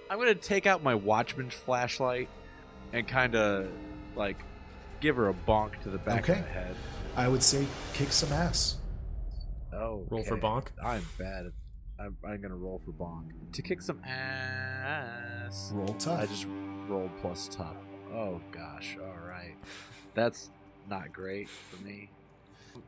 I'm 0.08 0.20
gonna 0.20 0.36
take 0.36 0.68
out 0.68 0.84
my 0.84 0.94
Watchman's 0.94 1.56
flashlight 1.56 2.30
and 2.94 3.08
kind 3.08 3.36
of 3.36 3.70
like 4.16 4.38
give 5.00 5.16
her 5.16 5.30
a 5.30 5.34
bonk 5.34 5.80
to 5.84 5.90
the 5.90 5.98
back 5.98 6.24
Okay. 6.30 6.40
of 6.40 6.46
the 6.46 6.52
head. 6.52 6.76
I 7.16 7.28
would 7.28 7.44
say 7.44 7.66
kick 7.94 8.12
some 8.12 8.32
ass. 8.32 8.78
Oh, 9.74 10.06
Roll 10.10 10.24
for 10.24 10.38
bonk? 10.38 10.68
I'm 10.84 11.06
bad. 11.18 11.48
At, 11.48 11.52
I'm, 12.00 12.18
I'm 12.26 12.42
gonna 12.42 12.56
roll 12.56 12.82
for 12.84 12.92
bonk 12.92 13.32
to 13.54 13.62
kick 13.62 13.82
some 13.82 14.00
ass. 14.04 15.72
Roll 15.74 15.94
tough. 15.96 16.20
I 16.22 16.26
just 16.26 16.46
rolled 16.88 17.12
plus 17.22 17.48
tough. 17.48 17.76
Oh 18.14 18.42
gosh, 18.52 18.98
all 19.02 19.28
right. 19.28 19.56
That's 20.14 20.50
not 20.90 21.14
great 21.14 21.48
for 21.50 21.82
me. 21.84 22.10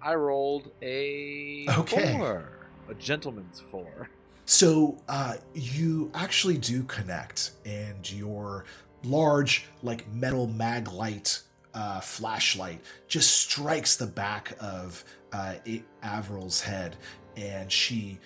I 0.02 0.16
rolled 0.16 0.72
a 0.82 1.66
Okay. 1.70 2.14
four, 2.18 2.68
a 2.90 2.94
gentleman's 2.96 3.60
four. 3.72 4.10
So 4.46 4.98
uh, 5.08 5.36
you 5.54 6.12
actually 6.14 6.58
do 6.58 6.84
connect, 6.84 7.52
and 7.66 8.10
your 8.12 8.66
large, 9.04 9.66
like 9.82 10.08
metal 10.14 10.48
mag 10.48 10.92
light 10.92 11.42
uh, 11.74 12.00
flashlight 12.00 12.82
just 13.08 13.32
strikes 13.32 13.96
the 13.96 14.06
back 14.06 14.56
of 14.60 15.04
uh, 15.32 15.56
A- 15.68 15.84
Avril's 16.04 16.62
head, 16.62 16.96
and 17.36 17.72
she, 17.72 18.20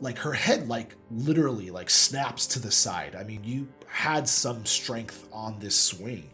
like 0.00 0.18
her 0.18 0.32
head, 0.32 0.68
like 0.68 0.94
literally, 1.10 1.70
like 1.70 1.90
snaps 1.90 2.46
to 2.48 2.58
the 2.60 2.70
side. 2.70 3.16
I 3.16 3.24
mean, 3.24 3.42
you 3.42 3.68
had 3.88 4.28
some 4.28 4.64
strength 4.64 5.26
on 5.32 5.58
this 5.58 5.76
swing, 5.76 6.30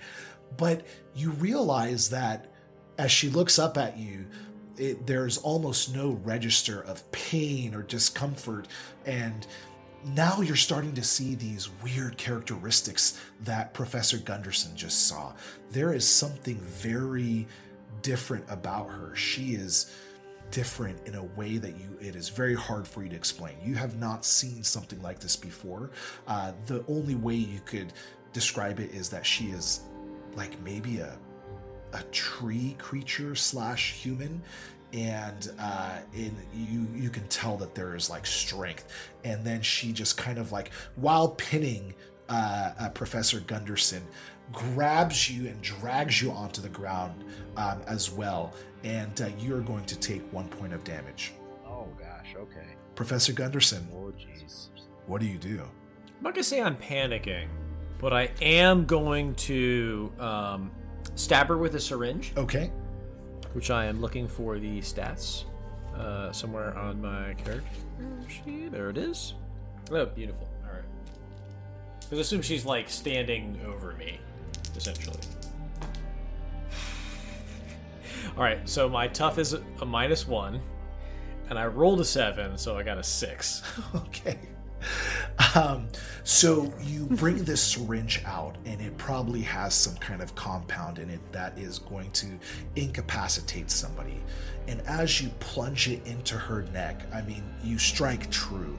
but 0.57 0.87
you 1.15 1.31
realize 1.31 2.11
that 2.11 2.53
as 2.99 3.11
she 3.11 3.31
looks 3.31 3.59
up 3.59 3.79
at 3.79 3.97
you, 3.97 4.27
it, 4.77 5.07
there's 5.07 5.39
almost 5.39 5.95
no 5.95 6.13
register 6.25 6.83
of 6.83 7.11
pain 7.13 7.75
or 7.75 7.83
discomfort, 7.83 8.69
and 9.07 9.47
now 10.05 10.41
you're 10.41 10.57
starting 10.57 10.95
to 10.95 11.03
see 11.03 11.35
these 11.35 11.71
weird 11.83 12.17
characteristics 12.17 13.21
that 13.45 13.73
Professor 13.73 14.19
Gundersson 14.19 14.75
just 14.75 15.07
saw. 15.07 15.33
There 15.71 15.93
is 15.93 16.07
something 16.07 16.57
very 16.57 17.47
different 18.03 18.45
about 18.49 18.91
her. 18.91 19.15
She 19.15 19.55
is 19.55 19.93
different 20.51 21.07
in 21.07 21.15
a 21.15 21.25
way 21.25 21.57
that 21.57 21.77
you 21.77 21.97
it 22.01 22.15
is 22.15 22.29
very 22.29 22.55
hard 22.55 22.87
for 22.87 23.03
you 23.03 23.09
to 23.09 23.17
explain. 23.17 23.57
You 23.65 23.75
have 23.77 23.99
not 23.99 24.25
seen 24.25 24.63
something 24.63 25.01
like 25.01 25.19
this 25.19 25.37
before. 25.37 25.91
Uh, 26.27 26.53
the 26.67 26.85
only 26.89 27.15
way 27.15 27.35
you 27.35 27.61
could 27.65 27.93
describe 28.33 28.81
it 28.81 28.91
is 28.91 29.09
that 29.11 29.25
she 29.25 29.47
is 29.47 29.81
like 30.35 30.61
maybe 30.63 30.99
a 30.99 31.17
a 31.95 32.03
tree 32.05 32.75
creature 32.79 33.35
slash 33.35 33.93
human 33.93 34.43
and 34.93 35.51
uh 35.59 35.99
in 36.15 36.37
you 36.55 36.87
you 36.95 37.09
can 37.11 37.27
tell 37.29 37.57
that 37.57 37.75
there 37.75 37.95
is 37.97 38.11
like 38.11 38.27
strength 38.27 38.87
and 39.25 39.45
then 39.45 39.63
she 39.63 39.93
just 39.93 40.17
kind 40.17 40.39
of 40.39 40.53
like 40.53 40.71
while 40.97 41.31
pinning 41.31 41.95
uh, 42.29 42.73
uh 42.79 42.89
professor 42.91 43.41
gundersson 43.41 44.01
grabs 44.53 45.31
you 45.31 45.49
and 45.49 45.61
drags 45.63 46.21
you 46.21 46.31
onto 46.31 46.61
the 46.61 46.69
ground 46.69 47.25
um, 47.57 47.81
as 47.87 48.11
well 48.11 48.53
and 48.85 49.21
uh, 49.23 49.27
you're 49.39 49.61
going 49.63 49.85
to 49.87 49.99
take 49.99 50.21
one 50.33 50.49
point 50.49 50.73
of 50.75 50.85
damage 50.85 51.33
Oh 51.67 51.89
gosh, 51.99 52.35
okay. 52.37 52.67
professor 52.95 53.33
gundersson 53.33 53.83
Oh 53.95 54.13
jeez. 54.19 54.69
what 55.07 55.21
do 55.21 55.27
you 55.27 55.39
do 55.39 55.63
I'm 55.63 56.23
not 56.25 56.35
gonna 56.35 56.45
say 56.45 56.61
I'm 56.63 56.77
panicking, 56.77 57.49
but 57.99 58.13
I 58.13 58.31
am 58.41 58.85
going 58.85 59.35
to 59.37 60.13
um, 60.21 60.71
stab 61.17 61.49
her 61.49 61.57
with 61.59 61.75
a 61.75 61.81
syringe, 61.81 62.33
Okay. 62.37 62.71
Which 63.53 63.71
I 63.71 63.87
am 63.87 64.01
looking 64.01 64.29
for 64.29 64.59
the 64.59 64.81
stats 64.81 65.45
uh, 65.97 66.33
somewhere 66.33 66.77
on 66.77 67.01
my 67.01 67.35
character. 67.35 67.69
There 68.47 68.91
it 68.91 68.99
is. 68.99 69.35
Oh, 69.91 70.07
beautiful. 70.07 70.49
All 70.65 70.73
right. 70.73 70.83
Because 72.01 72.19
assume 72.19 72.43
she's 72.43 72.65
like 72.65 72.89
standing 72.89 73.61
over 73.67 73.93
me, 73.95 74.19
essentially. 74.77 75.19
All 78.37 78.43
right, 78.43 78.67
so 78.69 78.89
my 78.89 79.09
tough 79.09 79.39
is 79.39 79.55
a 79.81 79.85
minus 79.85 80.27
one, 80.27 80.61
and 81.51 81.59
I 81.59 81.67
rolled 81.67 82.01
a 82.01 82.05
seven, 82.05 82.57
so 82.57 82.77
I 82.77 82.83
got 82.83 82.99
a 82.99 83.05
six. 83.05 83.63
Okay. 83.95 84.39
Um, 85.55 85.89
so 86.25 86.73
you 86.81 87.07
bring 87.07 87.45
this 87.45 87.63
syringe 87.63 88.23
out, 88.25 88.57
and 88.65 88.81
it 88.81 88.97
probably 88.97 89.41
has 89.43 89.75
some 89.75 89.97
kind 89.97 90.23
of 90.23 90.35
compound 90.35 90.99
in 90.99 91.11
it 91.11 91.21
that 91.33 91.59
is 91.59 91.79
going 91.81 92.11
to 92.13 92.39
incapacitate 92.77 93.71
somebody. 93.71 94.23
And 94.69 94.81
as 94.83 95.21
you 95.21 95.31
plunge 95.41 95.89
it 95.89 96.07
into 96.07 96.39
her 96.39 96.63
neck, 96.73 97.07
I 97.13 97.23
mean, 97.23 97.43
you 97.63 97.79
strike 97.79 98.31
true. 98.31 98.79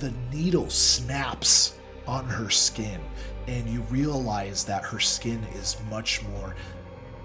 The 0.00 0.14
needle 0.32 0.70
snaps 0.70 1.76
on 2.06 2.24
her 2.26 2.48
skin, 2.48 3.00
and 3.46 3.68
you 3.68 3.82
realize 3.90 4.64
that 4.64 4.84
her 4.84 5.00
skin 5.00 5.42
is 5.56 5.76
much 5.90 6.22
more 6.24 6.54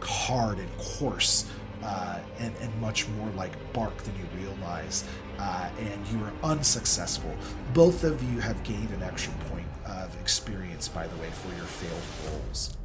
hard 0.02 0.60
and 0.60 0.70
coarse 0.78 1.46
uh, 1.84 2.20
and, 2.40 2.54
and 2.62 2.82
much 2.82 3.08
more 3.10 3.30
like 3.32 3.52
bark 3.74 3.96
than 3.98 4.14
you 4.16 4.26
realize. 4.46 5.04
Uh, 5.40 5.70
and 5.80 6.08
you 6.08 6.18
were 6.20 6.32
unsuccessful. 6.44 7.36
Both 7.74 8.04
of 8.04 8.22
you 8.32 8.40
have 8.40 8.62
gained 8.64 8.90
an 8.92 9.04
extra 9.04 9.34
point 9.50 9.68
of 9.86 10.16
experience, 10.22 10.88
by 10.88 11.08
the 11.08 11.16
way, 11.18 11.30
for 11.32 11.50
your 11.56 11.66
failed 11.66 12.02
rolls. 12.32 12.78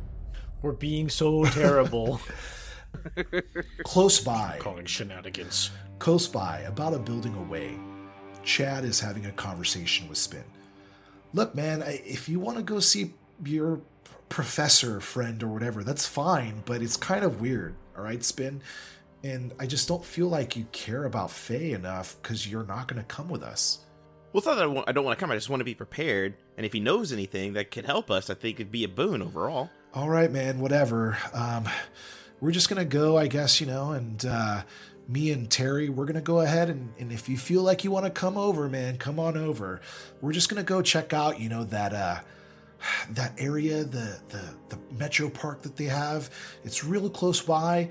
We're 0.63 0.73
being 0.73 1.09
so 1.09 1.45
terrible. 1.45 2.21
Close 3.85 4.21
by, 4.21 4.57
Calling 4.61 4.87
shenanigans. 4.87 5.71
close 5.99 6.27
by, 6.27 6.61
about 6.61 6.95
a 6.95 6.99
building 6.99 7.35
away, 7.37 7.79
Chad 8.43 8.85
is 8.85 8.99
having 9.01 9.27
a 9.27 9.33
conversation 9.33 10.09
with 10.09 10.19
Spin. 10.19 10.45
Look, 11.35 11.55
man, 11.55 11.83
I- 11.83 12.03
if 12.07 12.29
you 12.29 12.41
want 12.41 12.57
to 12.57 12.63
go 12.63 12.81
see 12.81 13.13
your 13.45 13.81
professor 14.31 15.01
friend 15.01 15.43
or 15.43 15.49
whatever, 15.49 15.85
that's 15.85 16.07
fine, 16.07 16.63
but 16.65 16.83
it's 16.83 16.97
kind 16.97 17.25
of 17.25 17.41
weird, 17.41 17.75
all 17.97 18.03
right, 18.05 18.25
Spin? 18.25 18.63
And 19.25 19.53
I 19.59 19.67
just 19.67 19.89
don't 19.89 20.05
feel 20.05 20.29
like 20.29 20.57
you 20.57 20.67
care 20.71 21.05
about 21.05 21.31
Faye 21.31 21.73
enough 21.73 22.17
because 22.23 22.47
you're 22.47 22.65
not 22.65 22.87
going 22.87 23.03
to 23.03 23.07
come 23.07 23.29
with 23.29 23.43
us. 23.43 23.81
Well, 24.33 24.39
it's 24.39 24.47
not 24.47 24.55
that 24.57 24.65
I, 24.65 24.67
want, 24.67 24.89
I 24.89 24.93
don't 24.93 25.05
want 25.05 25.19
to 25.19 25.21
come. 25.21 25.31
I 25.31 25.35
just 25.35 25.51
want 25.51 25.61
to 25.61 25.65
be 25.65 25.75
prepared. 25.75 26.35
And 26.57 26.65
if 26.65 26.73
he 26.73 26.81
knows 26.81 27.13
anything 27.13 27.55
that 27.55 27.71
could 27.71 27.85
help 27.85 28.11
us, 28.11 28.31
I 28.31 28.35
think 28.35 28.61
it'd 28.61 28.71
be 28.71 28.85
a 28.85 28.89
boon 28.89 29.23
overall. 29.23 29.71
All 29.95 30.09
right, 30.09 30.31
man, 30.31 30.61
whatever. 30.61 31.19
Um, 31.33 31.69
we're 32.41 32.53
just 32.53 32.69
going 32.69 32.79
to 32.79 32.85
go, 32.85 33.17
I 33.17 33.27
guess, 33.27 33.61
you 33.61 33.67
know, 33.67 33.93
and 33.93 34.25
uh, 34.25 34.63
me 35.09 35.33
and 35.33 35.51
Terry, 35.51 35.89
we're 35.89 36.05
going 36.05 36.15
to 36.15 36.21
go 36.21 36.41
ahead 36.41 36.69
and, 36.69 36.93
and 36.99 37.11
if 37.11 37.29
you 37.29 37.37
feel 37.37 37.63
like 37.63 37.83
you 37.83 37.91
want 37.91 38.05
to 38.05 38.11
come 38.11 38.37
over, 38.37 38.69
man, 38.69 38.99
come 38.99 39.19
on 39.19 39.37
over. 39.37 39.81
We're 40.21 40.33
just 40.33 40.49
going 40.49 40.63
to 40.63 40.69
go 40.69 40.83
check 40.83 41.13
out, 41.13 41.41
you 41.41 41.49
know, 41.49 41.65
that. 41.65 41.93
Uh, 41.93 42.21
that 43.11 43.33
area, 43.39 43.83
the, 43.83 44.21
the 44.29 44.55
the 44.69 44.79
metro 44.97 45.29
park 45.29 45.63
that 45.63 45.75
they 45.75 45.87
have, 45.87 46.31
it's 46.63 46.85
really 46.85 47.11
close 47.11 47.41
by. 47.41 47.91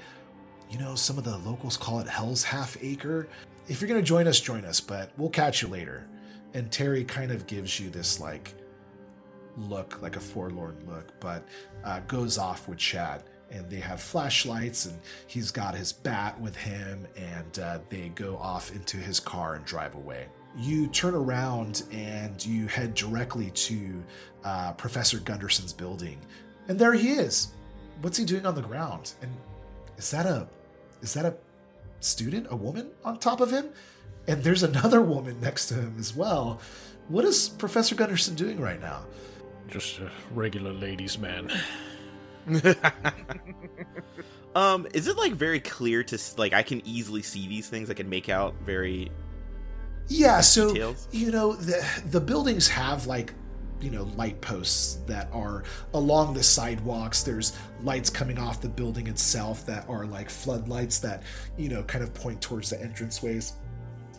You 0.70 0.80
know, 0.80 0.96
some 0.96 1.18
of 1.18 1.24
the 1.24 1.38
locals 1.38 1.78
call 1.78 2.00
it 2.00 2.08
Hell's 2.08 2.44
Half 2.44 2.78
Acre. 2.82 3.28
If 3.68 3.82
you're 3.82 3.88
gonna 3.88 4.02
join 4.02 4.28
us, 4.28 4.40
join 4.40 4.66
us, 4.66 4.80
but 4.82 5.12
we'll 5.18 5.30
catch 5.30 5.62
you 5.62 5.68
later. 5.68 6.08
And 6.54 6.72
Terry 6.72 7.04
kind 7.04 7.32
of 7.32 7.48
gives 7.48 7.80
you 7.80 7.90
this 7.90 8.20
like 8.20 8.54
look, 9.58 10.02
like 10.02 10.16
a 10.16 10.20
forlorn 10.20 10.78
look, 10.88 11.20
but 11.20 11.44
uh, 11.84 12.02
goes 12.02 12.38
off 12.38 12.68
with 12.68 12.78
Chad. 12.78 13.24
And 13.50 13.70
they 13.70 13.80
have 13.80 14.02
flashlights, 14.02 14.88
and 14.88 15.00
he's 15.28 15.52
got 15.52 15.74
his 15.74 15.94
bat 15.94 16.38
with 16.42 16.56
him, 16.56 17.08
and 17.16 17.60
uh, 17.60 17.80
they 17.90 18.10
go 18.10 18.36
off 18.38 18.76
into 18.76 18.98
his 18.98 19.22
car 19.22 19.56
and 19.56 19.64
drive 19.64 19.96
away. 19.96 20.28
You 20.58 20.88
turn 20.88 21.16
around 21.16 21.84
and 21.92 22.46
you 22.46 22.68
head 22.68 22.94
directly 22.94 23.52
to 23.52 24.04
uh, 24.44 24.74
Professor 24.74 25.20
Gundersson's 25.20 25.72
building, 25.72 26.20
and 26.68 26.78
there 26.78 26.92
he 26.92 27.12
is. 27.12 27.54
What's 28.02 28.18
he 28.18 28.26
doing 28.26 28.46
on 28.46 28.54
the 28.54 28.62
ground? 28.62 29.14
And 29.22 29.32
is 29.98 30.12
that 30.12 30.26
a 30.26 30.48
is 31.02 31.14
that 31.14 31.26
a 31.26 31.36
student, 32.00 32.48
a 32.50 32.56
woman 32.56 32.92
on 33.04 33.20
top 33.20 33.42
of 33.42 33.52
him? 33.52 33.70
And 34.28 34.44
there's 34.44 34.64
another 34.64 35.02
woman 35.02 35.40
next 35.40 35.68
to 35.68 35.76
him 35.76 35.96
as 36.00 36.16
well. 36.16 36.60
What 37.08 37.24
is 37.24 37.50
Professor 37.50 37.96
Gundersson 37.96 38.36
doing 38.36 38.60
right 38.60 38.82
now? 38.82 39.06
Just 39.70 40.00
a 40.00 40.12
regular 40.34 40.74
ladies' 40.74 41.18
man. 41.18 41.52
Um, 44.58 44.88
is 44.92 45.08
it 45.08 45.18
like 45.18 45.34
very 45.34 45.60
clear 45.60 46.04
to 46.06 46.18
like 46.36 46.52
I 46.52 46.64
can 46.64 46.82
easily 46.84 47.22
see 47.22 47.48
these 47.48 47.70
things? 47.70 47.92
I 47.92 47.94
can 47.94 48.10
make 48.10 48.28
out 48.28 48.56
very. 48.66 49.12
Yeah, 50.08 50.42
so 50.42 50.74
Details? 50.74 51.08
you 51.12 51.32
know 51.32 51.54
the 51.54 51.86
the 52.10 52.20
buildings 52.20 52.68
have 52.68 53.06
like 53.06 53.36
you 53.82 53.92
know 53.92 54.04
light 54.16 54.40
posts 54.42 55.00
that 55.06 55.30
are 55.32 55.64
along 55.94 56.34
the 56.34 56.44
sidewalks. 56.44 57.24
There's 57.24 57.58
lights 57.84 58.10
coming 58.10 58.38
off 58.40 58.62
the 58.62 58.70
building 58.70 59.08
itself 59.08 59.66
that 59.66 59.88
are 59.90 60.06
like 60.06 60.30
floodlights 60.30 61.00
that 61.00 61.24
you 61.58 61.70
know 61.70 61.84
kind 61.84 62.04
of 62.04 62.14
point 62.14 62.42
towards 62.42 62.70
the 62.70 62.78
entranceways. 62.78 63.54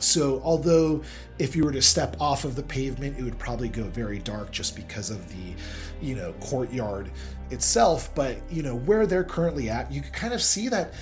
So 0.00 0.40
although 0.44 1.02
if 1.38 1.56
you 1.56 1.64
were 1.64 1.72
to 1.72 1.82
step 1.82 2.16
off 2.20 2.44
of 2.44 2.54
the 2.54 2.62
pavement, 2.62 3.18
it 3.18 3.22
would 3.22 3.38
probably 3.38 3.68
go 3.68 3.84
very 3.84 4.20
dark 4.20 4.52
just 4.52 4.76
because 4.76 5.10
of 5.10 5.28
the 5.28 5.54
you 6.00 6.14
know 6.14 6.32
courtyard 6.40 7.10
itself. 7.50 8.14
But 8.14 8.38
you 8.50 8.62
know 8.62 8.76
where 8.76 9.06
they're 9.06 9.24
currently 9.24 9.68
at, 9.70 9.90
you 9.90 10.00
can 10.02 10.12
kind 10.12 10.34
of 10.34 10.42
see 10.42 10.68
that 10.68 10.94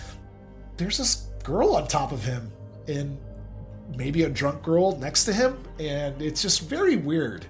there's 0.77 0.99
this 0.99 1.29
girl 1.45 1.77
on 1.77 1.87
top 1.87 2.13
of 2.13 2.25
him 2.25 2.51
and 2.89 3.19
maybe 3.97 4.25
a 4.25 4.29
drunk 4.29 4.63
girl 4.63 4.97
next 4.99 5.25
to 5.25 5.33
him 5.33 5.57
and 5.79 6.21
it's 6.21 6.43
just 6.43 6.63
very 6.63 6.97
weird 6.97 7.47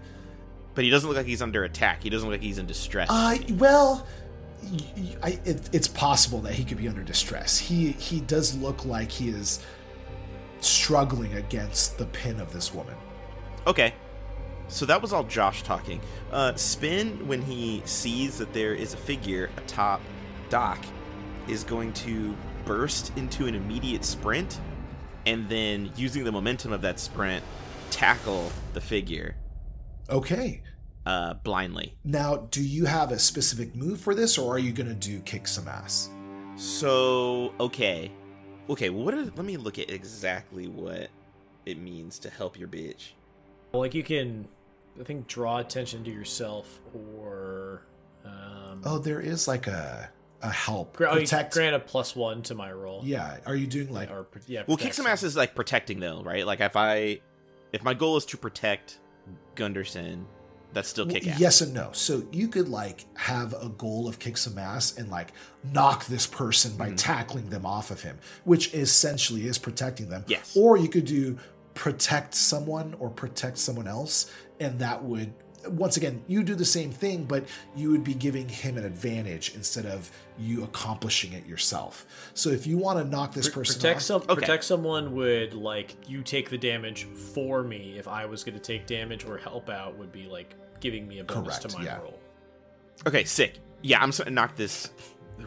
But 0.76 0.84
he 0.84 0.90
doesn't 0.90 1.08
look 1.08 1.16
like 1.16 1.26
he's 1.26 1.42
under 1.42 1.64
attack. 1.64 2.04
He 2.04 2.10
doesn't 2.10 2.28
look 2.28 2.34
like 2.34 2.42
he's 2.42 2.58
in 2.58 2.66
distress. 2.66 3.08
uh 3.10 3.38
well 3.54 4.06
I, 5.22 5.40
it, 5.44 5.68
it's 5.72 5.88
possible 5.88 6.40
that 6.42 6.52
he 6.52 6.64
could 6.64 6.78
be 6.78 6.88
under 6.88 7.02
distress 7.02 7.58
he 7.58 7.92
he 7.92 8.20
does 8.20 8.56
look 8.56 8.84
like 8.84 9.10
he 9.10 9.28
is 9.28 9.60
struggling 10.60 11.34
against 11.34 11.98
the 11.98 12.06
pin 12.06 12.40
of 12.40 12.52
this 12.52 12.72
woman 12.74 12.94
Okay. 13.66 13.94
So 14.68 14.86
that 14.86 15.00
was 15.00 15.12
all 15.12 15.24
Josh 15.24 15.62
talking. 15.62 16.00
Uh, 16.32 16.54
Spin, 16.54 17.26
when 17.26 17.42
he 17.42 17.82
sees 17.84 18.38
that 18.38 18.52
there 18.52 18.74
is 18.74 18.94
a 18.94 18.96
figure 18.96 19.50
atop 19.56 20.00
Doc, 20.48 20.84
is 21.48 21.64
going 21.64 21.92
to 21.94 22.36
burst 22.64 23.12
into 23.16 23.46
an 23.46 23.54
immediate 23.54 24.04
sprint 24.04 24.60
and 25.24 25.48
then, 25.48 25.90
using 25.96 26.22
the 26.22 26.30
momentum 26.30 26.72
of 26.72 26.82
that 26.82 27.00
sprint, 27.00 27.44
tackle 27.90 28.50
the 28.74 28.80
figure 28.80 29.36
okay 30.10 30.60
uh, 31.06 31.34
blindly. 31.34 31.96
now 32.04 32.36
do 32.50 32.62
you 32.62 32.84
have 32.84 33.12
a 33.12 33.18
specific 33.18 33.74
move 33.74 34.00
for 34.00 34.14
this 34.14 34.36
or 34.38 34.54
are 34.54 34.58
you 34.58 34.72
gonna 34.72 34.92
do 34.94 35.20
kick 35.20 35.46
some 35.48 35.66
ass 35.68 36.10
So, 36.56 37.52
okay. 37.60 38.10
Okay, 38.68 38.90
what 38.90 39.14
are, 39.14 39.22
let 39.22 39.44
me 39.44 39.56
look 39.56 39.78
at 39.78 39.88
exactly 39.90 40.66
what 40.68 41.08
it 41.66 41.78
means 41.78 42.18
to 42.20 42.30
help 42.30 42.58
your 42.58 42.66
bitch. 42.68 43.12
Like 43.72 43.94
you 43.94 44.02
can, 44.02 44.48
I 45.00 45.04
think, 45.04 45.26
draw 45.28 45.58
attention 45.58 46.02
to 46.04 46.10
yourself 46.10 46.80
or. 46.94 47.82
Um, 48.24 48.80
oh 48.84 48.98
there 48.98 49.20
is 49.20 49.46
like 49.46 49.66
a 49.68 50.10
a 50.42 50.50
help 50.50 50.96
gra- 50.96 51.10
oh, 51.10 51.14
you 51.14 51.20
protect 51.20 51.52
grant 51.54 51.76
a 51.76 51.78
plus 51.78 52.16
one 52.16 52.42
to 52.42 52.54
my 52.54 52.70
roll. 52.72 53.00
yeah 53.04 53.38
are 53.46 53.54
you 53.56 53.66
doing 53.66 53.92
like 53.92 54.10
Or, 54.10 54.24
pr- 54.24 54.38
yeah. 54.48 54.64
Well, 54.66 54.76
kick 54.76 54.94
some 54.94 55.06
ass 55.06 55.22
is 55.22 55.36
like 55.36 55.54
protecting 55.54 56.00
though, 56.00 56.22
right? 56.22 56.44
Like 56.44 56.60
if 56.60 56.74
I 56.76 57.20
if 57.72 57.84
my 57.84 57.94
goal 57.94 58.16
is 58.16 58.24
to 58.26 58.36
protect 58.36 58.98
Gundersson, 59.54 60.24
that's 60.76 60.88
still 60.90 61.06
kick 61.06 61.26
ass. 61.26 61.40
Yes 61.40 61.60
and 61.62 61.72
no. 61.72 61.88
So 61.92 62.22
you 62.32 62.48
could 62.48 62.68
like 62.68 63.06
have 63.14 63.54
a 63.54 63.70
goal 63.70 64.06
of 64.06 64.18
kick 64.18 64.36
some 64.36 64.58
ass 64.58 64.96
and 64.98 65.10
like 65.10 65.32
knock 65.72 66.04
this 66.06 66.26
person 66.26 66.76
by 66.76 66.90
Mhm. 66.90 66.96
tackling 66.98 67.48
them 67.48 67.64
off 67.64 67.90
of 67.90 68.02
him, 68.02 68.18
which 68.44 68.74
essentially 68.74 69.46
is 69.46 69.56
protecting 69.56 70.10
them. 70.10 70.24
Yes. 70.28 70.52
Or 70.54 70.76
you 70.76 70.88
could 70.88 71.06
do 71.06 71.38
protect 71.72 72.34
someone 72.34 72.94
or 72.98 73.08
protect 73.08 73.56
someone 73.58 73.88
else, 73.88 74.26
and 74.60 74.78
that 74.78 75.02
would 75.02 75.32
once 75.68 75.96
again 75.96 76.22
you 76.26 76.42
do 76.42 76.54
the 76.54 76.64
same 76.64 76.90
thing, 76.90 77.24
but 77.24 77.44
you 77.74 77.90
would 77.90 78.04
be 78.04 78.14
giving 78.14 78.48
him 78.48 78.76
an 78.78 78.84
advantage 78.84 79.54
instead 79.54 79.86
of 79.86 80.10
you 80.38 80.64
accomplishing 80.64 81.32
it 81.32 81.46
yourself. 81.46 82.06
So 82.34 82.50
if 82.50 82.66
you 82.66 82.76
want 82.78 82.98
to 82.98 83.04
knock 83.04 83.32
this 83.32 83.48
Pr- 83.48 83.60
person 83.60 83.76
protect 83.76 83.96
off, 83.96 84.02
some 84.02 84.22
Okay. 84.22 84.34
protect 84.34 84.64
someone 84.64 85.14
would 85.14 85.54
like 85.54 85.94
you 86.08 86.22
take 86.22 86.50
the 86.50 86.58
damage 86.58 87.04
for 87.34 87.62
me 87.62 87.96
if 87.98 88.06
I 88.08 88.26
was 88.26 88.44
going 88.44 88.54
to 88.56 88.60
take 88.62 88.86
damage 88.86 89.24
or 89.24 89.36
help 89.38 89.68
out 89.70 89.96
would 89.98 90.12
be 90.12 90.26
like 90.26 90.54
giving 90.80 91.06
me 91.08 91.18
a 91.20 91.24
bonus 91.24 91.58
Correct, 91.58 91.70
to 91.70 91.78
my 91.78 91.84
yeah. 91.84 91.98
roll. 91.98 92.18
Okay, 93.06 93.24
sick. 93.24 93.58
Yeah, 93.82 94.02
I'm 94.02 94.10
going 94.10 94.24
to 94.26 94.30
knock 94.30 94.56
this 94.56 94.90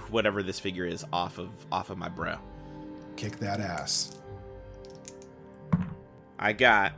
whatever 0.09 0.43
this 0.43 0.59
figure 0.59 0.85
is 0.85 1.03
off 1.11 1.39
of 1.39 1.49
off 1.71 1.89
of 1.89 1.97
my 1.97 2.09
bro. 2.09 2.37
kick 3.15 3.37
that 3.39 3.59
ass. 3.59 4.15
I 6.37 6.53
got 6.53 6.93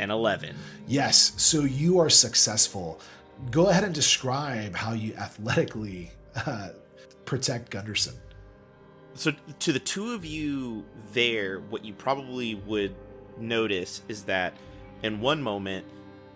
An 0.00 0.10
11. 0.10 0.56
Yes, 0.86 1.34
so 1.36 1.64
you 1.64 1.98
are 1.98 2.08
successful. 2.08 3.00
Go 3.50 3.66
ahead 3.66 3.84
and 3.84 3.94
describe 3.94 4.74
how 4.74 4.94
you 4.94 5.14
athletically 5.14 6.10
uh, 6.34 6.70
protect 7.26 7.70
Gundersson. 7.70 8.14
So, 9.12 9.32
to 9.58 9.72
the 9.72 9.78
two 9.78 10.12
of 10.12 10.24
you 10.24 10.86
there, 11.12 11.60
what 11.60 11.84
you 11.84 11.92
probably 11.92 12.54
would 12.54 12.94
notice 13.38 14.00
is 14.08 14.24
that 14.24 14.54
in 15.02 15.20
one 15.20 15.42
moment, 15.42 15.84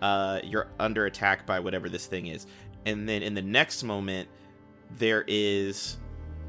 uh, 0.03 0.41
you're 0.43 0.67
under 0.79 1.07
attack 1.07 1.47
by 1.47 1.59
whatever 1.59 1.89
this 1.89 2.05
thing 2.05 2.27
is. 2.27 2.45
And 2.85 3.09
then 3.09 3.23
in 3.23 3.33
the 3.33 3.41
next 3.41 3.81
moment, 3.83 4.29
there 4.99 5.23
is 5.27 5.97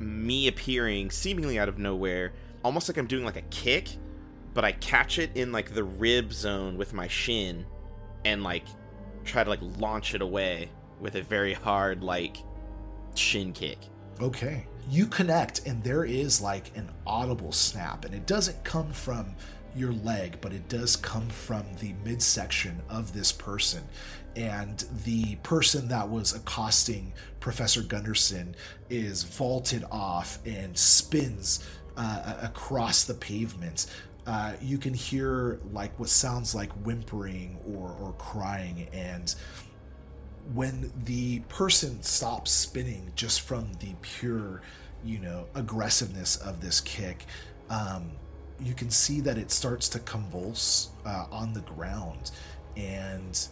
me 0.01 0.49
appearing 0.49 1.11
seemingly 1.11 1.59
out 1.59 1.71
of 1.71 1.79
nowhere, 1.79 2.35
almost 2.63 2.91
like 2.91 2.99
I'm 2.99 3.07
doing 3.07 3.25
like 3.25 3.37
a 3.37 3.43
kick, 3.43 3.89
but 4.57 4.65
I 4.65 4.73
catch 4.73 5.19
it 5.19 5.31
in 5.35 5.53
like 5.53 5.75
the 5.75 5.85
rib 5.85 6.33
zone 6.33 6.79
with 6.79 6.95
my 6.95 7.07
shin 7.09 7.67
and 8.25 8.43
like 8.43 8.65
try 9.23 9.45
to 9.45 9.51
like 9.51 9.61
launch 9.79 10.15
it 10.15 10.23
away 10.23 10.71
with 10.99 11.15
a 11.17 11.23
very 11.23 11.53
hard 11.53 12.03
like 12.03 12.39
shin 13.15 13.53
kick. 13.53 13.77
Okay. 14.19 14.67
You 14.89 15.09
connect, 15.09 15.67
and 15.67 15.85
there 15.85 16.07
is 16.07 16.41
like 16.41 16.75
an 16.75 16.91
audible 17.07 17.53
snap, 17.53 18.07
and 18.07 18.15
it 18.15 18.27
doesn't 18.27 18.65
come 18.65 18.91
from 18.93 19.35
your 19.75 19.93
leg, 19.93 20.39
but 20.41 20.55
it 20.55 20.71
does 20.71 20.97
come 20.97 21.29
from 21.29 21.67
the 21.81 21.93
midsection 22.03 22.81
of 22.89 23.13
this 23.13 23.33
person. 23.33 23.83
And 24.37 24.83
the 25.05 25.37
person 25.43 25.89
that 25.89 26.09
was 26.09 26.35
accosting 26.35 27.13
Professor 27.41 27.83
Gundersson 27.83 28.55
is 28.89 29.23
vaulted 29.23 29.85
off 29.91 30.39
and 30.47 30.79
spins 30.79 31.63
uh, 31.97 32.37
across 32.43 33.05
the 33.05 33.15
pavement. 33.15 33.87
Uh, 34.27 34.55
you 34.61 34.77
can 34.79 34.93
hear 34.93 35.61
like 35.73 35.97
what 35.99 36.09
sounds 36.09 36.55
like 36.55 36.73
whimpering 36.85 37.59
or, 37.67 37.97
or 38.01 38.13
crying. 38.19 38.89
And 38.93 39.33
when 40.53 40.93
the 41.05 41.41
person 41.49 42.03
stops 42.03 42.51
spinning 42.51 43.13
just 43.15 43.43
from 43.43 43.73
the 43.81 43.95
pure 44.03 44.63
you 45.05 45.19
know 45.19 45.47
aggressiveness 45.55 46.37
of 46.37 46.61
this 46.61 46.81
kick 46.81 47.27
um, 47.71 48.11
you 48.61 48.75
can 48.75 48.91
see 48.91 49.21
that 49.21 49.39
it 49.39 49.51
starts 49.51 49.89
to 49.91 49.99
convulse 50.01 50.91
uh, 51.05 51.27
on 51.31 51.53
the 51.53 51.61
ground. 51.61 52.31
And 52.77 53.47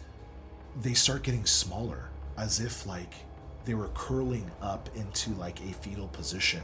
they 0.82 0.94
start 0.94 1.22
getting 1.22 1.46
smaller 1.46 2.08
as 2.36 2.60
if 2.60 2.86
like 2.86 3.14
they 3.64 3.74
were 3.74 3.88
curling 3.88 4.50
up 4.60 4.88
into 4.94 5.30
like 5.34 5.60
a 5.60 5.72
fetal 5.74 6.08
position. 6.08 6.62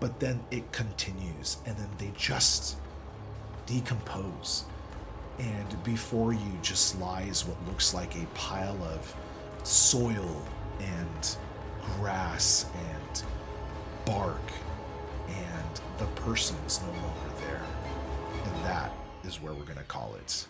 But 0.00 0.18
then 0.20 0.40
it 0.50 0.70
continues 0.72 1.58
and 1.66 1.76
then 1.76 1.88
they 1.98 2.12
just 2.16 2.76
decompose. 3.72 4.64
And 5.38 5.82
before 5.82 6.32
you 6.32 6.58
just 6.60 7.00
lies 7.00 7.46
what 7.46 7.56
looks 7.66 7.94
like 7.94 8.14
a 8.16 8.26
pile 8.34 8.76
of 8.84 9.16
soil 9.62 10.42
and 10.80 11.36
grass 11.98 12.66
and 12.74 13.22
bark 14.04 14.52
and 15.28 15.80
the 15.98 16.06
person 16.20 16.56
is 16.66 16.80
no 16.82 16.88
longer 16.88 17.34
there. 17.40 17.62
And 18.44 18.64
that 18.64 18.92
is 19.24 19.40
where 19.40 19.54
we're 19.54 19.64
going 19.64 19.78
to 19.78 19.84
call 19.84 20.14
it 20.16 20.46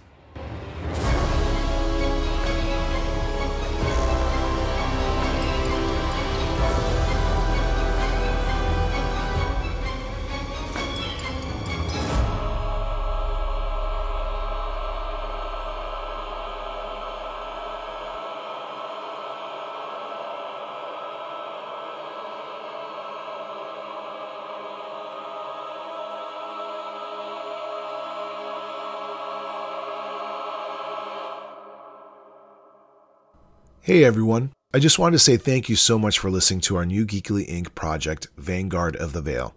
Hey 33.84 34.04
everyone, 34.04 34.52
I 34.72 34.78
just 34.78 35.00
wanted 35.00 35.16
to 35.16 35.18
say 35.18 35.36
thank 35.36 35.68
you 35.68 35.74
so 35.74 35.98
much 35.98 36.16
for 36.16 36.30
listening 36.30 36.60
to 36.60 36.76
our 36.76 36.86
new 36.86 37.04
Geekly 37.04 37.48
Inc. 37.48 37.74
project, 37.74 38.28
Vanguard 38.36 38.94
of 38.94 39.12
the 39.12 39.20
Veil. 39.20 39.56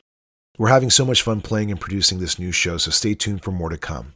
We're 0.57 0.69
having 0.69 0.89
so 0.89 1.05
much 1.05 1.21
fun 1.21 1.41
playing 1.41 1.69
and 1.69 1.79
producing 1.79 2.17
this 2.17 2.39
new 2.39 2.51
show, 2.51 2.77
so 2.77 2.89
stay 2.89 3.13
tuned 3.13 3.43
for 3.43 3.51
more 3.51 3.69
to 3.69 3.77
come. 3.77 4.15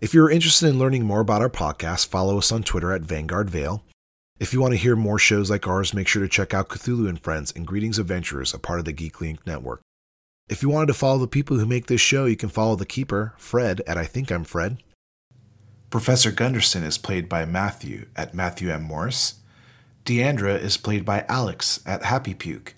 If 0.00 0.12
you're 0.12 0.28
interested 0.28 0.68
in 0.68 0.80
learning 0.80 1.04
more 1.04 1.20
about 1.20 1.42
our 1.42 1.48
podcast, 1.48 2.08
follow 2.08 2.38
us 2.38 2.50
on 2.50 2.64
Twitter 2.64 2.90
at 2.90 3.02
Vanguard 3.02 3.48
Veil. 3.48 3.84
If 4.40 4.52
you 4.52 4.60
want 4.60 4.72
to 4.72 4.78
hear 4.78 4.96
more 4.96 5.16
shows 5.16 5.48
like 5.48 5.68
ours, 5.68 5.94
make 5.94 6.08
sure 6.08 6.22
to 6.22 6.28
check 6.28 6.52
out 6.52 6.68
Cthulhu 6.68 7.08
and 7.08 7.20
Friends 7.20 7.52
and 7.54 7.68
Greetings 7.68 8.00
Adventurers, 8.00 8.52
a 8.52 8.58
part 8.58 8.80
of 8.80 8.84
the 8.84 8.92
Geekly 8.92 9.32
Inc. 9.32 9.46
network. 9.46 9.80
If 10.48 10.60
you 10.60 10.70
wanted 10.70 10.86
to 10.88 10.94
follow 10.94 11.18
the 11.18 11.28
people 11.28 11.56
who 11.56 11.66
make 11.66 11.86
this 11.86 12.00
show, 12.00 12.24
you 12.24 12.36
can 12.36 12.48
follow 12.48 12.74
the 12.74 12.84
keeper, 12.84 13.32
Fred, 13.36 13.80
at 13.86 13.96
I 13.96 14.06
Think 14.06 14.32
I'm 14.32 14.42
Fred. 14.42 14.78
Professor 15.90 16.32
Gundersson 16.32 16.82
is 16.82 16.98
played 16.98 17.28
by 17.28 17.44
Matthew 17.44 18.06
at 18.16 18.34
Matthew 18.34 18.70
M. 18.70 18.82
Morris. 18.82 19.34
Deandra 20.04 20.58
is 20.60 20.76
played 20.76 21.04
by 21.04 21.24
Alex 21.28 21.80
at 21.86 22.04
Happy 22.04 22.34
Puke. 22.34 22.74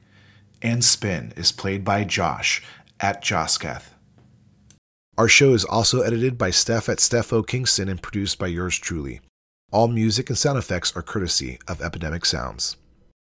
And 0.61 0.85
Spin 0.85 1.33
is 1.37 1.51
played 1.51 1.85
by 1.85 2.05
Josh 2.05 2.63
at 3.01 3.23
Josketh. 3.23 3.95
Our 5.17 5.29
show 5.29 5.53
is 5.55 5.65
also 5.65 6.03
edited 6.03 6.37
by 6.37 6.51
Steph 6.51 6.89
at 6.89 7.01
Steph 7.01 7.33
O. 7.33 7.43
Kingston 7.43 7.89
and 7.89 8.03
produced 8.03 8.39
by 8.39 8.49
yours 8.49 8.79
truly. 8.79 9.21
All 9.73 9.89
music 9.89 10.29
and 10.29 10.39
sound 10.39 10.59
effects 10.59 10.95
are 10.95 11.03
courtesy 11.03 11.59
of 11.67 11.83
Epidemic 11.83 12.25
Sounds. 12.25 12.77